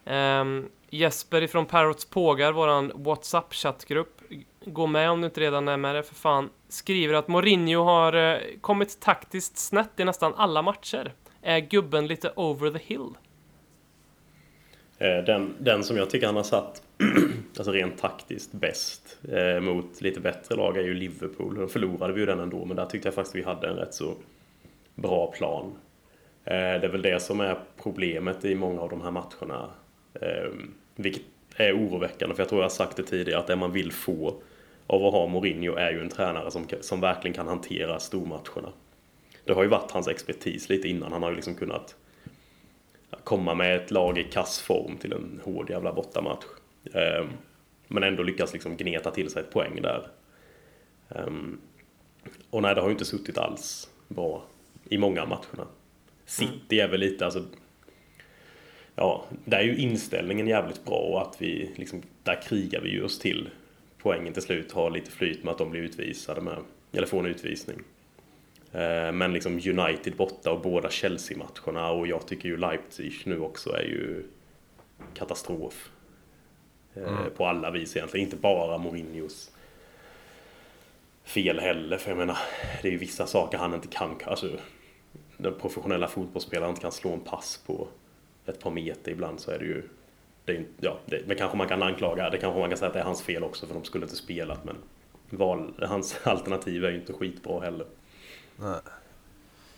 Ehm, 0.04 0.68
Jesper 0.94 1.42
ifrån 1.42 1.66
Parrots 1.66 2.04
Pågar, 2.04 2.52
våran 2.52 2.92
WhatsApp-chattgrupp, 2.94 4.20
gå 4.64 4.86
med 4.86 5.10
om 5.10 5.20
du 5.20 5.26
inte 5.26 5.40
redan 5.40 5.68
är 5.68 5.76
med 5.76 5.94
det 5.94 6.02
för 6.02 6.14
fan, 6.14 6.50
skriver 6.68 7.14
att 7.14 7.28
Mourinho 7.28 7.82
har 7.82 8.12
eh, 8.12 8.38
kommit 8.60 9.00
taktiskt 9.00 9.58
snett 9.58 10.00
i 10.00 10.04
nästan 10.04 10.34
alla 10.34 10.62
matcher. 10.62 11.12
Är 11.42 11.58
gubben 11.58 12.06
lite 12.06 12.32
over 12.36 12.70
the 12.70 12.78
hill? 12.78 13.08
Eh, 14.98 15.24
den, 15.24 15.54
den 15.58 15.84
som 15.84 15.96
jag 15.96 16.10
tycker 16.10 16.26
han 16.26 16.36
har 16.36 16.42
satt, 16.42 16.82
alltså 17.56 17.72
rent 17.72 17.98
taktiskt, 17.98 18.52
bäst 18.52 19.18
eh, 19.32 19.60
mot 19.60 20.00
lite 20.00 20.20
bättre 20.20 20.54
lag 20.54 20.76
är 20.76 20.82
ju 20.82 20.94
Liverpool. 20.94 21.54
Då 21.54 21.66
förlorade 21.66 22.12
vi 22.12 22.20
ju 22.20 22.26
den 22.26 22.40
ändå, 22.40 22.64
men 22.64 22.76
där 22.76 22.86
tyckte 22.86 23.08
jag 23.08 23.14
faktiskt 23.14 23.36
vi 23.36 23.42
hade 23.42 23.68
en 23.68 23.76
rätt 23.76 23.94
så 23.94 24.14
bra 24.94 25.32
plan. 25.32 25.72
Eh, 26.44 26.52
Det 26.54 26.86
är 26.86 26.88
väl 26.88 27.02
det 27.02 27.22
som 27.22 27.40
är 27.40 27.58
problemet 27.82 28.44
i 28.44 28.54
många 28.54 28.80
av 28.80 28.90
de 28.90 29.00
här 29.00 29.10
matcherna. 29.10 29.70
Eh, 30.20 30.50
vilket 30.96 31.22
är 31.56 31.78
oroväckande, 31.78 32.34
för 32.34 32.42
jag 32.42 32.48
tror 32.48 32.60
jag 32.60 32.64
har 32.64 32.70
sagt 32.70 32.96
det 32.96 33.02
tidigare, 33.02 33.40
att 33.40 33.46
det 33.46 33.56
man 33.56 33.72
vill 33.72 33.92
få 33.92 34.42
av 34.86 35.06
att 35.06 35.12
ha 35.12 35.26
Mourinho 35.26 35.74
är 35.74 35.90
ju 35.90 36.00
en 36.00 36.08
tränare 36.08 36.50
som, 36.50 36.66
som 36.80 37.00
verkligen 37.00 37.34
kan 37.34 37.48
hantera 37.48 38.00
stormatcherna. 38.00 38.72
Det 39.44 39.52
har 39.52 39.62
ju 39.62 39.68
varit 39.68 39.90
hans 39.90 40.08
expertis 40.08 40.68
lite 40.68 40.88
innan, 40.88 41.12
han 41.12 41.22
har 41.22 41.30
ju 41.30 41.36
liksom 41.36 41.54
kunnat 41.54 41.96
komma 43.24 43.54
med 43.54 43.76
ett 43.76 43.90
lag 43.90 44.18
i 44.18 44.24
kassform 44.24 44.96
till 44.96 45.12
en 45.12 45.40
hård 45.44 45.70
jävla 45.70 45.92
bortamatch. 45.92 46.44
Ehm, 46.92 47.28
men 47.88 48.02
ändå 48.02 48.22
lyckas 48.22 48.52
liksom 48.52 48.76
gneta 48.76 49.10
till 49.10 49.30
sig 49.30 49.42
ett 49.42 49.50
poäng 49.50 49.82
där. 49.82 50.06
Ehm, 51.08 51.60
och 52.50 52.62
nej, 52.62 52.74
det 52.74 52.80
har 52.80 52.88
ju 52.88 52.92
inte 52.92 53.04
suttit 53.04 53.38
alls 53.38 53.90
bra 54.08 54.44
i 54.88 54.98
många 54.98 55.22
av 55.22 55.28
matcherna. 55.28 55.68
City 56.26 56.80
är 56.80 56.88
väl 56.88 57.00
lite, 57.00 57.24
alltså... 57.24 57.44
Ja, 58.96 59.24
där 59.44 59.58
är 59.58 59.62
ju 59.62 59.76
inställningen 59.76 60.46
jävligt 60.46 60.84
bra 60.84 60.96
och 60.96 61.22
att 61.22 61.42
vi 61.42 61.70
liksom, 61.76 62.02
där 62.22 62.42
krigar 62.42 62.80
vi 62.80 62.90
ju 62.90 63.04
oss 63.04 63.18
till 63.18 63.50
poängen 63.98 64.32
till 64.32 64.42
slut, 64.42 64.72
har 64.72 64.90
lite 64.90 65.10
flyt 65.10 65.44
med 65.44 65.52
att 65.52 65.58
de 65.58 65.70
blir 65.70 65.80
utvisade 65.80 66.40
med, 66.40 66.58
eller 66.92 67.06
får 67.06 67.18
en 67.18 67.26
utvisning. 67.26 67.76
Eh, 68.72 69.12
Men 69.12 69.32
liksom 69.32 69.52
United 69.52 70.16
borta 70.16 70.50
och 70.52 70.60
båda 70.60 70.90
Chelsea-matcherna 70.90 71.90
och 71.90 72.06
jag 72.06 72.26
tycker 72.26 72.48
ju 72.48 72.56
Leipzig 72.56 73.22
nu 73.24 73.40
också 73.40 73.70
är 73.70 73.82
ju 73.82 74.22
katastrof. 75.14 75.90
Eh, 76.94 77.24
På 77.36 77.46
alla 77.46 77.70
vis 77.70 77.96
egentligen, 77.96 78.26
inte 78.26 78.36
bara 78.36 78.78
Mourinhos 78.78 79.50
fel 81.24 81.60
heller. 81.60 81.98
För 81.98 82.10
jag 82.10 82.18
menar, 82.18 82.38
det 82.82 82.88
är 82.88 82.92
ju 82.92 82.98
vissa 82.98 83.26
saker 83.26 83.58
han 83.58 83.74
inte 83.74 83.88
kan, 83.88 84.16
alltså 84.24 84.50
den 85.36 85.54
professionella 85.60 86.08
fotbollsspelaren 86.08 86.70
inte 86.70 86.82
kan 86.82 86.92
slå 86.92 87.12
en 87.12 87.20
pass 87.20 87.62
på 87.66 87.88
ett 88.46 88.60
par 88.60 88.70
meter 88.70 89.12
ibland 89.12 89.40
så 89.40 89.50
är 89.50 89.58
det 89.58 89.64
ju 89.64 89.82
det, 90.44 90.56
är, 90.56 90.64
ja, 90.80 90.98
det, 91.06 91.18
det 91.28 91.34
kanske 91.34 91.56
man 91.56 91.68
kan 91.68 91.82
anklaga, 91.82 92.30
det 92.30 92.38
kanske 92.38 92.60
man 92.60 92.68
kan 92.68 92.78
säga 92.78 92.86
att 92.86 92.94
det 92.94 93.00
är 93.00 93.04
hans 93.04 93.22
fel 93.22 93.44
också 93.44 93.66
för 93.66 93.74
de 93.74 93.84
skulle 93.84 94.04
inte 94.04 94.16
spelat 94.16 94.64
men 94.64 94.76
val, 95.30 95.86
hans 95.88 96.16
alternativ 96.24 96.84
är 96.84 96.90
ju 96.90 96.96
inte 96.96 97.12
skitbra 97.12 97.60
heller. 97.60 97.86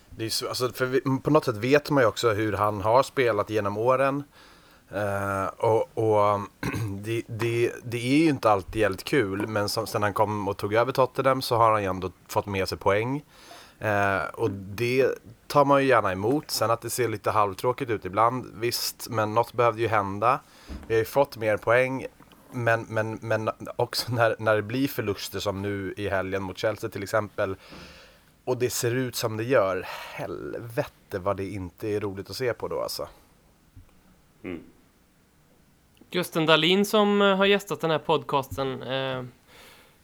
Det 0.09 0.25
är 0.25 0.29
så, 0.29 0.47
alltså, 0.47 0.69
för 0.69 0.85
vi, 0.85 1.01
på 1.23 1.31
något 1.31 1.45
sätt 1.45 1.57
vet 1.57 1.89
man 1.89 2.03
ju 2.03 2.07
också 2.07 2.29
hur 2.29 2.53
han 2.53 2.81
har 2.81 3.03
spelat 3.03 3.49
genom 3.49 3.77
åren. 3.77 4.23
Uh, 4.95 5.47
och 5.57 5.97
och 5.97 6.39
det, 7.03 7.23
det, 7.27 7.73
det 7.83 7.97
är 7.97 8.23
ju 8.23 8.29
inte 8.29 8.49
alltid 8.49 8.81
jävligt 8.81 9.03
kul, 9.03 9.47
men 9.47 9.69
som, 9.69 9.87
sen 9.87 10.03
han 10.03 10.13
kom 10.13 10.47
och 10.47 10.57
tog 10.57 10.73
över 10.73 10.91
Tottenham 10.91 11.41
så 11.41 11.55
har 11.55 11.71
han 11.71 11.81
ju 11.81 11.89
ändå 11.89 12.11
fått 12.27 12.45
med 12.45 12.69
sig 12.69 12.77
poäng. 12.77 13.23
Uh, 13.81 14.29
och 14.33 14.51
det 14.51 15.07
tar 15.47 15.65
man 15.65 15.81
ju 15.81 15.87
gärna 15.87 16.11
emot. 16.11 16.51
Sen 16.51 16.71
att 16.71 16.81
det 16.81 16.89
ser 16.89 17.07
lite 17.07 17.31
halvtråkigt 17.31 17.91
ut 17.91 18.05
ibland, 18.05 18.51
visst, 18.55 19.09
men 19.09 19.33
något 19.33 19.53
behövde 19.53 19.81
ju 19.81 19.87
hända. 19.87 20.39
Vi 20.87 20.93
har 20.93 20.99
ju 20.99 21.05
fått 21.05 21.37
mer 21.37 21.57
poäng, 21.57 22.05
men, 22.51 22.85
men, 22.89 23.19
men 23.21 23.49
också 23.75 24.11
när, 24.11 24.35
när 24.39 24.55
det 24.55 24.61
blir 24.61 24.87
förluster 24.87 25.39
som 25.39 25.61
nu 25.61 25.93
i 25.97 26.09
helgen 26.09 26.43
mot 26.43 26.57
Chelsea 26.57 26.89
till 26.89 27.03
exempel. 27.03 27.55
Och 28.43 28.57
det 28.57 28.69
ser 28.69 28.95
ut 28.95 29.15
som 29.15 29.37
det 29.37 29.43
gör. 29.43 29.85
Helvete 30.13 31.19
vad 31.19 31.37
det 31.37 31.49
inte 31.49 31.87
är 31.89 31.99
roligt 31.99 32.29
att 32.29 32.35
se 32.35 32.53
på 32.53 32.67
då 32.67 32.81
alltså. 32.81 33.07
Gusten 36.11 36.45
Dahlin 36.45 36.85
som 36.85 37.21
eh, 37.21 37.35
har 37.35 37.45
gästat 37.45 37.81
den 37.81 37.91
här 37.91 37.99
podcasten 37.99 38.83
eh, 38.83 39.23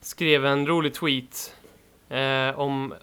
skrev 0.01 0.45
en 0.45 0.67
rolig 0.67 0.93
tweet 0.93 1.55
eh, 2.09 2.59
om, 2.59 2.93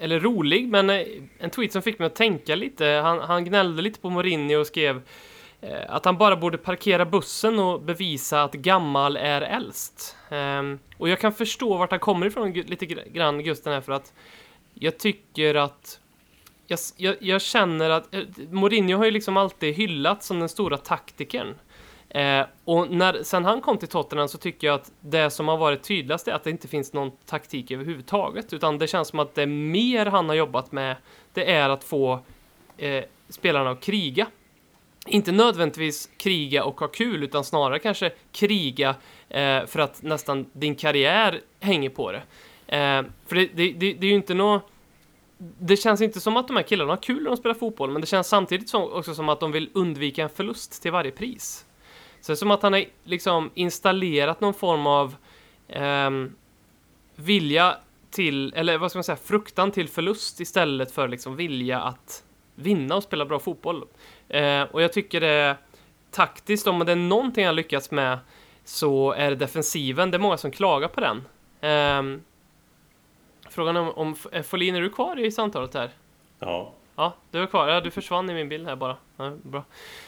eller 0.00 0.20
rolig, 0.20 0.68
men 0.68 0.90
eh, 0.90 1.06
en 1.38 1.50
tweet 1.50 1.72
som 1.72 1.82
fick 1.82 1.98
mig 1.98 2.06
att 2.06 2.14
tänka 2.14 2.54
lite. 2.54 2.84
Han, 2.86 3.18
han 3.18 3.44
gnällde 3.44 3.82
lite 3.82 4.00
på 4.00 4.10
Mourinho 4.10 4.60
och 4.60 4.66
skrev 4.66 5.02
eh, 5.60 5.80
att 5.88 6.04
han 6.04 6.18
bara 6.18 6.36
borde 6.36 6.58
parkera 6.58 7.04
bussen 7.04 7.58
och 7.58 7.80
bevisa 7.80 8.42
att 8.42 8.52
gammal 8.52 9.16
är 9.16 9.40
äldst. 9.40 10.16
Ehm, 10.30 10.78
och 10.98 11.08
jag 11.08 11.20
kan 11.20 11.32
förstå 11.32 11.76
vart 11.76 11.90
han 11.90 12.00
kommer 12.00 12.26
ifrån 12.26 12.52
lite 12.52 12.86
grann, 12.86 13.04
grann, 13.12 13.42
Gusten, 13.42 13.72
här 13.72 13.80
för 13.80 13.92
att 13.92 14.12
jag 14.74 14.98
tycker 14.98 15.54
att 15.54 16.00
jag, 16.66 16.78
jag, 16.96 17.16
jag 17.20 17.42
känner 17.42 17.90
att 17.90 18.14
eh, 18.14 18.22
Mourinho 18.50 18.96
har 18.96 19.04
ju 19.04 19.10
liksom 19.10 19.36
alltid 19.36 19.74
hyllats 19.74 20.26
som 20.26 20.38
den 20.38 20.48
stora 20.48 20.76
taktikern. 20.76 21.54
Eh, 22.10 22.46
och 22.64 22.90
när, 22.90 23.22
sen 23.22 23.44
han 23.44 23.60
kom 23.60 23.78
till 23.78 23.88
Tottenham 23.88 24.28
så 24.28 24.38
tycker 24.38 24.66
jag 24.66 24.74
att 24.74 24.92
det 25.00 25.30
som 25.30 25.48
har 25.48 25.56
varit 25.56 25.82
tydligast 25.82 26.28
är 26.28 26.32
att 26.32 26.44
det 26.44 26.50
inte 26.50 26.68
finns 26.68 26.92
någon 26.92 27.10
taktik 27.26 27.70
överhuvudtaget. 27.70 28.52
Utan 28.52 28.78
det 28.78 28.86
känns 28.86 29.08
som 29.08 29.18
att 29.18 29.34
det 29.34 29.46
mer 29.46 30.06
han 30.06 30.28
har 30.28 30.36
jobbat 30.36 30.72
med, 30.72 30.96
det 31.32 31.52
är 31.52 31.68
att 31.68 31.84
få 31.84 32.20
eh, 32.76 33.04
spelarna 33.28 33.70
att 33.70 33.80
kriga. 33.80 34.26
Inte 35.06 35.32
nödvändigtvis 35.32 36.10
kriga 36.16 36.64
och 36.64 36.80
ha 36.80 36.88
kul, 36.88 37.24
utan 37.24 37.44
snarare 37.44 37.78
kanske 37.78 38.10
kriga 38.32 38.94
eh, 39.28 39.66
för 39.66 39.78
att 39.78 40.02
nästan 40.02 40.46
din 40.52 40.74
karriär 40.74 41.40
hänger 41.60 41.90
på 41.90 42.12
det. 42.12 42.22
Eh, 42.76 43.02
för 43.26 43.34
det, 43.34 43.46
det, 43.54 43.72
det, 43.72 43.92
det 43.92 44.06
är 44.06 44.10
ju 44.10 44.14
inte 44.14 44.34
något 44.34 44.62
det 45.38 45.76
känns 45.76 46.00
inte 46.00 46.20
som 46.20 46.36
att 46.36 46.48
de 46.48 46.56
här 46.56 46.62
killarna 46.62 46.92
har 46.92 47.02
kul 47.02 47.22
när 47.22 47.30
de 47.30 47.36
spelar 47.36 47.54
fotboll, 47.54 47.90
men 47.90 48.00
det 48.00 48.06
känns 48.06 48.28
samtidigt 48.28 48.68
som, 48.68 48.82
också 48.82 49.14
som 49.14 49.28
att 49.28 49.40
de 49.40 49.52
vill 49.52 49.70
undvika 49.72 50.22
en 50.22 50.28
förlust 50.28 50.82
till 50.82 50.92
varje 50.92 51.10
pris. 51.10 51.64
Så 52.20 52.32
det 52.32 52.34
är 52.34 52.36
som 52.36 52.50
att 52.50 52.62
han 52.62 52.72
har 52.72 52.84
liksom 53.04 53.50
installerat 53.54 54.40
någon 54.40 54.54
form 54.54 54.86
av 54.86 55.16
ehm, 55.68 56.34
vilja 57.16 57.76
till, 58.10 58.52
eller 58.56 58.78
vad 58.78 58.90
ska 58.90 58.98
man 58.98 59.04
säga, 59.04 59.16
fruktan 59.16 59.70
till 59.70 59.88
förlust 59.88 60.40
istället 60.40 60.92
för 60.92 61.08
liksom 61.08 61.36
vilja 61.36 61.80
att 61.80 62.24
vinna 62.54 62.96
och 62.96 63.02
spela 63.02 63.24
bra 63.24 63.38
fotboll. 63.38 63.84
Eh, 64.28 64.62
och 64.62 64.82
jag 64.82 64.92
tycker 64.92 65.20
det 65.20 65.56
taktiskt, 66.10 66.66
om 66.66 66.78
det 66.78 66.92
är 66.92 66.96
någonting 66.96 67.46
han 67.46 67.56
lyckats 67.56 67.90
med 67.90 68.18
så 68.64 69.12
är 69.12 69.30
det 69.30 69.36
defensiven. 69.36 70.10
Det 70.10 70.16
är 70.16 70.18
många 70.18 70.36
som 70.36 70.50
klagar 70.50 70.88
på 70.88 71.00
den. 71.00 71.24
Ehm, 71.60 72.22
Frågan 73.50 73.76
är 73.76 73.80
om, 73.80 73.90
om 73.90 74.42
Folin, 74.42 74.74
är 74.74 74.80
du 74.80 74.90
kvar 74.90 75.18
i 75.18 75.30
samtalet 75.30 75.74
här? 75.74 75.90
Ja, 76.38 76.72
Ja, 76.98 77.14
du 77.30 77.42
är 77.42 77.46
kvar. 77.46 77.68
Ja, 77.68 77.80
du 77.80 77.90
försvann 77.90 78.30
i 78.30 78.34
min 78.34 78.48
bild 78.48 78.66
här 78.66 78.76
bara. 78.76 78.96
Ja, 79.16 79.32
bra. 79.42 79.64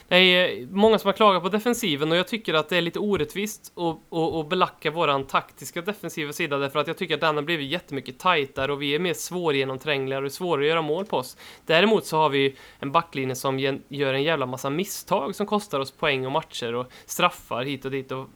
Nej, 0.08 0.60
eh, 0.62 0.68
många 0.70 0.98
som 0.98 1.08
har 1.08 1.12
klagat 1.12 1.42
på 1.42 1.48
defensiven 1.48 2.12
och 2.12 2.16
jag 2.16 2.28
tycker 2.28 2.54
att 2.54 2.68
det 2.68 2.76
är 2.76 2.80
lite 2.80 2.98
orättvist 2.98 3.72
att, 3.76 4.18
att, 4.18 4.48
belacka 4.48 4.90
våran 4.90 5.26
taktiska 5.26 5.82
defensiva 5.82 6.32
sida 6.32 6.58
därför 6.58 6.78
att 6.78 6.86
jag 6.86 6.96
tycker 6.96 7.14
att 7.14 7.20
den 7.20 7.36
har 7.36 7.42
blivit 7.42 7.70
jättemycket 7.70 8.18
tajtare 8.18 8.72
och 8.72 8.82
vi 8.82 8.94
är 8.94 8.98
mer 8.98 9.14
svårgenomträngliga 9.14 10.18
och 10.18 10.22
det 10.22 10.28
är 10.28 10.30
svårare 10.30 10.64
att 10.64 10.68
göra 10.68 10.82
mål 10.82 11.06
på 11.06 11.16
oss. 11.16 11.36
Däremot 11.66 12.06
så 12.06 12.16
har 12.16 12.28
vi 12.28 12.56
en 12.78 12.92
backlinje 12.92 13.34
som 13.34 13.58
gör 13.88 14.14
en 14.14 14.22
jävla 14.22 14.46
massa 14.46 14.70
misstag 14.70 15.34
som 15.34 15.46
kostar 15.46 15.80
oss 15.80 15.90
poäng 15.90 16.26
och 16.26 16.32
matcher 16.32 16.74
och 16.74 16.86
straffar 17.06 17.62
hit 17.62 17.84
och 17.84 17.90
dit 17.90 18.12
och 18.12 18.26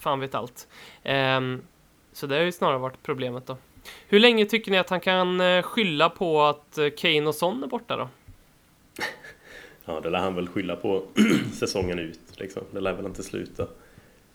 fan 0.00 0.20
vet 0.20 0.34
allt. 0.34 0.68
Ehm, 1.02 1.62
så 2.12 2.26
det 2.26 2.36
har 2.36 2.42
ju 2.42 2.52
snarare 2.52 2.78
varit 2.78 3.02
problemet 3.02 3.46
då. 3.46 3.56
Hur 4.08 4.18
länge 4.20 4.44
tycker 4.46 4.70
ni 4.70 4.78
att 4.78 4.90
han 4.90 5.00
kan 5.00 5.40
eh, 5.40 5.62
skylla 5.62 6.08
på 6.10 6.42
att 6.42 6.78
eh, 6.78 6.86
Kane 6.98 7.26
och 7.26 7.34
Son 7.34 7.62
är 7.62 7.66
borta 7.66 7.96
då? 7.96 8.08
ja 9.84 10.00
det 10.00 10.10
lär 10.10 10.18
han 10.18 10.34
väl 10.34 10.48
skylla 10.48 10.76
på 10.76 11.02
säsongen 11.58 11.98
ut. 11.98 12.20
Liksom. 12.36 12.62
Det 12.70 12.80
lär 12.80 12.92
väl 12.92 13.06
inte 13.06 13.22
sluta. 13.22 13.62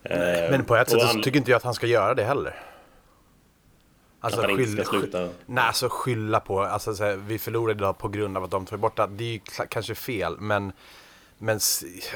Eh, 0.04 0.52
Men 0.52 0.66
på 0.66 0.76
ett 0.76 0.90
sätt 0.90 0.96
och 0.96 1.02
så 1.02 1.08
han- 1.08 1.22
tycker 1.22 1.38
inte 1.40 1.52
jag 1.52 1.58
att 1.58 1.64
han 1.64 1.74
ska 1.74 1.88
göra 1.88 2.14
det 2.14 2.24
heller. 2.24 2.56
Alltså, 4.20 4.40
Att 4.40 4.46
han 4.50 4.60
inte 4.60 4.72
skylla- 4.72 4.84
ska 4.84 5.00
sluta. 5.00 5.30
Nej, 5.46 5.64
alltså 5.64 5.88
skylla 5.92 6.40
på, 6.40 6.62
alltså 6.62 6.94
så 6.96 7.04
här, 7.04 7.16
vi 7.16 7.40
förlorade 7.40 7.78
idag 7.80 7.98
på 7.98 8.08
grund 8.08 8.38
av 8.38 8.44
att 8.44 8.52
de 8.52 8.66
två 8.66 8.76
är 8.76 8.80
borta. 8.80 9.08
Det 9.08 9.24
är 9.24 9.32
ju 9.34 9.40
kanske 9.70 9.96
fel, 9.96 10.36
men, 10.40 10.72
men 11.38 11.60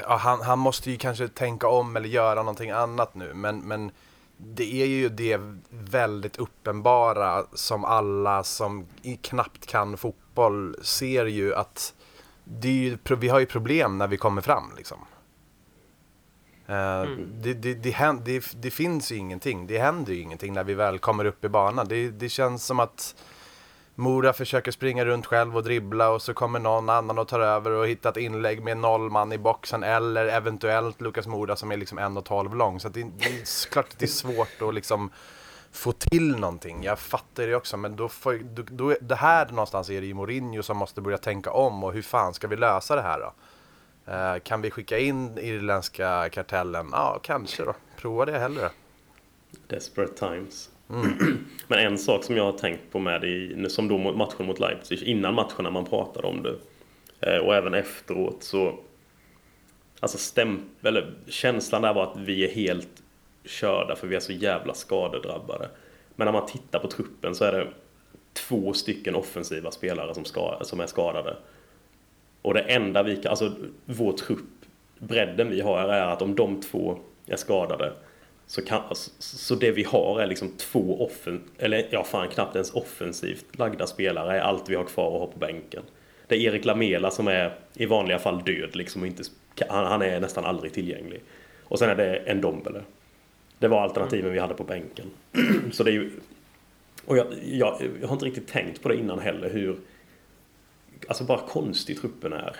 ja, 0.02 0.16
han, 0.16 0.40
han 0.42 0.58
måste 0.58 0.90
ju 0.90 0.96
kanske 0.96 1.28
tänka 1.28 1.68
om 1.68 1.96
eller 1.96 2.08
göra 2.08 2.34
någonting 2.34 2.70
annat 2.70 3.14
nu. 3.14 3.34
Men, 3.34 3.58
men 3.60 3.90
det 4.38 4.82
är 4.82 4.86
ju 4.86 5.08
det 5.08 5.40
väldigt 5.70 6.36
uppenbara 6.36 7.44
som 7.52 7.84
alla 7.84 8.44
som 8.44 8.86
knappt 9.22 9.66
kan 9.66 9.96
fotboll 9.96 10.76
ser 10.82 11.26
ju 11.26 11.54
att 11.54 11.94
det 12.44 12.68
ju, 12.68 12.98
vi 13.18 13.28
har 13.28 13.40
ju 13.40 13.46
problem 13.46 13.98
när 13.98 14.06
vi 14.06 14.16
kommer 14.16 14.42
fram 14.42 14.72
liksom. 14.76 14.98
Eh, 16.66 17.02
det, 17.32 17.54
det, 17.54 17.74
det, 17.74 18.18
det, 18.24 18.52
det 18.54 18.70
finns 18.70 19.12
ju 19.12 19.16
ingenting, 19.16 19.66
det 19.66 19.78
händer 19.78 20.12
ju 20.12 20.20
ingenting 20.20 20.52
när 20.52 20.64
vi 20.64 20.74
väl 20.74 20.98
kommer 20.98 21.24
upp 21.24 21.44
i 21.44 21.48
banan. 21.48 21.88
Det 21.88 22.28
känns 22.28 22.66
som 22.66 22.80
att 22.80 23.14
Mora 24.00 24.32
försöker 24.32 24.70
springa 24.70 25.04
runt 25.04 25.26
själv 25.26 25.56
och 25.56 25.62
dribbla 25.62 26.10
och 26.10 26.22
så 26.22 26.34
kommer 26.34 26.58
någon 26.58 26.88
annan 26.88 27.18
och 27.18 27.28
tar 27.28 27.40
över 27.40 27.70
och 27.70 27.88
hittar 27.88 28.10
ett 28.10 28.16
inlägg 28.16 28.62
med 28.62 28.76
noll 28.76 29.10
man 29.10 29.32
i 29.32 29.38
boxen 29.38 29.82
eller 29.82 30.26
eventuellt 30.26 31.00
Lukas 31.00 31.26
Mora 31.26 31.56
som 31.56 31.72
är 31.72 31.76
liksom 31.76 31.98
1,12 31.98 32.56
lång. 32.56 32.80
Så 32.80 32.88
att 32.88 32.94
det, 32.94 33.02
det 33.02 33.24
är 33.24 33.70
klart 33.70 33.88
att 33.88 33.98
det 33.98 34.04
är 34.04 34.06
svårt 34.06 34.62
att 34.62 34.74
liksom 34.74 35.10
få 35.72 35.92
till 35.92 36.36
någonting. 36.36 36.82
Jag 36.82 36.98
fattar 36.98 37.46
det 37.46 37.54
också 37.54 37.76
men 37.76 37.96
då 37.96 38.08
får, 38.08 38.34
då, 38.34 38.62
då, 38.70 38.96
det 39.00 39.14
här 39.14 39.48
någonstans 39.48 39.90
är 39.90 40.00
det 40.00 40.06
ju 40.06 40.14
Mourinho 40.14 40.62
som 40.62 40.76
måste 40.76 41.00
börja 41.00 41.18
tänka 41.18 41.50
om 41.50 41.84
och 41.84 41.92
hur 41.92 42.02
fan 42.02 42.34
ska 42.34 42.48
vi 42.48 42.56
lösa 42.56 42.96
det 42.96 43.02
här 43.02 43.20
då? 43.20 43.32
Eh, 44.12 44.38
kan 44.38 44.62
vi 44.62 44.70
skicka 44.70 44.98
in 44.98 45.38
irländska 45.38 46.28
kartellen? 46.28 46.88
Ja, 46.92 47.20
kanske 47.22 47.64
då. 47.64 47.74
Prova 47.96 48.24
det 48.24 48.38
hellre. 48.38 48.70
Desperate 49.66 50.14
times. 50.14 50.70
Mm. 50.90 51.38
Men 51.68 51.78
en 51.78 51.98
sak 51.98 52.24
som 52.24 52.36
jag 52.36 52.44
har 52.44 52.58
tänkt 52.58 52.92
på 52.92 52.98
med 52.98 53.24
i, 53.24 53.66
som 53.68 53.88
då 53.88 53.98
matchen 53.98 54.46
mot 54.46 54.60
Leipzig, 54.60 55.02
innan 55.02 55.34
matchen 55.34 55.62
när 55.64 55.70
man 55.70 55.84
pratade 55.84 56.26
om 56.26 56.42
det 56.42 56.54
eh, 57.20 57.38
och 57.38 57.54
även 57.54 57.74
efteråt 57.74 58.42
så 58.42 58.78
Alltså 60.00 60.18
stäm, 60.18 60.70
eller 60.82 61.14
känslan 61.28 61.82
där 61.82 61.94
var 61.94 62.02
att 62.02 62.16
vi 62.16 62.44
är 62.44 62.48
helt 62.48 63.02
körda 63.44 63.96
för 63.96 64.06
vi 64.06 64.16
är 64.16 64.20
så 64.20 64.32
jävla 64.32 64.74
skadedrabbade. 64.74 65.68
Men 66.16 66.24
när 66.24 66.32
man 66.32 66.46
tittar 66.46 66.78
på 66.78 66.88
truppen 66.88 67.34
så 67.34 67.44
är 67.44 67.52
det 67.52 67.68
två 68.32 68.72
stycken 68.72 69.14
offensiva 69.14 69.70
spelare 69.70 70.14
som, 70.14 70.24
ska, 70.24 70.58
som 70.62 70.80
är 70.80 70.86
skadade. 70.86 71.36
Och 72.42 72.54
det 72.54 72.60
enda 72.60 73.02
vi 73.02 73.16
kan, 73.16 73.30
alltså 73.30 73.52
vår 73.84 74.12
trupp, 74.12 74.64
bredden 74.98 75.50
vi 75.50 75.60
har 75.60 75.78
är 75.78 76.06
att 76.06 76.22
om 76.22 76.34
de 76.34 76.60
två 76.60 76.98
är 77.26 77.36
skadade 77.36 77.92
så, 78.48 78.62
kan, 78.62 78.82
så 79.18 79.54
det 79.54 79.70
vi 79.70 79.82
har 79.82 80.20
är 80.20 80.26
liksom 80.26 80.52
två 80.56 81.04
offen, 81.04 81.40
eller 81.58 81.88
ja 81.90 82.04
fan 82.04 82.28
knappt 82.28 82.54
ens 82.56 82.74
offensivt 82.74 83.44
lagda 83.58 83.86
spelare 83.86 84.36
är 84.38 84.40
allt 84.40 84.68
vi 84.68 84.74
har 84.74 84.84
kvar 84.84 85.14
att 85.14 85.20
ha 85.20 85.26
på 85.26 85.38
bänken. 85.38 85.82
Det 86.26 86.36
är 86.36 86.40
Erik 86.40 86.64
Lamela 86.64 87.10
som 87.10 87.28
är 87.28 87.54
i 87.74 87.86
vanliga 87.86 88.18
fall 88.18 88.44
död 88.44 88.76
liksom 88.76 89.02
och 89.02 89.08
inte, 89.08 89.22
han, 89.68 89.86
han 89.86 90.02
är 90.02 90.20
nästan 90.20 90.44
aldrig 90.44 90.72
tillgänglig. 90.72 91.20
Och 91.64 91.78
sen 91.78 91.90
är 91.90 91.94
det 91.94 92.16
en 92.16 92.40
Dombele. 92.40 92.82
Det 93.58 93.68
var 93.68 93.82
alternativen 93.82 94.32
vi 94.32 94.38
hade 94.38 94.54
på 94.54 94.64
bänken. 94.64 95.10
så 95.72 95.84
det 95.84 95.90
är 95.90 95.92
ju... 95.92 96.10
Och 97.04 97.18
jag, 97.18 97.26
jag, 97.42 97.82
jag 98.00 98.08
har 98.08 98.14
inte 98.14 98.26
riktigt 98.26 98.48
tänkt 98.48 98.82
på 98.82 98.88
det 98.88 98.96
innan 98.96 99.18
heller 99.18 99.50
hur... 99.50 99.76
Alltså 101.08 101.24
bara 101.24 101.38
konstig 101.38 102.00
truppen 102.00 102.32
är. 102.32 102.56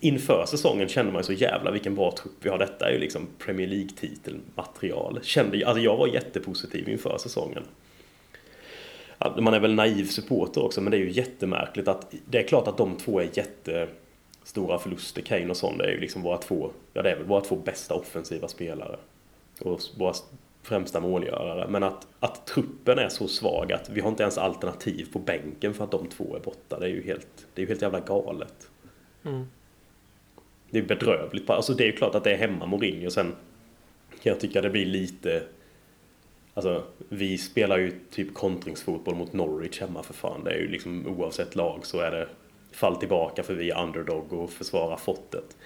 Inför 0.00 0.46
säsongen 0.46 0.88
kände 0.88 1.12
man 1.12 1.20
ju 1.20 1.24
så 1.24 1.32
jävla 1.32 1.70
vilken 1.70 1.94
bra 1.94 2.14
trupp 2.18 2.36
vi 2.40 2.48
har. 2.48 2.58
Detta 2.58 2.88
är 2.88 2.92
ju 2.92 2.98
liksom 2.98 3.28
Premier 3.38 3.68
League-titelmaterial. 3.68 5.20
Kände, 5.22 5.66
alltså 5.66 5.82
jag 5.82 5.96
var 5.96 6.06
jättepositiv 6.06 6.88
inför 6.88 7.18
säsongen. 7.18 7.62
Man 9.38 9.54
är 9.54 9.60
väl 9.60 9.74
naiv 9.74 10.04
supporter 10.04 10.64
också, 10.64 10.80
men 10.80 10.90
det 10.90 10.96
är 10.96 11.00
ju 11.00 11.10
jättemärkligt 11.10 11.88
att 11.88 12.14
det 12.26 12.38
är 12.38 12.42
klart 12.48 12.68
att 12.68 12.76
de 12.76 12.96
två 12.96 13.20
är 13.20 13.28
jättestora 13.32 14.78
förluster. 14.78 15.22
Kane 15.22 15.50
och 15.50 15.56
Son, 15.56 15.78
det 15.78 15.84
är 15.84 15.90
ju 15.90 16.00
liksom 16.00 16.22
våra 16.22 16.38
två, 16.38 16.70
ja 16.92 17.02
det 17.02 17.10
är 17.10 17.16
väl 17.16 17.26
våra 17.26 17.40
två 17.40 17.56
bästa 17.56 17.94
offensiva 17.94 18.48
spelare. 18.48 18.96
Och 19.60 19.80
våra 19.98 20.14
främsta 20.62 21.00
målgörare. 21.00 21.68
Men 21.68 21.82
att, 21.82 22.06
att 22.20 22.46
truppen 22.46 22.98
är 22.98 23.08
så 23.08 23.28
svag 23.28 23.72
att 23.72 23.90
vi 23.90 24.00
har 24.00 24.08
inte 24.08 24.22
ens 24.22 24.38
alternativ 24.38 25.08
på 25.12 25.18
bänken 25.18 25.74
för 25.74 25.84
att 25.84 25.90
de 25.90 26.06
två 26.06 26.36
är 26.36 26.40
borta. 26.40 26.78
Det 26.78 26.86
är 26.86 26.90
ju 26.90 27.02
helt, 27.02 27.46
det 27.54 27.60
är 27.60 27.62
ju 27.62 27.68
helt 27.68 27.82
jävla 27.82 28.00
galet. 28.00 28.70
Mm. 29.24 29.46
Det 30.72 30.78
är 30.78 30.82
bedrövligt. 30.82 31.50
Alltså 31.50 31.74
det 31.74 31.84
är 31.84 31.86
ju 31.86 31.92
klart 31.92 32.14
att 32.14 32.24
det 32.24 32.32
är 32.32 32.36
hemma 32.36 32.66
Mourinho. 32.66 33.10
Sen 33.10 33.34
kan 34.22 34.30
jag 34.30 34.40
tycka 34.40 34.60
det 34.60 34.70
blir 34.70 34.86
lite... 34.86 35.42
Alltså 36.54 36.84
vi 37.08 37.38
spelar 37.38 37.78
ju 37.78 37.92
typ 38.10 38.34
kontringsfotboll 38.34 39.14
mot 39.14 39.32
Norwich 39.32 39.80
hemma 39.80 40.02
för 40.02 40.14
fan. 40.14 40.44
Det 40.44 40.50
är 40.50 40.58
ju 40.58 40.68
liksom 40.68 41.06
oavsett 41.06 41.56
lag 41.56 41.86
så 41.86 42.00
är 42.00 42.10
det 42.10 42.28
fall 42.72 42.96
tillbaka 42.96 43.42
för 43.42 43.54
vi 43.54 43.70
är 43.70 43.82
underdog 43.82 44.32
och 44.32 44.50
försvara 44.50 44.96
fortet. 44.96 45.56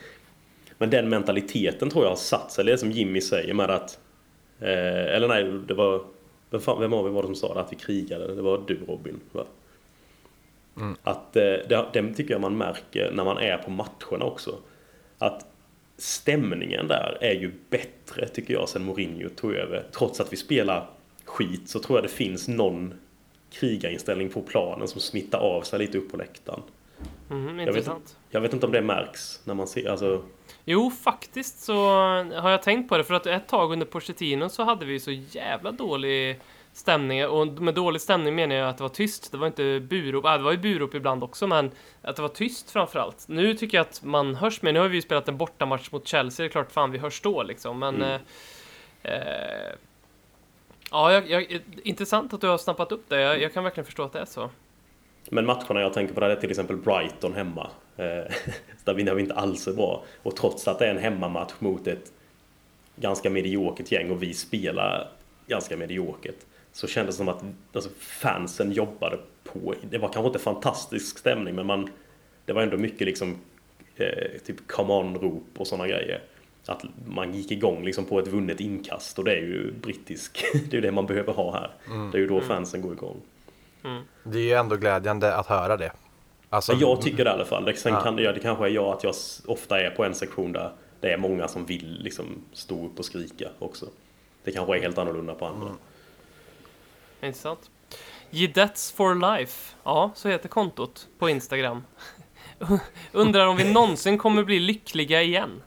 Men 0.79 0.91
den 0.91 1.09
mentaliteten 1.09 1.91
tror 1.91 2.05
jag 2.05 2.11
har 2.11 2.17
satt 2.17 2.53
sig. 2.53 2.65
Det 2.65 2.73
är 2.73 2.77
som 2.77 2.91
Jimmy 2.91 3.21
säger 3.21 3.55
med 3.55 3.71
att... 3.71 3.99
Eh, 4.61 5.15
eller 5.15 5.29
nej, 5.29 5.45
det 5.45 5.75
var... 5.75 6.05
Vem, 6.51 6.61
fan, 6.61 6.81
vem 6.81 6.93
av 6.93 7.07
er 7.07 7.11
var 7.11 7.23
det 7.23 7.27
som 7.27 7.35
sa 7.35 7.55
det? 7.55 7.61
Att 7.61 7.73
vi 7.73 7.77
krigade? 7.77 8.35
Det 8.35 8.43
var 8.43 8.63
du 8.67 8.81
Robin, 8.89 9.21
va? 9.33 9.45
Att 11.03 11.37
eh, 11.37 11.43
det, 11.43 11.87
det 11.93 12.15
tycker 12.15 12.35
jag 12.35 12.41
man 12.41 12.59
märker 12.59 13.11
när 13.11 13.25
man 13.25 13.39
är 13.39 13.59
på 13.59 13.71
matcherna 13.71 14.25
också. 14.25 14.59
Att 15.19 15.47
stämningen 15.97 16.89
där 16.89 17.19
är 17.21 17.33
ju 17.35 17.53
bättre 17.71 18.29
tycker 18.29 18.55
jag 18.55 18.69
sen 18.69 18.85
Mourinho 18.85 19.29
tog 19.29 19.55
över. 19.55 19.87
Trots 19.93 20.21
att 20.21 20.33
vi 20.33 20.37
spelar 20.37 20.87
skit 21.25 21.69
så 21.69 21.79
tror 21.79 21.99
jag 21.99 22.05
det 22.05 22.09
finns 22.09 22.49
någon 22.49 22.95
krigarinställning 23.53 24.29
på 24.29 24.43
planen 24.43 24.89
som 24.89 25.01
smittar 25.01 25.39
av 25.39 25.63
sig 25.63 25.79
lite 25.79 25.99
upp 25.99 26.11
på 26.11 26.17
läktaren. 26.17 26.63
Mhm, 27.29 27.61
Jag 27.61 27.73
vet, 27.73 27.91
jag 28.31 28.41
vet 28.41 28.53
inte 28.53 28.67
om 28.67 28.73
det 28.73 28.83
märks 28.83 29.41
när 29.45 29.55
man 29.55 29.67
ser, 29.67 29.91
alltså 29.91 30.23
Jo, 30.65 30.91
faktiskt 30.91 31.61
så 31.61 31.75
har 32.35 32.51
jag 32.51 32.63
tänkt 32.63 32.89
på 32.89 32.97
det. 32.97 33.05
För 33.05 33.15
att 33.15 33.27
ett 33.27 33.49
tag 33.49 33.73
under 33.73 33.87
Pochettino 33.87 34.49
så 34.49 34.63
hade 34.63 34.87
vi 34.87 35.01
så 35.01 35.11
jävla 35.11 35.73
dålig 35.73 36.41
stämning. 36.77 37.27
Och 37.27 37.47
med 37.47 37.75
dålig 37.75 38.01
stämning 38.01 38.35
menar 38.35 38.55
jag 38.55 38.69
att 38.69 38.77
det 38.77 38.83
var 38.83 38.89
tyst. 38.89 39.33
Det 39.33 39.39
var 39.39 39.47
inte 39.47 39.81
burop. 39.81 40.25
Äh, 40.25 40.33
det 40.33 40.43
var 40.43 40.53
ju 40.53 40.59
burop 40.59 40.95
ibland 40.95 41.25
också, 41.25 41.47
men 41.47 41.71
att 42.03 42.17
det 42.17 42.23
var 42.23 42.29
tyst 42.29 42.71
framförallt. 42.71 43.25
Nu 43.29 43.55
tycker 43.55 43.79
jag 43.79 43.87
att 43.87 44.03
man 44.05 44.35
hörs 44.35 44.63
mer. 44.63 44.73
Nu 44.73 44.81
har 44.81 44.89
vi 44.89 44.97
ju 44.97 45.03
spelat 45.03 45.29
en 45.29 45.37
bortamatch 45.37 45.91
mot 45.91 46.07
Chelsea. 46.07 46.45
Det 46.45 46.49
är 46.49 46.51
klart 46.51 46.73
fan 46.73 46.91
vi 46.91 46.99
hörs 46.99 47.21
då 47.21 47.43
liksom. 47.43 47.79
Men... 47.79 47.95
Mm. 47.95 48.21
Eh, 49.03 49.13
eh, 49.13 49.73
ja, 50.91 51.13
jag, 51.13 51.31
jag, 51.31 51.61
intressant 51.83 52.35
att 52.35 52.41
du 52.41 52.47
har 52.47 52.59
snappat 52.59 52.93
upp 52.93 53.09
det. 53.09 53.21
Jag, 53.21 53.43
jag 53.43 53.53
kan 53.53 53.65
verkligen 53.65 53.85
förstå 53.85 54.03
att 54.03 54.13
det 54.13 54.21
är 54.21 54.25
så. 54.25 54.51
Men 55.31 55.47
matcherna 55.47 55.81
jag 55.81 55.93
tänker 55.93 56.15
på 56.15 56.21
där 56.21 56.31
är 56.31 56.37
till 56.37 56.51
exempel 56.51 56.77
Brighton 56.77 57.35
hemma. 57.35 57.71
Eh, 57.97 58.05
där 58.85 58.95
vinner 58.95 59.15
vi 59.15 59.23
inte 59.23 59.35
alls 59.35 59.69
är 59.69 59.73
bra. 59.73 60.05
Och 60.23 60.37
trots 60.37 60.69
att 60.69 60.79
det 60.79 60.87
är 60.87 60.91
en 60.91 61.03
hemmamatch 61.03 61.55
mot 61.59 61.87
ett 61.87 62.13
ganska 62.97 63.31
mediokert 63.31 63.93
gäng 63.93 64.11
och 64.11 64.23
vi 64.23 64.35
spelar 64.35 65.09
ganska 65.47 65.77
mediokert. 65.77 66.37
Så 66.77 66.87
kändes 66.87 67.15
det 67.15 67.19
som 67.19 67.29
att 67.29 67.43
alltså, 67.73 67.91
fansen 67.99 68.73
jobbade 68.73 69.19
på. 69.45 69.75
Det 69.91 69.99
var 69.99 70.09
kanske 70.09 70.27
inte 70.27 70.39
fantastisk 70.39 71.19
stämning 71.19 71.55
men 71.55 71.67
man, 71.67 71.89
det 72.45 72.53
var 72.53 72.63
ändå 72.63 72.77
mycket 72.77 73.07
liksom 73.07 73.37
eh, 73.97 74.41
typ 74.47 74.67
come 74.69 74.93
on-rop 74.93 75.43
och 75.57 75.67
sådana 75.67 75.89
grejer. 75.89 76.23
Att 76.67 76.83
man 77.07 77.35
gick 77.35 77.51
igång 77.51 77.85
liksom 77.85 78.05
på 78.05 78.19
ett 78.19 78.29
vunnet 78.29 78.61
inkast 78.61 79.19
och 79.19 79.25
det 79.25 79.33
är 79.33 79.37
ju 79.43 79.73
brittisk. 79.73 80.45
Det 80.53 80.73
är 80.73 80.75
ju 80.75 80.81
det 80.81 80.93
man 80.93 81.07
behöver 81.07 81.33
ha 81.33 81.53
här. 81.53 81.71
Det 82.13 82.19
är 82.19 82.21
ju 82.23 82.29
då 82.29 82.41
fansen 82.41 82.83
går 82.83 82.93
igång. 82.93 83.17
Det 84.23 84.39
är 84.39 84.43
ju 84.43 84.53
ändå 84.53 84.77
glädjande 84.77 85.35
att 85.37 85.47
höra 85.47 85.77
det. 85.77 85.93
Alltså, 86.51 86.73
Ja, 86.73 86.79
Jag 86.81 87.03
tycker 87.03 87.25
det 87.25 87.31
i 87.31 87.33
alla 87.33 87.45
fall. 87.45 87.65
Det- 87.65 87.77
Sen 87.77 87.93
Ja. 87.93 88.01
kan 88.01 88.17
det, 88.17 88.23
ja, 88.23 88.33
det 88.33 88.41
kanske 88.41 88.65
är 88.65 88.69
jag 88.71 88.85
att 88.85 89.05
jag 89.05 89.15
ofta 89.47 89.81
är 89.81 89.91
på 89.91 90.05
en 90.05 90.15
sektion 90.15 90.53
där 90.53 90.71
det 91.01 91.13
är 91.13 91.19
många 91.19 91.49
som 91.49 91.67
vill 91.67 91.99
liksom 92.03 92.27
stå 92.53 92.87
upp 92.87 92.99
och 92.99 93.05
skrika 93.05 93.49
också. 93.59 93.87
Det 94.45 94.53
kanske 94.53 94.77
är 94.77 94.81
helt 94.81 94.99
annorlunda 94.99 95.35
på 95.35 95.47
andra. 95.47 95.69
Intressant. 97.21 97.71
Jedets 98.31 98.93
for 98.93 99.15
life. 99.15 99.75
Ja, 99.85 100.11
så 100.15 100.29
heter 100.29 100.49
kontot 100.49 101.09
på 101.19 101.29
Instagram. 101.29 101.85
Undrar 103.13 103.47
om 103.47 103.57
vi 103.57 103.73
någonsin 103.73 104.19
kommer 104.19 104.45
bli 104.45 104.61
lyckliga 104.61 105.23
igen. 105.23 105.63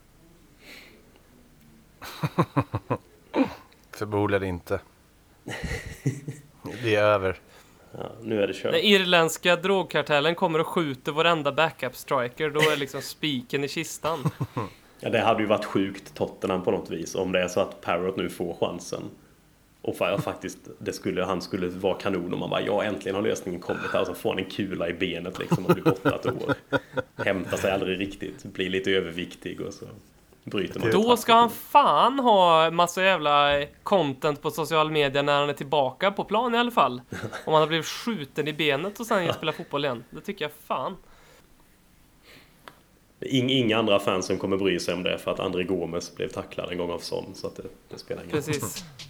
Förmodligen 3.92 4.44
inte. 4.44 4.80
Det 6.84 6.96
är 6.96 7.04
över. 7.04 7.40
Ja, 7.92 8.12
nu 8.22 8.42
är 8.44 8.48
det 8.48 8.54
kört. 8.54 8.72
När 8.72 8.86
irländska 8.86 9.56
drogkartellen 9.56 10.36
kommer 10.36 10.60
och 10.60 10.68
skjuter 10.68 11.12
varenda 11.12 11.52
backup-striker, 11.52 12.50
då 12.50 12.60
är 12.60 12.78
liksom 12.78 13.02
spiken 13.02 13.64
i 13.64 13.68
kistan. 13.68 14.32
Ja, 15.02 15.10
det 15.10 15.20
hade 15.20 15.42
ju 15.42 15.48
varit 15.48 15.66
sjukt 15.66 16.16
Tottenham 16.16 16.64
på 16.64 16.72
något 16.72 16.90
vis 16.90 17.16
om 17.16 17.32
det 17.32 17.42
är 17.44 17.48
så 17.48 17.60
att 17.60 17.82
Parrot 17.82 18.18
nu 18.18 18.30
får 18.30 18.58
chansen. 18.60 19.04
Och 19.90 19.96
fa- 19.96 20.22
faktiskt, 20.22 20.58
det 20.80 20.94
skulle, 20.94 21.24
han 21.24 21.42
skulle 21.42 21.68
vara 21.68 21.94
kanon 21.98 22.34
om 22.34 22.40
man 22.40 22.50
bara 22.50 22.62
ja 22.62 22.84
äntligen 22.84 23.16
har 23.16 23.22
lösningen 23.22 23.62
kommit 23.62 23.92
här. 23.94 24.02
Och 24.02 24.08
så 24.08 24.14
får 24.14 24.30
han 24.30 24.40
en 24.40 24.46
kula 24.50 24.90
i 24.90 24.94
benet 24.94 25.40
liksom 25.40 25.66
och 25.66 25.74
blir 25.74 25.84
borta 25.84 26.16
ett 26.16 26.26
år. 26.26 26.56
Hämtar 27.16 27.58
sig 27.58 27.72
aldrig 27.72 28.00
riktigt, 28.00 28.44
blir 28.44 28.70
lite 28.70 28.92
överviktig 28.92 29.62
och 29.62 29.74
så 29.74 29.86
bryter 30.44 30.80
man. 30.80 30.92
Då 30.92 31.18
ska 31.18 31.34
han 31.34 31.50
fan 31.50 32.20
ha 32.20 32.72
massa 32.72 33.04
jävla 33.04 33.66
content 33.84 34.42
på 34.42 34.52
social 34.52 34.92
media 34.92 35.22
när 35.22 35.40
han 35.40 35.50
är 35.50 35.54
tillbaka 35.54 36.12
på 36.12 36.24
plan 36.24 36.56
i 36.56 36.58
alla 36.58 36.72
fall. 36.72 37.02
Om 37.46 37.54
han 37.54 37.62
har 37.62 37.68
blivit 37.68 37.86
skjuten 37.86 38.48
i 38.48 38.54
benet 38.54 39.00
och 39.00 39.06
sen 39.06 39.34
spelar 39.34 39.54
fotboll 39.54 39.86
igen. 39.86 40.04
Det 40.10 40.22
tycker 40.22 40.46
jag 40.46 40.52
fan. 40.68 40.96
Ing, 43.22 43.50
inga 43.50 43.78
andra 43.78 44.00
fans 44.00 44.26
som 44.26 44.38
kommer 44.38 44.58
bry 44.58 44.80
sig 44.80 44.94
om 44.94 45.04
det 45.04 45.18
för 45.18 45.32
att 45.32 45.40
André 45.40 45.64
Gomes 45.64 46.16
blev 46.16 46.28
tacklad 46.30 46.72
en 46.72 46.78
gång 46.78 46.92
av 46.92 47.00
Son. 47.00 47.26
Så 47.36 47.48
att 47.48 47.56
det, 47.56 47.64
det 47.90 47.98
spelar 47.98 48.24
ingen 48.24 48.36
roll. 48.36 48.44
Precis. 48.44 48.86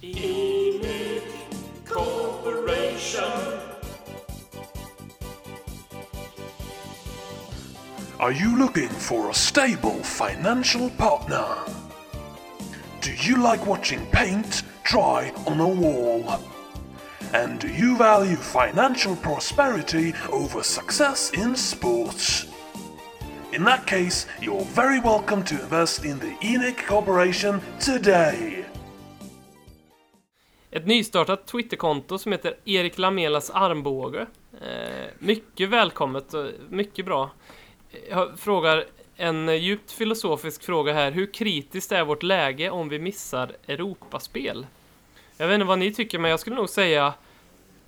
Are 8.20 8.32
you 8.32 8.56
looking 8.58 8.90
for 8.90 9.30
a 9.30 9.34
stable 9.34 10.02
financial 10.04 10.90
partner? 10.90 11.56
Do 13.00 13.12
you 13.12 13.38
like 13.42 13.66
watching 13.66 14.06
paint 14.12 14.62
dry 14.84 15.32
on 15.46 15.58
a 15.58 15.66
wall? 15.66 16.38
And 17.32 17.58
do 17.58 17.68
you 17.68 17.96
value 17.96 18.36
financial 18.36 19.16
prosperity 19.16 20.14
over 20.30 20.62
success 20.62 21.30
in 21.30 21.56
sports? 21.56 22.46
In 23.52 23.64
that 23.64 23.86
case, 23.86 24.26
you're 24.40 24.64
very 24.66 25.00
welcome 25.00 25.42
to 25.44 25.60
invest 25.60 26.04
in 26.04 26.18
the 26.18 26.36
Enoch 26.44 26.84
Corporation 26.86 27.60
today. 27.80 28.59
Ett 30.72 30.86
nystartat 30.86 31.46
Twitterkonto 31.46 32.18
som 32.18 32.32
heter 32.32 32.56
Erik 32.64 32.98
Lamelas 32.98 33.50
armbåge. 33.50 34.26
Eh, 34.62 35.08
mycket 35.18 35.68
välkommet 35.68 36.34
och 36.34 36.50
mycket 36.68 37.04
bra. 37.04 37.30
Jag 38.10 38.38
frågar, 38.38 38.84
en 39.16 39.58
djupt 39.58 39.92
filosofisk 39.92 40.62
fråga 40.62 40.92
här. 40.92 41.12
Hur 41.12 41.32
kritiskt 41.32 41.92
är 41.92 42.04
vårt 42.04 42.22
läge 42.22 42.70
om 42.70 42.88
vi 42.88 42.98
missar 42.98 43.52
Europaspel? 43.66 44.66
Jag 45.36 45.46
vet 45.46 45.54
inte 45.54 45.66
vad 45.66 45.78
ni 45.78 45.94
tycker, 45.94 46.18
men 46.18 46.30
jag 46.30 46.40
skulle 46.40 46.56
nog 46.56 46.68
säga 46.68 47.14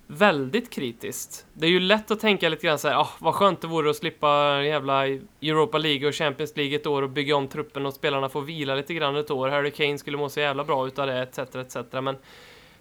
väldigt 0.07 0.69
kritiskt. 0.69 1.45
Det 1.53 1.65
är 1.65 1.69
ju 1.69 1.79
lätt 1.79 2.11
att 2.11 2.19
tänka 2.19 2.49
lite 2.49 2.67
grann 2.67 2.79
såhär, 2.79 2.95
ah, 2.95 3.09
vad 3.19 3.33
skönt 3.33 3.61
det 3.61 3.67
vore 3.67 3.89
att 3.89 3.95
slippa 3.95 4.61
jävla 4.63 5.07
Europa 5.41 5.77
League 5.77 6.07
och 6.07 6.15
Champions 6.15 6.57
League 6.57 6.75
ett 6.75 6.87
år 6.87 7.01
och 7.01 7.09
bygga 7.09 7.35
om 7.35 7.47
truppen 7.47 7.85
och 7.85 7.93
spelarna 7.93 8.29
får 8.29 8.41
vila 8.41 8.75
lite 8.75 8.93
grann 8.93 9.15
ett 9.15 9.31
år. 9.31 9.49
Harry 9.49 9.71
Kane 9.71 9.97
skulle 9.97 10.17
må 10.17 10.29
så 10.29 10.39
jävla 10.39 10.63
bra 10.63 10.87
utav 10.87 11.07
det, 11.07 11.21
etc, 11.21 11.55
etc. 11.55 11.75
Men 11.91 12.15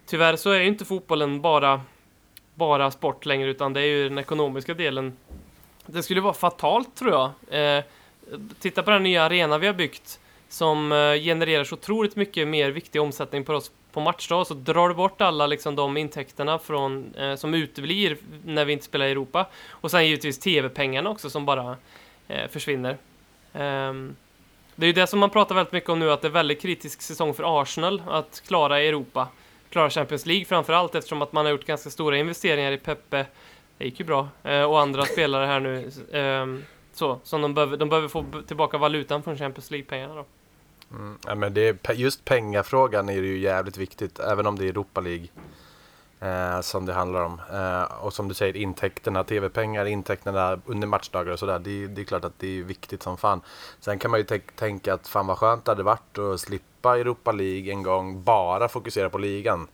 tyvärr 0.07 0.37
så 0.37 0.51
är 0.51 0.61
ju 0.61 0.67
inte 0.67 0.85
fotbollen 0.85 1.41
bara, 1.41 1.81
bara 2.55 2.91
sport 2.91 3.27
längre, 3.27 3.51
utan 3.51 3.73
det 3.73 3.81
är 3.81 3.87
ju 3.87 4.09
den 4.09 4.19
ekonomiska 4.19 4.75
delen. 4.75 5.17
Det 5.87 6.03
skulle 6.03 6.21
vara 6.21 6.35
fatalt 6.35 6.97
tror 6.97 7.13
jag. 7.13 7.31
Eh, 7.61 7.85
titta 8.61 8.83
på 8.83 8.91
den 8.91 9.03
nya 9.03 9.23
arena 9.23 9.59
vi 9.59 9.67
har 9.67 9.75
byggt 9.75 10.21
som 10.49 10.93
eh, 10.93 11.15
genererar 11.15 11.65
så 11.65 11.75
otroligt 11.75 12.17
mycket 12.17 12.49
mer 12.49 12.71
viktig 12.71 13.01
omsättning 13.03 13.45
på 13.45 13.53
oss 13.53 13.71
på 13.93 14.01
matchdag 14.01 14.47
så 14.47 14.55
drar 14.55 14.89
du 14.89 14.95
bort 14.95 15.21
alla 15.21 15.47
liksom, 15.47 15.77
de 15.77 15.97
intäkterna 15.97 16.59
från, 16.59 17.15
eh, 17.15 17.35
som 17.35 17.55
uteblir 17.55 18.17
när 18.45 18.65
vi 18.65 18.73
inte 18.73 18.85
spelar 18.85 19.07
i 19.07 19.11
Europa. 19.11 19.47
Och 19.69 19.91
sen 19.91 20.07
givetvis 20.07 20.39
tv-pengarna 20.39 21.11
också 21.11 21.31
som 21.31 21.47
bara 21.47 21.77
eh, 22.29 22.49
försvinner. 22.51 22.97
Um, 23.53 24.17
det 24.75 24.85
är 24.85 24.87
ju 24.87 24.93
det 24.93 25.07
som 25.07 25.19
man 25.19 25.31
pratar 25.31 25.55
väldigt 25.55 25.73
mycket 25.73 25.91
om 25.91 25.99
nu, 25.99 26.11
att 26.11 26.23
det 26.23 26.29
är 26.29 26.33
väldigt 26.33 26.63
kritisk 26.63 27.03
säsong 27.03 27.35
för 27.35 27.63
Arsenal 27.63 28.03
att 28.09 28.43
klara 28.47 28.81
Europa. 28.81 29.29
Klara 29.73 29.91
Champions 29.91 30.27
League 30.27 30.45
framför 30.45 30.73
allt 30.73 30.95
eftersom 30.95 31.23
att 31.23 31.33
man 31.33 31.45
har 31.45 31.53
gjort 31.53 31.67
ganska 31.67 31.91
stora 31.91 32.17
investeringar 32.17 32.73
i 32.73 32.79
Peppe. 32.79 33.27
Det 33.79 33.85
gick 33.85 34.01
ju 34.01 34.07
bra. 34.07 34.29
Eh, 34.43 34.63
och 34.63 34.81
andra 34.81 35.05
spelare 35.05 35.47
här 35.47 35.61
nu. 35.61 35.91
Eh, 36.19 36.65
så, 36.93 37.21
som 37.25 37.43
de 37.43 37.55
behöver, 37.55 37.77
de 37.77 37.89
behöver 37.89 38.09
få 38.09 38.25
tillbaka 38.47 38.79
valutan 38.79 39.23
från 39.23 39.39
Champions 39.39 39.71
League-pengarna 39.71 40.15
då. 40.15 40.25
Mm, 40.91 41.19
ja, 41.27 41.35
men 41.35 41.55
det 41.55 41.89
är, 41.89 41.93
just 41.93 42.25
pengafrågan 42.25 43.09
är 43.09 43.13
ju 43.13 43.39
jävligt 43.39 43.77
viktigt, 43.77 44.19
även 44.19 44.47
om 44.47 44.59
det 44.59 44.65
är 44.65 44.69
Europa 44.69 45.01
League 45.01 45.27
eh, 46.23 46.61
som 46.61 46.87
det 46.87 46.93
handlar 46.93 47.25
om. 47.25 47.41
Eh, 47.53 48.05
och 48.05 48.13
som 48.13 48.29
du 48.29 48.35
säger, 48.35 48.57
intäkterna, 48.57 49.25
tv-pengar, 49.25 49.85
intäkterna 49.85 50.61
under 50.67 50.87
matchdagar 50.87 51.33
och 51.33 51.39
sådär. 51.39 51.59
Det, 51.59 51.87
det, 51.87 52.01
är 52.01 52.05
klart 52.05 52.25
att 52.25 52.39
det 52.39 52.59
är 52.59 52.63
viktigt 52.63 53.03
som 53.03 53.17
fan. 53.17 53.41
Sen 53.81 53.99
kan 53.99 54.11
man 54.11 54.21
ju 54.21 54.41
tänka 54.57 54.95
att 54.95 55.09
fan 55.09 55.27
vad 55.27 55.39
skönt 55.39 55.65
det 55.65 55.71
hade 55.71 55.83
varit 55.83 56.19
att 56.19 56.41
slippa 56.41 56.99
Europa 56.99 57.33
League 57.33 57.73
en 57.73 57.83
gång, 57.83 58.23
bara 58.23 58.69
fokusera 58.69 59.11
på 59.11 59.19
ligan. 59.19 59.69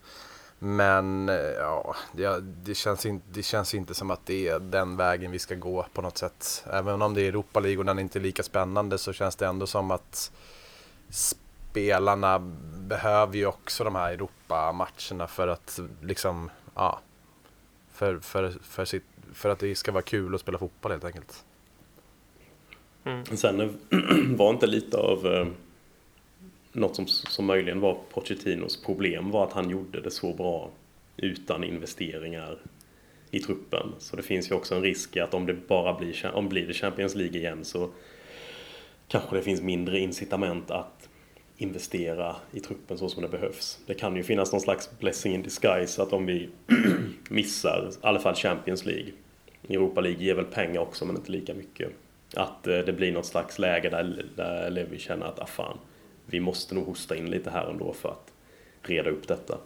Men 0.59 1.29
eh, 1.29 1.37
ja, 1.37 1.95
det, 2.13 2.41
det, 2.41 2.75
känns 2.75 3.07
in, 3.07 3.23
det 3.33 3.43
känns 3.43 3.75
inte 3.75 3.95
som 3.95 4.11
att 4.11 4.27
det 4.27 4.49
är 4.49 4.59
den 4.59 4.97
vägen 4.97 5.31
vi 5.31 5.39
ska 5.39 5.55
gå 5.55 5.87
på 5.93 6.03
något 6.03 6.19
sätt. 6.19 6.65
Även 6.73 7.03
om 7.03 7.15
det 7.15 7.23
är 7.23 7.29
Europa 7.29 7.61
League 7.61 7.79
och 7.79 7.85
den 7.85 7.99
är 7.99 8.03
inte 8.03 8.19
är 8.19 8.21
lika 8.21 8.43
spännande 8.43 8.99
så 8.99 9.13
känns 9.13 9.37
det 9.37 9.47
ändå 9.47 9.67
som 9.67 9.91
att 9.91 10.33
spelarna 11.71 12.39
behöver 12.79 13.37
ju 13.37 13.47
också 13.47 13.85
de 13.85 13.95
här 13.95 14.13
Europamatcherna 14.13 15.27
för 15.27 15.49
att 15.49 15.81
liksom, 16.03 16.51
ja, 16.75 17.01
för, 17.93 18.19
för, 18.19 18.55
för, 18.63 18.85
sitt, 18.85 19.05
för 19.33 19.49
att 19.49 19.59
det 19.59 19.75
ska 19.75 19.93
vara 19.93 20.03
kul 20.03 20.35
att 20.35 20.41
spela 20.41 20.59
fotboll 20.59 20.93
helt 20.93 21.05
enkelt. 21.05 21.45
Mm. 23.05 23.25
Sen 23.25 23.79
var 24.37 24.51
inte 24.51 24.67
lite 24.67 24.97
av 24.97 25.27
eh, 25.27 25.47
något 26.73 26.97
som, 26.97 27.07
som 27.07 27.45
möjligen 27.47 27.81
var 27.81 27.99
Pochettinos 28.11 28.83
problem 28.83 29.31
var 29.31 29.45
att 29.45 29.53
han 29.53 29.71
gjorde 29.71 30.01
det 30.01 30.11
så 30.11 30.33
bra 30.33 30.71
utan 31.17 31.65
investeringar 31.65 32.59
i 33.31 33.41
truppen. 33.41 33.93
Så 33.99 34.17
det 34.17 34.23
finns 34.23 34.51
ju 34.51 34.55
också 34.55 34.75
en 34.75 34.83
risk 34.83 35.17
att 35.17 35.35
om 35.35 35.47
det 35.47 35.55
bara 35.69 35.95
blir, 35.95 36.31
om 36.35 36.49
blir 36.49 36.67
det 36.67 36.75
Champions 36.75 37.15
League 37.15 37.39
igen 37.39 37.65
så 37.65 37.91
kanske 39.09 39.37
det 39.37 39.43
finns 39.43 39.63
mindre 39.63 39.99
incitament 39.99 40.71
att 40.71 40.98
investera 41.59 42.37
i 42.53 42.61
truppen 42.61 42.99
så 42.99 43.09
som 43.09 43.23
det 43.23 43.29
behövs. 43.29 43.79
Det 43.87 43.95
kan 43.95 44.17
ju 44.17 44.23
finnas 44.23 44.53
någon 44.53 44.61
slags 44.61 44.91
blessing 44.99 45.35
in 45.35 45.43
disguise 45.43 46.03
att 46.03 46.13
om 46.13 46.27
vi 46.27 46.49
missar, 47.29 47.89
i 47.93 47.97
alla 48.01 48.21
fall 48.21 48.35
Champions 48.35 48.85
League, 48.85 49.13
Europa 49.69 50.01
League 50.01 50.25
ger 50.25 50.35
väl 50.35 50.45
pengar 50.45 50.81
också 50.81 51.05
men 51.05 51.17
inte 51.17 51.33
lika 51.33 51.55
mycket. 51.55 51.93
Att 52.35 52.67
eh, 52.67 52.79
det 52.79 52.93
blir 52.93 53.13
något 53.13 53.27
slags 53.27 53.59
läge 53.59 53.91
där, 53.91 54.25
där 54.37 54.71
Levi 54.71 54.99
känner 54.99 55.27
att 55.27 55.39
ah 55.39 55.47
fan, 55.47 55.79
vi 56.27 56.41
måste 56.41 56.75
nog 56.75 56.87
hosta 56.87 57.17
in 57.17 57.31
lite 57.31 57.51
här 57.51 57.71
ändå 57.71 57.93
för 57.93 58.09
att 58.09 58.33
reda 58.83 59.11
upp 59.11 59.29
detta. 59.29 59.59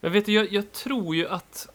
Men 0.00 0.12
vet 0.12 0.26
du, 0.26 0.32
jag, 0.32 0.52
jag 0.52 0.72
tror 0.72 1.16
ju 1.16 1.28
att 1.28 1.68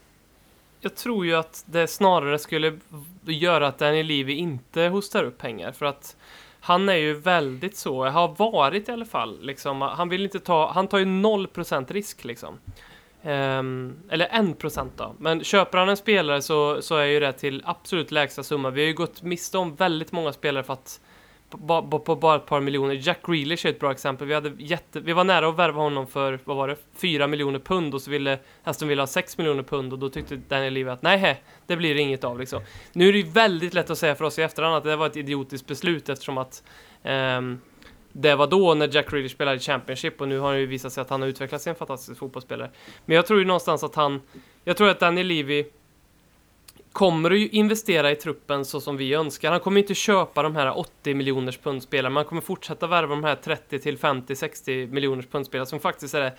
jag 0.79 0.95
tror 0.95 1.25
ju 1.25 1.35
att 1.35 1.63
det 1.67 1.87
snarare 1.87 2.39
skulle 2.39 2.79
göra 3.25 3.67
att 3.67 3.77
Danny 3.77 4.03
Levy 4.03 4.33
inte 4.33 4.81
hostar 4.81 5.23
upp 5.23 5.37
pengar 5.37 5.71
för 5.71 5.85
att 5.85 6.15
han 6.66 6.89
är 6.89 6.95
ju 6.95 7.13
väldigt 7.13 7.78
så, 7.78 8.05
har 8.05 8.28
varit 8.28 8.89
i 8.89 8.91
alla 8.91 9.05
fall, 9.05 9.39
liksom, 9.41 9.82
han 9.82 10.09
vill 10.09 10.24
inte 10.24 10.39
ta, 10.39 10.72
han 10.72 10.88
tar 10.88 10.97
ju 10.97 11.05
0% 11.05 11.93
risk 11.93 12.24
liksom. 12.24 12.59
Um, 13.24 13.95
eller 14.09 14.28
1% 14.28 14.89
då. 14.95 15.16
Men 15.20 15.43
köper 15.43 15.78
han 15.78 15.89
en 15.89 15.97
spelare 15.97 16.41
så, 16.41 16.82
så 16.82 16.97
är 16.97 17.05
ju 17.05 17.20
det 17.20 17.34
till 17.34 17.63
absolut 17.66 18.11
lägsta 18.11 18.43
summa. 18.43 18.70
Vi 18.70 18.82
har 18.82 18.88
ju 18.88 18.93
gått 18.93 19.22
miste 19.22 19.57
om 19.57 19.76
väldigt 19.76 20.11
många 20.11 20.34
spelare 20.34 20.63
för 20.63 20.74
att 20.74 21.01
på, 21.49 21.99
på, 21.99 22.15
bara 22.15 22.35
ett 22.35 22.45
par 22.45 22.61
miljoner. 22.61 23.07
Jack 23.07 23.19
Grealish 23.25 23.65
är 23.65 23.69
ett 23.69 23.79
bra 23.79 23.91
exempel. 23.91 24.27
Vi, 24.27 24.33
hade 24.33 24.51
jätte, 24.57 24.99
vi 24.99 25.13
var 25.13 25.23
nära 25.23 25.47
att 25.47 25.55
värva 25.55 25.81
honom 25.81 26.07
för, 26.07 26.39
vad 26.43 26.57
var 26.57 26.67
det, 26.67 26.75
4 26.95 27.27
miljoner 27.27 27.59
pund 27.59 27.93
och 27.93 28.01
så 28.01 28.11
ville 28.11 28.39
Aston 28.63 28.87
ville 28.87 29.01
ha 29.01 29.07
6 29.07 29.37
miljoner 29.37 29.63
pund 29.63 29.93
och 29.93 29.99
då 29.99 30.09
tyckte 30.09 30.35
Daniel 30.35 30.73
Levy 30.73 30.89
att 30.89 31.01
nej, 31.01 31.43
det 31.67 31.75
blir 31.75 31.95
inget 31.95 32.23
av 32.23 32.39
liksom. 32.39 32.61
Nu 32.93 33.09
är 33.09 33.13
det 33.13 33.19
ju 33.19 33.29
väldigt 33.29 33.73
lätt 33.73 33.89
att 33.89 33.97
säga 33.97 34.15
för 34.15 34.25
oss 34.25 34.39
i 34.39 34.41
efterhand 34.41 34.75
att 34.75 34.83
det 34.83 34.95
var 34.95 35.07
ett 35.07 35.17
idiotiskt 35.17 35.67
beslut 35.67 36.09
eftersom 36.09 36.37
att 36.37 36.63
um, 37.03 37.61
det 38.11 38.35
var 38.35 38.47
då 38.47 38.73
när 38.73 38.95
Jack 38.95 39.09
Grealish 39.09 39.31
spelade 39.31 39.57
i 39.57 39.59
Championship 39.59 40.21
och 40.21 40.27
nu 40.27 40.39
har 40.39 40.53
det 40.53 40.59
ju 40.59 40.65
visat 40.65 40.93
sig 40.93 41.01
att 41.01 41.09
han 41.09 41.21
har 41.21 41.29
utvecklats 41.29 41.63
till 41.63 41.69
en 41.69 41.75
fantastisk 41.75 42.19
fotbollsspelare. 42.19 42.69
Men 43.05 43.15
jag 43.15 43.25
tror 43.25 43.39
ju 43.39 43.45
någonstans 43.45 43.83
att 43.83 43.95
han, 43.95 44.21
jag 44.63 44.77
tror 44.77 44.89
att 44.89 44.99
Daniel 44.99 45.27
Levy 45.27 45.65
kommer 46.95 47.31
att 47.31 47.37
investera 47.51 48.11
i 48.11 48.15
truppen 48.15 48.65
så 48.65 48.81
som 48.81 48.97
vi 48.97 49.13
önskar. 49.13 49.51
Han 49.51 49.59
kommer 49.59 49.81
inte 49.81 49.95
köpa 49.95 50.43
de 50.43 50.55
här 50.55 50.77
80 50.79 51.13
miljoners 51.13 51.57
pundspelarna, 51.57 52.09
men 52.09 52.17
han 52.17 52.25
kommer 52.25 52.41
fortsätta 52.41 52.87
värva 52.87 53.15
de 53.15 53.23
här 53.23 53.35
30 53.35 53.79
till 53.79 53.97
50, 53.97 54.35
60 54.35 54.87
miljoners 54.87 55.27
pundspelare 55.27 55.65
som 55.65 55.79
faktiskt 55.79 56.13
är 56.13 56.33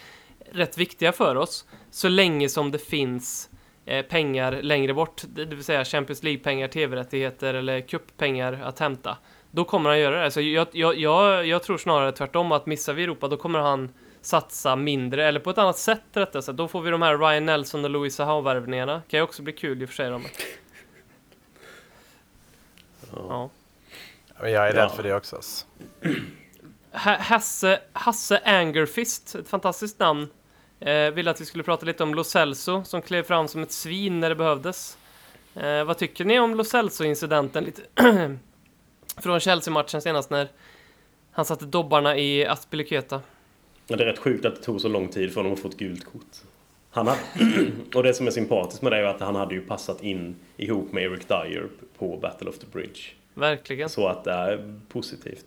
rätt 0.52 0.78
viktiga 0.78 1.12
för 1.12 1.36
oss. 1.36 1.66
Så 1.90 2.08
länge 2.08 2.48
som 2.48 2.70
det 2.70 2.78
finns 2.78 3.50
eh, 3.84 4.02
pengar 4.02 4.62
längre 4.62 4.94
bort, 4.94 5.22
det 5.28 5.44
vill 5.44 5.64
säga 5.64 5.84
Champions 5.84 6.22
League-pengar, 6.22 6.68
tv-rättigheter 6.68 7.54
eller 7.54 7.80
cuppengar 7.80 8.52
att 8.52 8.78
hämta. 8.78 9.16
Då 9.50 9.64
kommer 9.64 9.90
han 9.90 10.00
göra 10.00 10.24
det. 10.24 10.30
Så 10.30 10.40
jag, 10.40 10.68
jag, 10.72 10.98
jag, 10.98 11.46
jag 11.46 11.62
tror 11.62 11.78
snarare 11.78 12.12
tvärtom 12.12 12.52
att 12.52 12.66
missar 12.66 12.92
vi 12.94 13.04
Europa, 13.04 13.28
då 13.28 13.36
kommer 13.36 13.58
han 13.58 13.92
satsa 14.26 14.76
mindre, 14.76 15.24
eller 15.24 15.40
på 15.40 15.50
ett 15.50 15.58
annat 15.58 15.78
sätt 15.78 16.02
rättare 16.12 16.42
sagt. 16.42 16.58
Då 16.58 16.68
får 16.68 16.80
vi 16.80 16.90
de 16.90 17.02
här 17.02 17.18
Ryan 17.18 17.46
Nelson 17.46 17.84
och 17.84 17.90
Louis 17.90 18.14
Saha-värvningarna. 18.14 19.02
Kan 19.08 19.18
ju 19.18 19.24
också 19.24 19.42
bli 19.42 19.52
kul 19.52 19.82
i 19.82 19.84
och 19.84 19.88
för 19.88 19.96
sig. 19.96 20.10
De. 20.10 20.24
Ja. 23.12 23.50
ja. 24.38 24.48
Jag 24.48 24.68
är 24.68 24.72
rädd 24.72 24.90
för 24.90 25.02
det 25.02 25.14
också. 25.14 25.40
Hasse, 26.92 27.80
Hasse 27.92 28.40
Angerfist, 28.44 29.34
ett 29.34 29.48
fantastiskt 29.48 29.98
namn. 29.98 30.28
Eh, 30.80 31.10
ville 31.10 31.30
att 31.30 31.40
vi 31.40 31.44
skulle 31.44 31.64
prata 31.64 31.86
lite 31.86 32.02
om 32.02 32.14
Lo 32.14 32.24
Celso 32.24 32.84
som 32.84 33.02
klev 33.02 33.22
fram 33.22 33.48
som 33.48 33.62
ett 33.62 33.72
svin 33.72 34.20
när 34.20 34.28
det 34.28 34.34
behövdes. 34.34 34.98
Eh, 35.54 35.84
vad 35.84 35.98
tycker 35.98 36.24
ni 36.24 36.40
om 36.40 36.54
Lo 36.54 36.64
Celso-incidenten 36.64 37.64
lite 37.64 37.82
från 39.16 39.40
Chelsea-matchen 39.40 40.02
senast 40.02 40.30
när 40.30 40.48
han 41.32 41.44
satte 41.44 41.66
dobbarna 41.66 42.16
i 42.16 42.46
Aspilicueta? 42.46 43.20
Ja, 43.86 43.96
det 43.96 44.04
är 44.04 44.06
rätt 44.06 44.18
sjukt 44.18 44.44
att 44.44 44.56
det 44.56 44.62
tog 44.62 44.80
så 44.80 44.88
lång 44.88 45.08
tid 45.08 45.32
för 45.32 45.40
honom 45.40 45.52
att 45.52 45.60
få 45.60 45.68
ett 45.68 45.76
gult 45.76 46.04
kort. 46.04 46.36
Han 46.90 47.06
hade, 47.06 47.20
och 47.94 48.02
det 48.02 48.14
som 48.14 48.26
är 48.26 48.30
sympatiskt 48.30 48.82
med 48.82 48.92
det 48.92 48.98
är 48.98 49.04
att 49.04 49.20
han 49.20 49.34
hade 49.34 49.54
ju 49.54 49.60
passat 49.60 50.02
in 50.02 50.36
ihop 50.56 50.92
med 50.92 51.02
Eric 51.02 51.28
Dyer 51.28 51.68
på 51.98 52.16
Battle 52.16 52.48
of 52.48 52.58
the 52.58 52.66
Bridge. 52.72 53.00
Verkligen. 53.34 53.88
Så 53.88 54.06
att 54.08 54.24
det 54.24 54.32
är 54.32 54.78
positivt. 54.88 55.44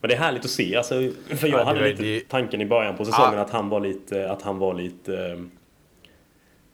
Men 0.00 0.08
det 0.08 0.14
är 0.14 0.18
härligt 0.18 0.44
att 0.44 0.50
se, 0.50 0.76
alltså, 0.76 1.10
för 1.28 1.48
jag 1.48 1.64
hade 1.64 1.92
lite 1.92 2.28
tanken 2.28 2.60
i 2.60 2.66
början 2.66 2.96
på 2.96 3.04
säsongen 3.04 3.38
ah. 3.38 3.42
att 3.42 3.50
han 3.50 3.68
var 3.68 3.80
lite, 3.80 4.30
att 4.30 4.42
han 4.42 4.58
var 4.58 4.74
lite, 4.74 5.44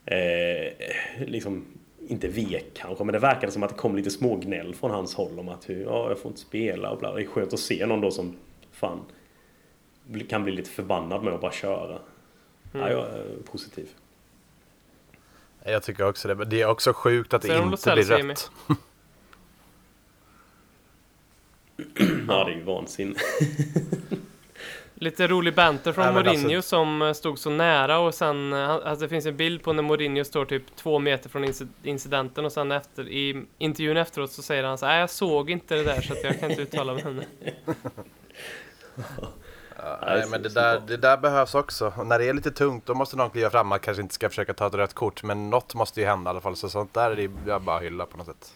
eh, 0.06 1.26
liksom, 1.26 1.64
inte 2.08 2.28
vek 2.28 2.64
kanske, 2.74 3.04
men 3.04 3.12
det 3.12 3.18
verkade 3.18 3.52
som 3.52 3.62
att 3.62 3.70
det 3.70 3.76
kom 3.76 3.96
lite 3.96 4.10
smågnäll 4.10 4.74
från 4.74 4.90
hans 4.90 5.14
håll 5.14 5.38
om 5.38 5.48
att 5.48 5.68
ja, 5.68 6.08
jag 6.08 6.18
får 6.18 6.28
inte 6.28 6.40
spela 6.40 6.90
och 6.90 6.98
bla. 6.98 7.12
Det 7.12 7.22
är 7.22 7.26
skönt 7.26 7.52
att 7.52 7.60
se 7.60 7.86
någon 7.86 8.00
då 8.00 8.10
som 8.10 8.36
fan 8.72 9.00
kan 10.28 10.44
bli 10.44 10.52
lite 10.52 10.70
förbannad 10.70 11.22
med 11.22 11.32
att 11.34 11.40
bara 11.40 11.52
köra. 11.52 11.98
Mm. 12.74 12.86
Ja, 12.86 12.90
jag 12.90 13.06
är 13.06 13.36
positiv. 13.52 13.88
Jag 15.64 15.82
tycker 15.82 16.06
också 16.08 16.28
det. 16.34 16.44
Det 16.44 16.60
är 16.62 16.66
också 16.66 16.92
sjukt 16.92 17.34
att 17.34 17.42
det 17.42 17.58
inte 17.58 17.92
blir 17.94 18.04
rött. 18.28 18.50
ja, 22.28 22.44
det 22.44 22.52
är 22.52 22.56
ju 22.56 22.62
vansinne. 22.62 23.14
Lite 24.94 25.26
rolig 25.28 25.54
banter 25.54 25.92
från 25.92 26.04
Nej, 26.04 26.14
men 26.14 26.24
Mourinho 26.24 26.56
alltså- 26.56 26.68
som 26.68 27.02
eh, 27.02 27.12
stod 27.12 27.38
så 27.38 27.50
nära 27.50 27.98
och 27.98 28.14
sen, 28.14 28.52
eh, 28.52 28.70
alltså 28.70 28.96
det 28.96 29.08
finns 29.08 29.26
en 29.26 29.36
bild 29.36 29.62
på 29.62 29.72
när 29.72 29.82
Mourinho 29.82 30.24
står 30.24 30.44
typ 30.44 30.76
två 30.76 30.98
meter 30.98 31.28
från 31.30 31.44
inci- 31.44 31.68
incidenten 31.82 32.44
och 32.44 32.52
sen 32.52 32.72
efter, 32.72 33.08
i 33.08 33.44
intervjun 33.58 33.96
efteråt 33.96 34.32
så 34.32 34.42
säger 34.42 34.64
han 34.64 34.78
så 34.78 34.86
här, 34.86 34.92
"Nej, 34.92 35.00
jag 35.00 35.10
såg 35.10 35.50
inte 35.50 35.74
det 35.74 35.82
där 35.82 36.00
så 36.00 36.12
att 36.12 36.24
jag 36.24 36.40
kan 36.40 36.50
inte 36.50 36.62
uttala 36.62 36.94
mig 36.94 37.04
om 37.06 37.16
det. 37.16 37.54
Nej, 40.06 40.24
men 40.30 40.42
det 40.42 40.48
där, 40.54 40.80
det 40.86 40.96
där 40.96 41.16
behövs 41.16 41.54
också. 41.54 41.92
Och 41.96 42.06
när 42.06 42.18
det 42.18 42.24
är 42.28 42.32
lite 42.34 42.50
tungt 42.50 42.86
då 42.86 42.94
måste 42.94 43.16
någon 43.16 43.30
kliva 43.30 43.50
fram. 43.50 43.66
Man 43.66 43.78
kanske 43.80 44.02
inte 44.02 44.14
ska 44.14 44.28
försöka 44.28 44.54
ta 44.54 44.66
ett 44.66 44.74
rött 44.74 44.94
kort 44.94 45.22
men 45.22 45.50
något 45.50 45.74
måste 45.74 46.00
ju 46.00 46.06
hända 46.06 46.28
i 46.28 46.30
alla 46.30 46.40
fall. 46.40 46.56
Så 46.56 46.68
sånt 46.68 46.94
där 46.94 47.10
är 47.10 47.16
det 47.16 47.30
jag 47.46 47.62
bara 47.62 47.78
hylla 47.78 48.06
på 48.06 48.16
något 48.16 48.26
sätt. 48.26 48.54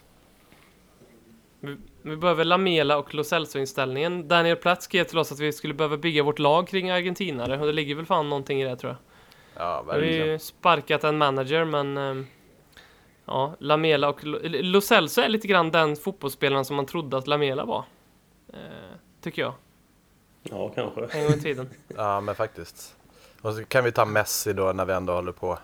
Vi, 1.60 1.76
vi 2.02 2.16
behöver 2.16 2.44
Lamela 2.44 2.98
och 2.98 3.14
Lo 3.14 3.24
Celso-inställningen. 3.24 4.28
Daniel 4.28 4.56
Platt 4.56 4.82
skrev 4.82 5.04
till 5.04 5.18
oss 5.18 5.32
att 5.32 5.38
vi 5.40 5.52
skulle 5.52 5.74
behöva 5.74 5.96
bygga 5.96 6.22
vårt 6.22 6.38
lag 6.38 6.68
kring 6.68 6.90
argentinare 6.90 7.58
och 7.60 7.66
det 7.66 7.72
ligger 7.72 7.94
väl 7.94 8.06
fan 8.06 8.28
någonting 8.28 8.62
i 8.62 8.64
det 8.64 8.76
tror 8.76 8.92
jag. 8.92 8.98
Ja, 9.64 9.82
Vi 9.86 9.90
har 9.92 9.98
verkligen. 9.98 10.26
ju 10.26 10.38
sparkat 10.38 11.04
en 11.04 11.18
manager 11.18 11.64
men 11.64 11.96
ehm, 11.96 12.26
Ja, 13.30 13.54
Lamela 13.58 14.08
och 14.08 14.24
Lo, 14.24 14.38
Lo 14.42 14.80
Celso 14.80 15.20
är 15.20 15.28
lite 15.28 15.46
grann 15.48 15.70
den 15.70 15.96
fotbollsspelaren 15.96 16.64
som 16.64 16.76
man 16.76 16.86
trodde 16.86 17.16
att 17.18 17.26
Lamela 17.26 17.64
var. 17.64 17.84
Eh, 18.52 18.58
tycker 19.20 19.42
jag, 19.42 19.52
Ja, 20.50 20.68
kanske. 20.74 21.18
en 21.18 21.24
gång 21.24 21.34
i 21.34 21.40
tiden. 21.40 21.68
Ja, 21.88 22.20
men 22.20 22.34
faktiskt. 22.34 22.96
Och 23.40 23.54
så 23.54 23.64
kan 23.64 23.84
vi 23.84 23.92
ta 23.92 24.04
Messi 24.04 24.52
då 24.52 24.72
när 24.72 24.84
vi 24.84 24.92
ändå 24.92 25.12
håller 25.12 25.32
på. 25.32 25.58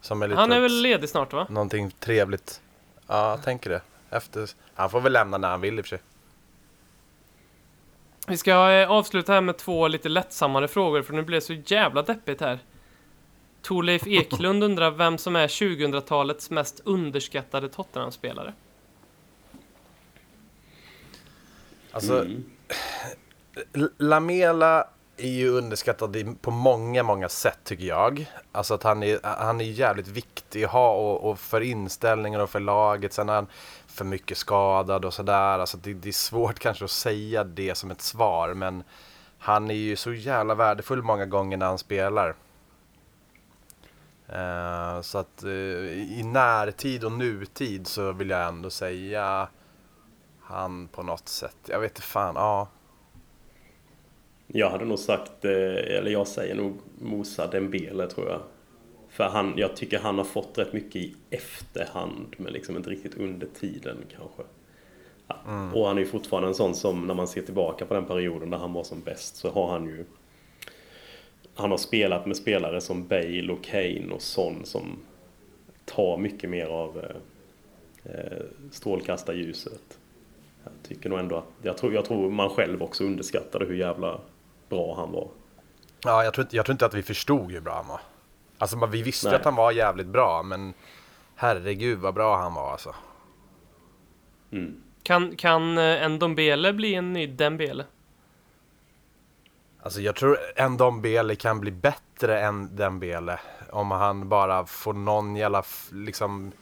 Som 0.00 0.22
är 0.22 0.28
lite 0.28 0.40
Han 0.40 0.52
är 0.52 0.60
väl 0.60 0.82
ledig 0.82 1.08
snart 1.08 1.32
va? 1.32 1.46
någonting 1.50 1.90
trevligt. 2.00 2.60
Ja, 3.06 3.30
jag 3.30 3.42
tänker 3.42 3.70
det. 3.70 3.80
Efter... 4.10 4.50
Han 4.74 4.90
får 4.90 5.00
väl 5.00 5.12
lämna 5.12 5.38
när 5.38 5.48
han 5.50 5.60
vill 5.60 5.78
i 5.78 5.82
och 5.82 5.84
för 5.86 5.88
sig. 5.88 6.00
Vi 8.26 8.36
ska 8.36 8.70
eh, 8.72 8.90
avsluta 8.90 9.32
här 9.32 9.40
med 9.40 9.56
två 9.58 9.88
lite 9.88 10.08
lättsammare 10.08 10.68
frågor 10.68 11.02
för 11.02 11.12
nu 11.14 11.22
blir 11.22 11.36
det 11.36 11.40
så 11.40 11.52
jävla 11.52 12.02
deppigt 12.02 12.40
här. 12.40 12.58
Torleif 13.62 14.06
Eklund 14.06 14.64
undrar 14.64 14.90
vem 14.90 15.18
som 15.18 15.36
är 15.36 15.48
2000-talets 15.48 16.50
mest 16.50 16.80
underskattade 16.84 17.68
Tottenham-spelare. 17.68 18.52
Alltså, 21.92 22.20
Mm. 22.20 22.44
Lamela 23.98 24.86
är 25.16 25.28
ju 25.28 25.48
underskattad 25.48 26.36
på 26.40 26.50
många, 26.50 27.02
många 27.02 27.28
sätt 27.28 27.58
tycker 27.64 27.84
jag. 27.84 28.30
Alltså 28.52 28.74
att 28.74 28.82
han 28.82 29.02
är, 29.02 29.20
han 29.22 29.60
är 29.60 29.64
jävligt 29.64 30.08
viktig 30.08 30.64
att 30.64 30.70
ha 30.70 30.92
och, 30.92 31.30
och 31.30 31.38
för 31.38 31.60
inställningen 31.60 32.40
och 32.40 32.50
för 32.50 32.60
laget. 32.60 33.12
Sen 33.12 33.28
är 33.28 33.34
han 33.34 33.46
för 33.86 34.04
mycket 34.04 34.38
skadad 34.38 35.04
och 35.04 35.14
sådär. 35.14 35.58
Alltså 35.58 35.76
det, 35.76 35.94
det 35.94 36.08
är 36.08 36.12
svårt 36.12 36.58
kanske 36.58 36.84
att 36.84 36.90
säga 36.90 37.44
det 37.44 37.74
som 37.74 37.90
ett 37.90 38.02
svar. 38.02 38.54
Men 38.54 38.84
han 39.38 39.70
är 39.70 39.74
ju 39.74 39.96
så 39.96 40.12
jävla 40.12 40.54
värdefull 40.54 41.02
många 41.02 41.26
gånger 41.26 41.56
när 41.56 41.66
han 41.66 41.78
spelar. 41.78 42.34
Uh, 44.28 45.00
så 45.02 45.18
att 45.18 45.44
uh, 45.44 45.50
i 46.18 46.22
närtid 46.22 47.04
och 47.04 47.12
nutid 47.12 47.86
så 47.86 48.12
vill 48.12 48.30
jag 48.30 48.48
ändå 48.48 48.70
säga 48.70 49.48
han 50.40 50.88
på 50.88 51.02
något 51.02 51.28
sätt. 51.28 51.56
Jag 51.66 51.80
vet 51.80 51.90
inte 51.90 52.02
fan, 52.02 52.34
ja. 52.34 52.68
Jag 54.54 54.70
hade 54.70 54.84
nog 54.84 54.98
sagt, 54.98 55.44
eh, 55.44 55.50
eller 55.96 56.10
jag 56.10 56.26
säger 56.26 56.54
nog 56.54 56.78
Moussa 56.98 57.46
Dembele 57.46 58.06
tror 58.06 58.28
jag. 58.28 58.40
För 59.08 59.24
han, 59.24 59.54
jag 59.56 59.76
tycker 59.76 59.98
han 59.98 60.18
har 60.18 60.24
fått 60.24 60.58
rätt 60.58 60.72
mycket 60.72 60.96
i 60.96 61.14
efterhand, 61.30 62.34
men 62.36 62.52
liksom 62.52 62.76
inte 62.76 62.90
riktigt 62.90 63.14
under 63.14 63.46
tiden 63.46 63.96
kanske. 64.16 64.42
Ja. 65.26 65.72
Och 65.74 65.86
han 65.86 65.96
är 65.96 66.02
ju 66.02 66.06
fortfarande 66.06 66.48
en 66.48 66.54
sån 66.54 66.74
som, 66.74 67.06
när 67.06 67.14
man 67.14 67.28
ser 67.28 67.42
tillbaka 67.42 67.86
på 67.86 67.94
den 67.94 68.04
perioden 68.04 68.50
där 68.50 68.58
han 68.58 68.72
var 68.72 68.84
som 68.84 69.00
bäst, 69.00 69.36
så 69.36 69.50
har 69.50 69.68
han 69.68 69.86
ju... 69.86 70.04
Han 71.54 71.70
har 71.70 71.78
spelat 71.78 72.26
med 72.26 72.36
spelare 72.36 72.80
som 72.80 73.06
Bale 73.06 73.52
och 73.52 73.64
Kane 73.64 74.12
och 74.14 74.22
Son 74.22 74.64
som 74.64 74.98
tar 75.84 76.16
mycket 76.16 76.50
mer 76.50 76.66
av 76.66 76.98
eh, 76.98 77.16
eh, 78.14 78.42
strålkastarljuset. 78.70 79.98
Jag 80.64 80.72
tycker 80.82 81.10
nog 81.10 81.18
ändå 81.18 81.36
att, 81.36 81.50
jag 81.62 81.76
tror, 81.76 81.94
jag 81.94 82.04
tror 82.04 82.30
man 82.30 82.50
själv 82.50 82.82
också 82.82 83.04
underskattade 83.04 83.64
hur 83.64 83.74
jävla 83.74 84.20
bra 84.72 84.94
han 84.96 85.12
var. 85.12 85.28
Ja, 86.04 86.24
jag 86.24 86.34
tror, 86.34 86.44
inte- 86.44 86.56
jag 86.56 86.66
tror 86.66 86.74
inte 86.74 86.86
att 86.86 86.94
vi 86.94 87.02
förstod 87.02 87.52
hur 87.52 87.60
bra 87.60 87.74
han 87.74 87.86
var. 87.88 88.00
Alltså 88.58 88.86
vi 88.86 89.02
visste 89.02 89.26
Nej. 89.28 89.36
att 89.36 89.44
han 89.44 89.54
var 89.54 89.72
jävligt 89.72 90.06
bra, 90.06 90.42
men 90.42 90.74
herregud 91.34 91.98
vad 91.98 92.14
bra 92.14 92.36
han 92.36 92.54
var 92.54 92.72
alltså. 92.72 92.94
Mm. 94.52 94.82
Kan, 95.02 95.36
kan 95.36 95.78
eh, 95.78 96.02
en 96.02 96.18
Dombele 96.18 96.72
bli 96.72 96.94
en 96.94 97.12
ny 97.12 97.26
Dembele? 97.26 97.84
Alltså 99.82 100.00
jag 100.00 100.16
tror 100.16 100.38
en 100.56 100.76
Dombele 100.76 101.34
kan 101.36 101.60
bli 101.60 101.70
bättre 101.70 102.40
än 102.40 102.76
Dembele. 102.76 103.40
Om 103.70 103.90
han 103.90 104.28
bara 104.28 104.66
får 104.66 104.92
någon 104.92 105.36
jävla, 105.36 105.62
liksom... 105.92 106.52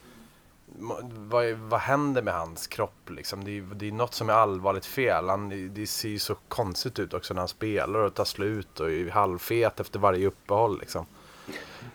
Vad, 0.81 1.53
vad 1.53 1.81
händer 1.81 2.23
med 2.23 2.35
hans 2.35 2.67
kropp 2.67 3.11
liksom? 3.11 3.45
Det 3.45 3.59
är, 3.59 3.63
det 3.75 3.89
är 3.89 3.93
något 3.93 4.15
som 4.15 4.29
är 4.29 4.33
allvarligt 4.33 4.87
fel. 4.87 5.29
Han, 5.29 5.71
det 5.75 5.87
ser 5.87 6.09
ju 6.09 6.19
så 6.19 6.35
konstigt 6.49 6.99
ut 6.99 7.15
också 7.15 7.35
när 7.35 7.41
han 7.41 7.49
spelar 7.49 7.99
och 7.99 8.15
tar 8.15 8.25
slut 8.25 8.81
och 8.81 8.91
är 8.91 9.11
halvfet 9.11 9.81
efter 9.81 9.99
varje 9.99 10.27
uppehåll 10.27 10.79
liksom. 10.81 11.07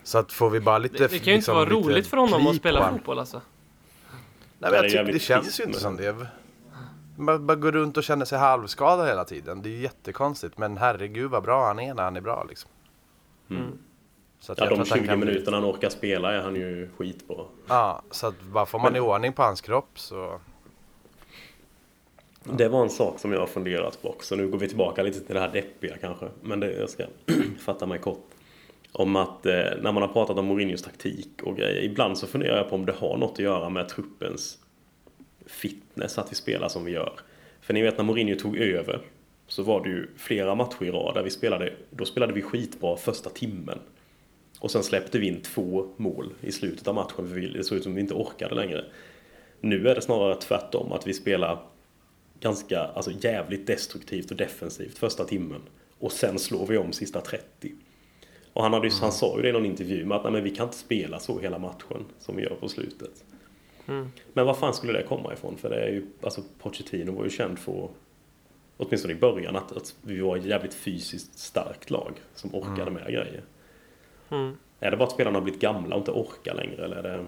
Så 0.03 0.17
att 0.17 0.31
får 0.31 0.49
vi 0.49 0.59
bara 0.59 0.77
lite... 0.77 0.97
Det, 0.97 1.07
det 1.07 1.19
kan 1.19 1.25
ju 1.25 1.31
inte 1.33 1.36
liksom, 1.36 1.55
vara 1.55 1.65
lite 1.65 1.75
roligt 1.75 2.07
för 2.07 2.17
honom 2.17 2.47
att 2.47 2.55
spela 2.55 2.91
fotboll 2.91 3.19
alltså. 3.19 3.41
Nej, 4.07 4.15
Ja, 4.59 4.69
men 4.71 4.73
jag 4.73 4.83
tycker, 4.83 5.13
det 5.13 5.19
känns 5.19 5.59
ju 5.59 5.63
inte 5.63 5.79
som 5.79 5.97
det. 5.97 6.27
Man 7.17 7.45
bara 7.47 7.55
går 7.55 7.71
runt 7.71 7.97
och 7.97 8.03
känner 8.03 8.25
sig 8.25 8.39
halvskadad 8.39 9.07
hela 9.07 9.25
tiden. 9.25 9.61
Det 9.61 9.69
är 9.69 9.71
ju 9.71 9.81
jättekonstigt. 9.81 10.57
Men 10.57 10.77
herregud 10.77 11.31
vad 11.31 11.43
bra 11.43 11.67
han 11.67 11.79
är 11.79 11.93
när 11.93 12.03
han 12.03 12.15
är 12.15 12.21
bra 12.21 12.45
liksom. 12.49 12.71
Mm. 13.49 13.77
Så 14.45 14.51
att 14.51 14.57
Ja, 14.59 14.65
de 14.69 14.81
att 14.81 14.89
han 14.89 14.99
20 14.99 15.07
kan 15.07 15.19
bli- 15.19 15.29
minuterna 15.29 15.57
han 15.57 15.65
orkar 15.69 15.89
spela 15.89 16.33
är 16.33 16.41
han 16.41 16.55
ju 16.55 16.89
skitbra. 16.97 17.45
Ja, 17.67 18.01
så 18.11 18.27
att 18.27 18.41
bara 18.41 18.65
får 18.65 18.79
man 18.79 18.91
Men- 18.93 18.95
i 18.97 18.99
ordning 19.05 19.33
på 19.33 19.41
hans 19.41 19.61
kropp 19.61 19.89
så... 19.99 20.39
Det 22.43 22.67
var 22.67 22.81
en 22.81 22.89
sak 22.89 23.19
som 23.19 23.31
jag 23.31 23.39
har 23.39 23.47
funderat 23.47 24.01
på 24.01 24.09
också. 24.09 24.35
Nu 24.35 24.47
går 24.47 24.57
vi 24.57 24.67
tillbaka 24.67 25.03
lite 25.03 25.19
till 25.19 25.33
det 25.35 25.41
här 25.41 25.51
deppiga 25.51 25.97
kanske. 25.97 26.25
Men 26.41 26.59
det, 26.59 26.71
jag 26.73 26.89
ska 26.89 27.03
fatta 27.59 27.85
mig 27.85 27.99
kort. 27.99 28.27
Om 28.91 29.15
att 29.15 29.45
eh, 29.45 29.53
när 29.81 29.91
man 29.91 29.97
har 29.97 30.07
pratat 30.07 30.37
om 30.37 30.45
Mourinhos 30.45 30.81
taktik 30.83 31.29
och 31.43 31.57
grejer. 31.57 31.83
Ibland 31.83 32.17
så 32.17 32.27
funderar 32.27 32.57
jag 32.57 32.69
på 32.69 32.75
om 32.75 32.85
det 32.85 32.93
har 32.93 33.17
något 33.17 33.31
att 33.33 33.39
göra 33.39 33.69
med 33.69 33.89
truppens 33.89 34.57
fitness 35.45 36.17
att 36.17 36.31
vi 36.31 36.35
spelar 36.35 36.67
som 36.69 36.85
vi 36.85 36.91
gör. 36.91 37.13
För 37.61 37.73
ni 37.73 37.81
vet 37.81 37.97
när 37.97 38.05
Mourinho 38.05 38.35
tog 38.35 38.57
över 38.57 39.01
så 39.47 39.63
var 39.63 39.83
det 39.83 39.89
ju 39.89 40.07
flera 40.17 40.55
matcher 40.55 40.83
i 40.83 40.91
rad 40.91 41.13
där 41.15 41.23
vi 41.23 41.29
spelade, 41.29 41.73
då 41.89 42.05
spelade 42.05 42.33
vi 42.33 42.41
skitbra 42.41 42.97
första 42.97 43.29
timmen. 43.29 43.79
Och 44.59 44.71
sen 44.71 44.83
släppte 44.83 45.19
vi 45.19 45.27
in 45.27 45.41
två 45.41 45.87
mål 45.97 46.33
i 46.41 46.51
slutet 46.51 46.87
av 46.87 46.95
matchen 46.95 47.29
för 47.29 47.53
det 47.57 47.63
såg 47.63 47.77
ut 47.77 47.83
som 47.83 47.95
vi 47.95 48.01
inte 48.01 48.13
orkade 48.13 48.55
längre. 48.55 48.85
Nu 49.61 49.87
är 49.87 49.95
det 49.95 50.01
snarare 50.01 50.35
tvärtom, 50.35 50.91
att 50.91 51.07
vi 51.07 51.13
spelar 51.13 51.59
ganska, 52.39 52.79
alltså 52.79 53.11
jävligt 53.11 53.67
destruktivt 53.67 54.31
och 54.31 54.37
defensivt 54.37 54.97
första 54.97 55.23
timmen. 55.25 55.61
Och 55.99 56.11
sen 56.11 56.39
slår 56.39 56.65
vi 56.67 56.77
om 56.77 56.93
sista 56.93 57.21
30. 57.21 57.73
Och 58.53 58.63
han, 58.63 58.73
hade, 58.73 58.87
ju- 58.87 58.93
han 59.01 59.11
sa 59.11 59.35
ju 59.35 59.41
det 59.41 59.49
i 59.49 59.51
någon 59.51 59.65
intervju 59.65 60.05
med 60.05 60.17
att 60.17 60.23
nej, 60.23 60.31
men 60.31 60.43
vi 60.43 60.49
kan 60.55 60.65
inte 60.65 60.77
spela 60.77 61.19
så 61.19 61.39
hela 61.39 61.59
matchen 61.59 62.05
som 62.19 62.35
vi 62.35 62.43
gör 62.43 62.55
på 62.55 62.69
slutet. 62.69 63.23
Men 64.33 64.45
vad 64.45 64.57
fan 64.57 64.73
skulle 64.73 64.93
det 64.93 65.03
komma 65.03 65.33
ifrån? 65.33 65.57
För 65.57 65.69
det 65.69 65.75
är 65.83 65.87
ju, 65.89 66.05
alltså 66.21 66.41
Pochettino 66.59 67.11
var 67.11 67.23
ju 67.23 67.29
känd 67.29 67.59
för, 67.59 67.89
åtminstone 68.77 69.13
i 69.13 69.17
början, 69.17 69.55
att, 69.55 69.71
att 69.77 69.95
vi 70.01 70.19
var 70.19 70.37
ett 70.37 70.45
jävligt 70.45 70.73
fysiskt 70.73 71.39
starkt 71.39 71.89
lag 71.89 72.13
som 72.35 72.55
orkade 72.55 72.91
med 72.91 73.03
grejer. 73.05 73.43
Mm. 74.30 74.57
Är 74.80 74.91
det 74.91 74.97
bara 74.97 75.05
att 75.05 75.11
spelarna 75.11 75.38
har 75.38 75.43
blivit 75.43 75.61
gamla 75.61 75.95
och 75.95 75.99
inte 75.99 76.11
orkar 76.11 76.53
längre? 76.53 76.86
Eller 76.86 76.95
är 76.97 77.03
det... 77.03 77.26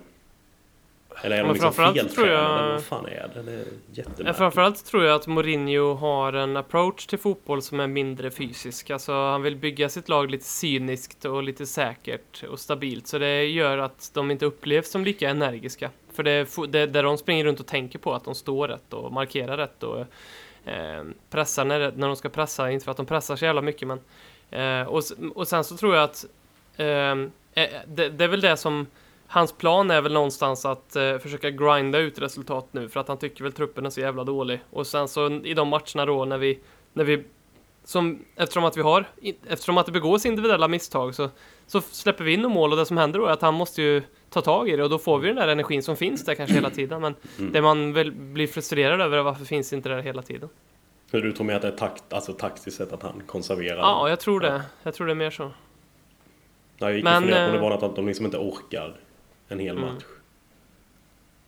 Eller 1.24 1.36
är 1.38 1.44
Men 1.44 1.48
de 1.48 1.54
liksom 1.54 1.74
tror 1.74 1.94
feltränade? 1.94 2.34
jag- 2.34 2.60
Eller 2.60 2.72
vad 2.74 2.84
fan 2.84 3.06
är 3.06 3.30
det? 3.36 3.42
Det 3.42 3.52
är 3.52 3.58
Ja, 3.58 3.64
jättemärkligt. 3.92 4.38
framförallt 4.38 4.86
tror 4.86 5.04
jag 5.06 5.16
att 5.16 5.28
Mourinho 5.28 5.94
har 5.94 6.34
en 6.34 6.58
approach 6.58 7.06
till 7.06 7.20
fotboll 7.20 7.62
som 7.62 7.80
är 7.80 7.88
mindre 7.88 8.32
fysisk. 8.32 8.90
Alltså 8.90 9.12
han 9.14 9.42
vill 9.42 9.56
bygga 9.56 9.90
sitt 9.90 10.10
lag 10.10 10.32
lite 10.32 10.46
cyniskt 10.46 11.26
och 11.26 11.44
lite 11.44 11.66
säkert 11.66 12.44
och 12.50 12.60
stabilt. 12.60 13.08
Så 13.08 13.18
det 13.18 13.44
gör 13.46 13.78
att 13.78 14.12
de 14.14 14.32
inte 14.32 14.46
upplevs 14.46 14.92
som 14.92 15.04
lika 15.04 15.30
energiska. 15.30 15.90
För 16.14 16.24
det 16.24 16.32
är 16.32 16.68
det 16.68 16.80
är 16.80 16.88
där 16.88 17.04
de 17.04 17.18
springer 17.18 17.46
runt 17.46 17.60
och 17.60 17.68
tänker 17.68 18.00
på 18.00 18.14
att 18.14 18.24
de 18.24 18.36
står 18.36 18.68
rätt 18.68 18.94
och 18.94 19.14
markerar 19.14 19.58
rätt 19.58 19.84
och 19.84 20.00
eh, 20.66 21.04
pressar 21.30 21.66
när, 21.66 21.92
när 21.96 22.08
de 22.08 22.16
ska 22.16 22.30
pressa. 22.30 22.72
Inte 22.72 22.84
för 22.84 22.92
att 22.92 22.98
de 22.98 23.06
pressar 23.06 23.36
så 23.36 23.46
jävla 23.46 23.62
mycket 23.62 23.88
men... 23.88 24.00
Eh, 24.52 24.88
och, 25.36 25.48
sen 25.48 25.64
så 25.64 25.78
tror 25.78 25.96
jag 25.96 26.04
att 26.04 26.26
det, 26.78 28.10
det 28.10 28.24
är 28.24 28.28
väl 28.28 28.42
det 28.42 28.58
som 28.58 28.88
Hans 29.28 29.52
plan 29.52 29.92
är 29.92 30.02
väl 30.02 30.14
någonstans 30.14 30.66
att 30.66 30.96
eh, 30.96 31.18
försöka 31.18 31.50
grinda 31.50 32.00
ut 32.00 32.20
resultat 32.20 32.68
nu 32.72 32.90
för 32.90 33.00
att 33.00 33.08
han 33.08 33.18
tycker 33.18 33.44
väl 33.44 33.54
truppen 33.54 33.86
är 33.86 33.90
så 33.90 34.00
jävla 34.00 34.24
dålig. 34.24 34.60
Och 34.70 34.88
sen 34.88 35.08
så 35.08 35.32
i 35.32 35.54
de 35.54 35.68
matcherna 35.68 36.06
då 36.06 36.26
när 36.26 36.38
vi, 36.38 36.60
när 36.94 37.04
vi 37.04 37.24
som, 37.84 38.20
eftersom 38.36 38.64
att 38.64 38.78
vi 38.78 38.82
har, 38.82 39.06
eftersom 39.48 39.78
att 39.78 39.86
det 39.86 39.92
begås 39.92 40.26
individuella 40.26 40.68
misstag 40.68 41.16
så, 41.16 41.30
så 41.68 41.82
släpper 41.82 42.24
vi 42.24 42.34
in 42.34 42.42
några 42.42 42.54
mål 42.54 42.72
och 42.72 42.78
det 42.78 42.86
som 42.86 42.98
händer 42.98 43.20
då 43.20 43.26
är 43.26 43.32
att 43.32 43.42
han 43.42 43.54
måste 43.54 43.82
ju 43.82 44.02
ta 44.30 44.42
tag 44.42 44.70
i 44.70 44.76
det 44.76 44.84
och 44.84 44.90
då 44.90 45.00
får 45.00 45.20
vi 45.20 45.28
den 45.28 45.36
där 45.36 45.48
energin 45.48 45.84
som 45.84 45.96
finns 45.96 46.26
där 46.26 46.36
kanske 46.36 46.56
hela 46.56 46.70
tiden. 46.70 47.02
Men 47.02 47.16
det 47.52 47.62
man 47.62 47.94
väl 47.94 48.12
blir 48.12 48.48
frustrerad 48.48 49.02
över 49.02 49.18
är 49.18 49.24
varför 49.24 49.46
finns 49.46 49.74
inte 49.74 49.90
det 49.90 49.96
där 49.96 50.02
hela 50.02 50.22
tiden? 50.22 50.50
Du 51.12 51.32
tror 51.32 51.46
med 51.46 51.56
att 51.56 51.62
det 51.62 51.68
är 51.68 51.78
takt, 51.78 52.14
alltså 52.14 52.34
taktiskt 52.34 52.78
sett 52.78 52.94
att 52.94 53.04
han 53.04 53.24
konserverar? 53.26 53.78
Ja, 53.78 54.10
jag 54.10 54.20
tror 54.20 54.40
det. 54.40 54.62
Jag 54.84 54.94
tror 54.94 55.08
det 55.08 55.14
är 55.14 55.16
mer 55.16 55.32
så. 55.32 55.52
Ja, 56.78 56.88
jag 56.88 56.96
gick 56.96 57.04
Men, 57.04 57.26
men, 57.26 57.34
på 57.34 57.40
om 57.40 57.52
det 57.52 57.58
eh, 57.58 57.62
var 57.62 57.70
något 57.70 57.84
att 57.84 57.96
de 57.96 58.08
liksom 58.08 58.26
inte 58.26 58.38
orkar 58.38 58.96
en 59.48 59.60
hel 59.60 59.78
Mm. 59.78 59.94
match. 59.94 60.04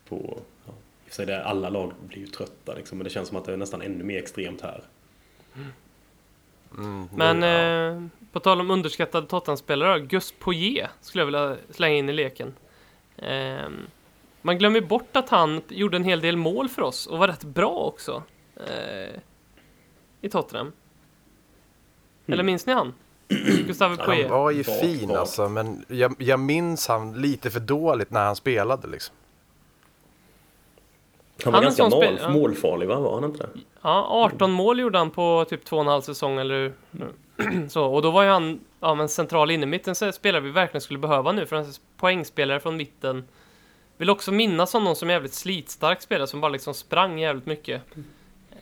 På, 0.09 0.39
ja, 0.65 0.71
i 0.71 1.07
och 1.07 1.07
för 1.07 1.15
sig 1.15 1.25
det, 1.25 1.43
alla 1.45 1.69
lag 1.69 1.93
blir 2.07 2.19
ju 2.19 2.27
trötta 2.27 2.73
liksom, 2.73 2.97
men 2.97 3.03
det 3.03 3.09
känns 3.09 3.27
som 3.27 3.37
att 3.37 3.45
det 3.45 3.53
är 3.53 3.57
nästan 3.57 3.81
ännu 3.81 4.03
mer 4.03 4.17
extremt 4.17 4.61
här. 4.61 4.83
Men 7.15 7.41
ja. 7.41 7.47
eh, 7.47 8.03
på 8.31 8.39
tal 8.39 8.59
om 8.61 8.71
underskattade 8.71 9.27
Tottenham-spelare, 9.27 9.99
Gus 9.99 10.33
Poyet 10.39 10.89
skulle 11.01 11.21
jag 11.21 11.25
vilja 11.25 11.57
slänga 11.69 11.95
in 11.95 12.09
i 12.09 12.13
leken. 12.13 12.53
Eh, 13.17 13.69
man 14.41 14.57
glömmer 14.57 14.81
bort 14.81 15.15
att 15.15 15.29
han 15.29 15.61
gjorde 15.69 15.97
en 15.97 16.03
hel 16.03 16.21
del 16.21 16.37
mål 16.37 16.69
för 16.69 16.81
oss 16.81 17.07
och 17.07 17.17
var 17.17 17.27
rätt 17.27 17.43
bra 17.43 17.75
också. 17.75 18.23
Eh, 18.55 19.15
I 20.21 20.29
Tottenham. 20.29 20.71
Eller 22.27 22.43
minns 22.43 22.65
ni 22.65 22.73
han? 22.73 22.93
Gustave 23.67 23.95
Han 23.97 24.05
Poyet. 24.05 24.29
var 24.31 24.51
ju 24.51 24.63
Vagt, 24.63 24.79
fin 24.79 25.07
vagt. 25.07 25.19
alltså, 25.19 25.49
men 25.49 25.85
jag, 25.87 26.15
jag 26.17 26.39
minns 26.39 26.87
han 26.87 27.21
lite 27.21 27.49
för 27.49 27.59
dåligt 27.59 28.11
när 28.11 28.25
han 28.25 28.35
spelade 28.35 28.87
liksom. 28.87 29.15
Han 31.43 31.53
var 31.53 31.57
Han 31.59 31.63
är 31.63 31.65
ganska 31.67 31.83
en 31.83 31.91
sån 31.91 31.99
mål, 32.05 32.17
spel- 32.17 32.31
målfarlig 32.31 32.87
va? 32.87 32.99
Var 32.99 33.15
han 33.21 33.23
inte 33.31 33.37
det? 33.43 33.49
Ja, 33.81 34.07
18 34.33 34.51
mål 34.51 34.79
gjorde 34.79 34.97
han 34.97 35.09
på 35.11 35.45
typ 35.49 35.65
två 35.65 35.75
och 35.75 35.81
en 35.81 35.87
halv 35.87 36.01
säsong 36.01 36.37
eller 36.37 36.73
så. 37.69 37.85
Och 37.85 38.01
då 38.01 38.11
var 38.11 38.23
ju 38.23 38.29
han 38.29 38.59
ja, 38.79 38.95
men 38.95 39.09
central 39.09 39.51
innermitt, 39.51 39.87
en 39.87 39.95
sån 39.95 40.13
spelare 40.13 40.41
vi 40.41 40.49
verkligen 40.51 40.81
skulle 40.81 40.99
behöva 40.99 41.31
nu. 41.31 41.45
För 41.45 41.55
en 41.55 41.65
poängspelare 41.97 42.59
från 42.59 42.77
mitten. 42.77 43.23
Vill 43.97 44.09
också 44.09 44.31
minnas 44.31 44.73
honom 44.73 44.95
som 44.95 45.09
jävligt 45.09 45.33
slitstark 45.33 46.01
spelare 46.01 46.27
som 46.27 46.41
bara 46.41 46.49
liksom 46.51 46.73
sprang 46.73 47.19
jävligt 47.19 47.45
mycket. 47.45 47.81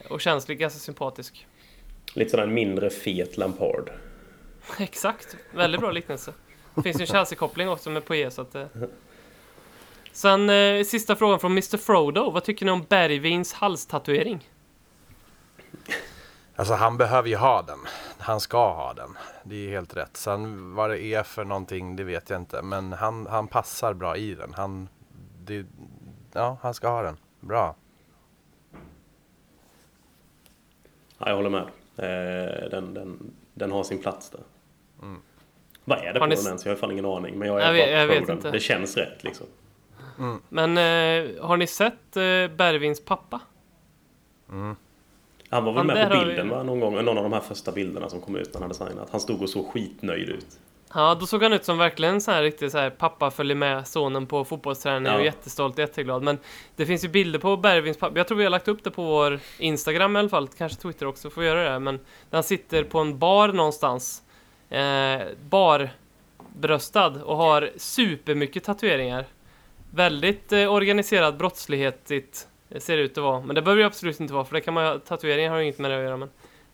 Och 0.09 0.21
känns 0.21 0.45
ganska 0.45 0.79
sympatisk. 0.79 1.47
Lite 2.13 2.29
sådär 2.31 2.43
en 2.43 2.53
mindre 2.53 2.89
fet 2.89 3.37
Lampard. 3.37 3.89
Exakt, 4.79 5.35
väldigt 5.51 5.81
bra 5.81 5.91
liknelse. 5.91 6.33
Det 6.75 6.81
finns 6.81 6.99
ju 6.99 7.01
en 7.01 7.07
Chelsea-koppling 7.07 7.69
också 7.69 7.89
med 7.89 8.05
Poe 8.05 8.31
så 8.31 8.41
att... 8.41 8.55
Eh. 8.55 8.65
Sen 10.11 10.49
eh, 10.49 10.83
sista 10.83 11.15
frågan 11.15 11.39
från 11.39 11.51
Mr 11.51 11.77
Frodo. 11.77 12.29
Vad 12.31 12.43
tycker 12.43 12.65
ni 12.65 12.71
om 12.71 12.83
Bergvins 12.89 13.53
halstatuering? 13.53 14.49
Alltså 16.55 16.73
han 16.73 16.97
behöver 16.97 17.29
ju 17.29 17.35
ha 17.35 17.61
den. 17.61 17.79
Han 18.17 18.39
ska 18.39 18.73
ha 18.73 18.93
den. 18.93 19.17
Det 19.43 19.55
är 19.55 19.69
helt 19.69 19.97
rätt. 19.97 20.17
Sen 20.17 20.75
vad 20.75 20.89
det 20.89 21.03
är 21.03 21.23
för 21.23 21.45
någonting, 21.45 21.95
det 21.95 22.03
vet 22.03 22.29
jag 22.29 22.41
inte. 22.41 22.61
Men 22.61 22.93
han, 22.93 23.27
han 23.27 23.47
passar 23.47 23.93
bra 23.93 24.17
i 24.17 24.35
den. 24.35 24.53
Han, 24.53 24.89
det, 25.43 25.65
ja, 26.33 26.57
han 26.61 26.73
ska 26.73 26.87
ha 26.87 27.01
den. 27.01 27.17
Bra. 27.39 27.75
Ja, 31.17 31.29
jag 31.29 31.35
håller 31.35 31.49
med. 31.49 31.67
Eh, 31.95 32.69
den, 32.69 32.93
den, 32.93 33.33
den 33.53 33.71
har 33.71 33.83
sin 33.83 33.99
plats 33.99 34.29
där. 34.29 34.41
Vad 35.85 35.97
är 35.99 36.03
det 36.03 36.07
Har 36.13 36.19
på 36.19 36.25
ni 36.25 36.35
den 36.35 36.45
ens? 36.45 36.65
Jag 36.65 36.71
har 36.71 36.77
fan 36.77 36.91
ingen 36.91 37.05
aning. 37.05 37.39
Men 37.39 37.47
jag 37.47 37.61
är 37.61 37.65
Jag 37.65 37.73
vet- 37.73 37.91
jag 37.91 38.07
vet 38.07 38.29
inte. 38.29 38.51
Det 38.51 38.59
känns 38.59 38.97
rätt 38.97 39.23
liksom. 39.23 39.45
Men 40.49 40.77
eh, 40.77 41.43
har 41.45 41.57
ni 41.57 41.67
sett 41.67 42.17
eh, 42.17 42.21
Bergvins 42.57 43.05
pappa? 43.05 43.39
Han 44.49 44.75
var 45.49 45.61
väl 45.61 45.77
Han 45.77 45.87
med 45.87 46.11
på 46.11 46.17
bilden 46.25 46.49
vi- 46.49 46.55
va? 46.55 46.63
Någon 46.63 46.79
gång. 46.79 46.93
Någon 47.05 47.17
av 47.17 47.23
de 47.23 47.33
här 47.33 47.39
första 47.39 47.71
bilderna 47.71 48.09
som 48.09 48.21
kom 48.21 48.35
ut 48.35 48.47
när 48.53 48.53
han 48.53 48.61
hade 48.61 48.73
signat. 48.89 49.09
Han 49.11 49.19
stod 49.19 49.41
och 49.41 49.49
såg 49.49 49.67
skitnöjd 49.67 50.29
ut. 50.29 50.45
Ja, 50.93 51.17
då 51.19 51.25
såg 51.25 51.43
han 51.43 51.53
ut 51.53 51.65
som 51.65 51.77
verkligen 51.77 52.21
så 52.21 52.31
här 52.31 52.43
riktigt 52.43 52.71
så 52.71 52.77
här 52.77 52.89
pappa 52.89 53.31
följer 53.31 53.55
med 53.55 53.87
sonen 53.87 54.27
på 54.27 54.45
fotbollsträning 54.45 55.11
och 55.11 55.17
Ja. 55.17 55.21
är 55.21 55.25
jättestolt, 55.25 55.77
jätteglad. 55.77 56.23
Men 56.23 56.37
det 56.75 56.85
finns 56.85 57.03
ju 57.03 57.07
bilder 57.07 57.39
på 57.39 57.57
Bergvins 57.57 57.97
pappa. 57.97 58.17
Jag 58.17 58.27
tror 58.27 58.37
vi 58.37 58.43
har 58.43 58.51
lagt 58.51 58.67
upp 58.67 58.83
det 58.83 58.91
på 58.91 59.03
vår 59.03 59.39
Instagram 59.59 60.15
i 60.15 60.19
alla 60.19 60.29
fall, 60.29 60.47
kanske 60.47 60.81
Twitter 60.81 61.05
också 61.05 61.29
får 61.29 61.43
göra 61.43 61.71
det. 61.73 61.79
Men 61.79 61.99
han 62.31 62.43
sitter 62.43 62.83
på 62.83 62.99
en 62.99 63.19
bar 63.19 63.47
någonstans, 63.47 64.23
eh, 64.69 65.27
barbröstad 65.49 67.23
och 67.23 67.37
har 67.37 67.69
supermycket 67.77 68.63
tatueringar. 68.63 69.25
Väldigt 69.93 70.51
eh, 70.51 70.73
organiserad 70.73 71.37
brottslighet 71.37 72.11
det 72.69 72.79
ser 72.79 72.97
det 72.97 73.03
ut 73.03 73.17
att 73.17 73.23
vara. 73.23 73.41
Men 73.41 73.55
det 73.55 73.61
behöver 73.61 73.81
ju 73.81 73.87
absolut 73.87 74.19
inte 74.19 74.33
vara, 74.33 74.45
för 74.45 74.53
det 74.53 74.61
kan 74.61 74.73
man 74.73 74.93
ju, 74.93 74.99
tatueringar 74.99 75.49
har 75.49 75.57
ju 75.57 75.63
inget 75.63 75.79
med 75.79 75.91
det 75.91 75.97
att 75.97 76.03
göra. 76.03 76.17
Men, 76.17 76.29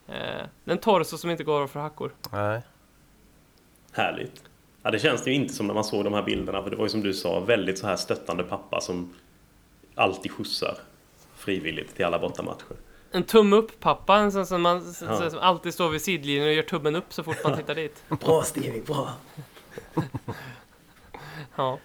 eh, 0.08 0.46
det 0.64 0.72
är 0.72 0.76
en 0.76 0.78
torso 0.78 1.18
som 1.18 1.30
inte 1.30 1.44
går 1.44 1.68
för 1.68 1.80
hackor. 1.80 2.14
Nej. 2.32 2.62
Härligt. 3.92 4.44
Ja, 4.84 4.92
det 4.92 5.00
känns 5.00 5.24
det 5.24 5.30
ju 5.30 5.36
inte 5.36 5.54
som 5.54 5.68
när 5.68 5.74
man 5.74 5.84
såg 5.84 6.04
de 6.04 6.14
här 6.14 6.24
bilderna. 6.24 6.64
För 6.64 6.70
det 6.70 6.76
var 6.76 6.86
ju 6.86 6.90
som 6.90 7.02
du 7.02 7.14
sa, 7.14 7.40
väldigt 7.40 7.78
så 7.78 7.88
här 7.88 7.96
stöttande 7.96 8.44
pappa 8.44 8.82
som 8.82 9.14
alltid 9.96 10.32
skjutsar 10.32 10.78
frivilligt 11.36 11.96
till 11.96 12.06
alla 12.06 12.20
bortamatcher. 12.20 12.76
En 13.16 13.24
tumme 13.24 13.56
upp 13.56 13.80
pappa, 13.80 14.18
en 14.18 14.32
sån 14.32 14.46
som 14.46 14.62
man 14.62 14.96
Ja. 15.02 15.30
som 15.30 15.40
alltid 15.40 15.74
står 15.74 15.90
vid 15.90 16.02
sidlinjen 16.02 16.48
och 16.48 16.54
gör 16.54 16.64
tummen 16.64 16.96
upp 16.96 17.14
så 17.14 17.24
fort 17.24 17.44
man 17.44 17.58
tittar 17.58 17.76
dit. 17.76 18.04
Bra 18.20 18.44
Stevie, 18.44 18.82
bra! 18.82 19.10
Ja. 21.56 21.80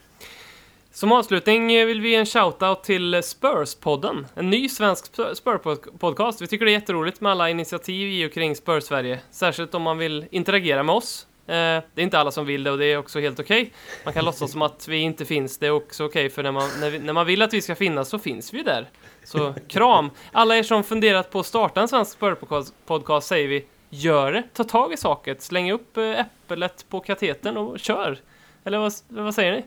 Som 0.93 1.13
avslutning 1.13 1.67
vill 1.69 2.01
vi 2.01 2.09
ge 2.11 2.17
en 2.17 2.27
shoutout 2.27 2.85
till 2.85 3.15
Spurs-podden. 3.23 4.27
En 4.35 4.51
ny 4.51 4.69
svensk 4.69 5.13
Sp- 5.17 5.35
Spurs-podcast. 5.35 6.43
Vi 6.43 6.47
tycker 6.47 6.65
det 6.65 6.71
är 6.71 6.81
jätteroligt 6.81 7.21
med 7.21 7.33
alla 7.33 7.51
initiativ 7.51 8.09
i 8.09 8.27
och 8.29 8.33
kring 8.33 8.55
Spurs-Sverige. 8.57 9.21
Särskilt 9.31 9.75
om 9.75 9.83
man 9.83 9.99
vill 9.99 10.27
interagera 10.31 10.83
med 10.83 10.95
oss. 10.95 11.27
Eh, 11.49 11.55
det 11.95 12.01
är 12.01 12.03
inte 12.03 12.19
alla 12.19 12.31
som 12.31 12.47
vill 12.47 12.65
det 12.65 12.71
och 12.71 12.79
det 12.79 12.85
är 12.87 12.99
också 12.99 13.21
helt 13.21 13.41
okej. 13.41 13.73
Man 14.05 14.15
kan 14.15 14.25
låtsas 14.25 14.53
som 14.53 14.63
att 14.63 14.89
vi 14.89 14.97
inte 14.97 15.25
finns. 15.25 15.59
Det 15.59 15.67
är 15.67 15.71
också 15.71 16.05
okej 16.05 16.31
för 16.31 16.43
när 16.43 16.53
man, 16.53 16.71
när, 16.81 16.91
vi, 16.91 16.99
när 16.99 17.13
man 17.13 17.27
vill 17.27 17.43
att 17.43 17.53
vi 17.55 17.63
ska 17.63 17.75
finnas 17.75 18.09
så 18.09 18.19
finns 18.19 18.55
vi 18.55 18.63
där. 18.63 18.87
Så 19.25 19.55
kram! 19.69 20.11
Alla 20.33 20.57
er 20.57 20.63
som 20.63 20.85
funderat 20.85 21.31
på 21.31 21.41
att 21.41 21.47
starta 21.47 21.81
en 21.81 21.89
svensk 21.89 22.19
Spurs-podcast 22.19 23.21
säger 23.29 23.49
vi 23.49 23.65
Gör 23.91 24.33
det! 24.33 24.43
Ta 24.53 24.65
tag 24.65 24.93
i 24.93 24.97
saket! 24.97 25.43
Släng 25.43 25.73
upp 25.73 25.97
eh, 25.97 26.21
äpplet 26.21 26.87
på 26.89 27.01
katetern 27.01 27.57
och 27.57 27.79
kör! 27.79 28.19
Eller 28.65 28.79
vad, 28.79 28.93
vad 29.09 29.35
säger 29.35 29.53
ni? 29.53 29.65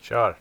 Kör. 0.00 0.36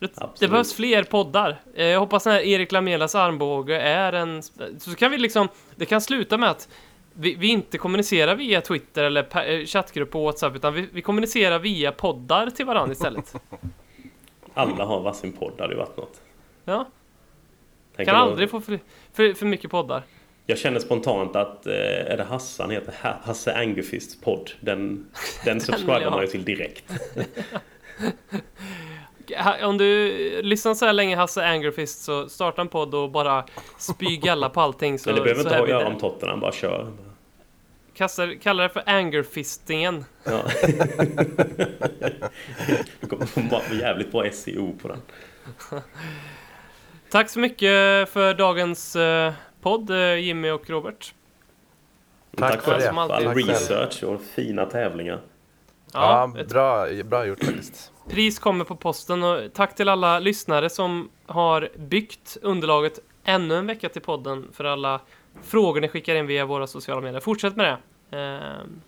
Det, 0.00 0.10
det 0.38 0.48
behövs 0.48 0.74
fler 0.74 1.02
poddar. 1.02 1.60
Eh, 1.74 1.86
Jag 1.86 2.00
hoppas 2.00 2.24
den 2.24 2.32
här 2.32 2.40
Erik 2.40 2.72
Lamelas 2.72 3.14
armbåge 3.14 3.80
är 3.80 4.12
en... 4.12 4.42
Så 4.78 4.94
kan 4.98 5.10
vi 5.10 5.18
liksom... 5.18 5.48
Det 5.76 5.86
kan 5.86 6.00
sluta 6.00 6.38
med 6.38 6.50
att 6.50 6.68
vi, 7.20 7.34
vi 7.34 7.48
inte 7.48 7.78
kommunicerar 7.78 8.34
via 8.34 8.60
Twitter 8.60 9.04
eller 9.04 9.50
eh, 9.50 9.64
chattgrupp 9.66 10.10
på 10.10 10.24
WhatsApp 10.24 10.56
utan 10.56 10.74
vi, 10.74 10.88
vi 10.92 11.02
kommunicerar 11.02 11.58
via 11.58 11.92
poddar 11.92 12.50
till 12.50 12.66
varandra 12.66 12.92
istället. 12.92 13.34
Alla 14.54 14.84
har 14.84 15.00
varsin 15.00 15.32
podd, 15.32 15.52
hade 15.58 15.72
ju 15.72 15.78
varit 15.78 15.96
något. 15.96 16.20
Ja, 16.64 16.86
Tänk 17.96 18.08
kan 18.08 18.16
aldrig 18.16 18.50
få 18.50 18.60
för, 18.60 18.78
för, 19.12 19.34
för 19.34 19.46
mycket 19.46 19.70
poddar. 19.70 20.02
Jag 20.46 20.58
känner 20.58 20.80
spontant 20.80 21.36
att, 21.36 21.66
eh, 21.66 21.72
är 22.12 22.16
det 22.16 22.24
Hasse 22.24 22.62
han 22.62 22.70
heter? 22.70 22.94
Ha- 23.02 23.18
Hasse 23.22 23.54
Angerfists 23.56 24.20
podd. 24.20 24.50
Den, 24.60 25.06
den 25.44 25.60
subscribar 25.60 26.10
man 26.10 26.20
ju 26.20 26.26
till 26.26 26.44
direkt. 26.44 26.84
Om 29.62 29.78
du 29.78 30.12
lyssnar 30.42 30.74
så 30.74 30.86
här 30.86 30.92
länge 30.92 31.16
Hasse 31.16 31.46
Angerfist 31.46 32.04
så 32.04 32.28
starta 32.28 32.60
en 32.62 32.68
podd 32.68 32.94
och 32.94 33.10
bara 33.10 33.44
spy 33.78 34.16
galla 34.16 34.48
på 34.48 34.60
allting 34.60 34.98
så, 34.98 35.08
Men 35.08 35.16
det 35.16 35.22
behöver 35.22 35.40
inte 35.42 35.56
ha 35.56 35.62
att 35.62 35.68
göra 35.68 35.86
om 35.86 35.98
Tottenham, 35.98 36.40
bara 36.40 36.52
kör. 36.52 36.92
Kastar, 37.98 38.34
kallar 38.40 38.64
det 38.64 38.70
för 38.70 38.82
Angerfistingen. 38.86 40.04
Ja. 40.24 40.42
Det 43.00 43.06
kommer 43.08 43.26
få 43.26 43.74
jävligt 43.74 44.12
bra 44.12 44.30
SEO 44.32 44.72
på 44.82 44.88
den. 44.88 45.02
Tack 47.10 47.30
så 47.30 47.38
mycket 47.38 48.08
för 48.08 48.34
dagens 48.34 48.96
eh, 48.96 49.32
podd 49.60 49.90
eh, 49.90 50.14
Jimmy 50.14 50.50
och 50.50 50.70
Robert. 50.70 51.14
Tack 52.36 52.52
Tack 52.52 52.62
för 52.62 52.78
det. 52.78 52.86
Som 52.86 52.98
alltid. 52.98 53.28
all 53.28 53.34
research 53.34 54.04
och 54.04 54.20
fina 54.22 54.66
tävlingar. 54.66 55.20
Ja, 55.92 56.32
Ja, 56.34 56.40
ett 56.40 56.48
bra, 56.48 56.86
bra 57.04 57.26
gjort 57.26 57.44
faktiskt. 57.44 57.92
pris 58.08 58.38
kommer 58.38 58.64
på 58.64 58.76
posten 58.76 59.22
och 59.22 59.40
tack 59.54 59.74
till 59.74 59.88
alla 59.88 60.18
lyssnare 60.18 60.70
som 60.70 61.10
har 61.26 61.68
byggt 61.76 62.36
underlaget 62.42 62.98
ännu 63.24 63.54
en 63.56 63.66
vecka 63.66 63.88
till 63.88 64.02
podden 64.02 64.48
för 64.52 64.64
alla 64.64 65.00
frågor 65.42 65.80
ni 65.80 65.88
skickar 65.88 66.14
in 66.14 66.26
via 66.26 66.46
våra 66.46 66.66
sociala 66.66 67.00
medier. 67.00 67.20
Fortsätt 67.20 67.56
med 67.56 67.66
det. 67.66 67.78
Ehm, 68.16 68.80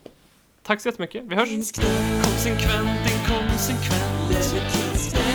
tack 0.62 0.80
så 0.80 0.88
jättemycket. 0.88 1.24
Vi 1.24 1.34
hörs! 1.34 1.48
Konsekvent, 1.48 3.10
inkonsekvent 3.12 4.30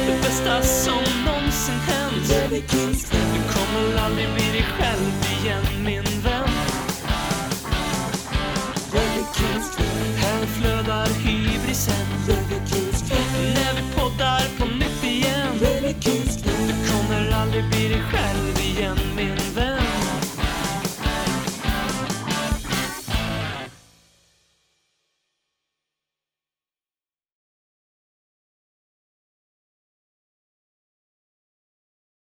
Det 0.07 0.21
bästa 0.21 0.61
som 0.61 1.03
någonsin 1.25 1.75
hänt. 1.75 2.27
Du 2.49 3.53
kommer 3.53 3.97
aldrig 4.05 4.27
bli 4.33 4.51
dig 4.51 4.63
själv 4.63 5.11
igen 5.41 5.83
min 5.85 6.21
vän. 6.23 6.49
Här 10.17 10.45
flödar 10.45 11.07
hybrisen. 11.07 12.05
När 12.27 13.73
vi 13.75 13.93
poddar 13.95 14.57
på 14.57 14.65
nytt 14.65 15.03
igen. 15.03 15.57
Du 16.67 16.91
kommer 16.91 17.31
aldrig 17.31 17.63
bli 17.69 17.87
dig 17.87 18.01
själv 18.11 18.44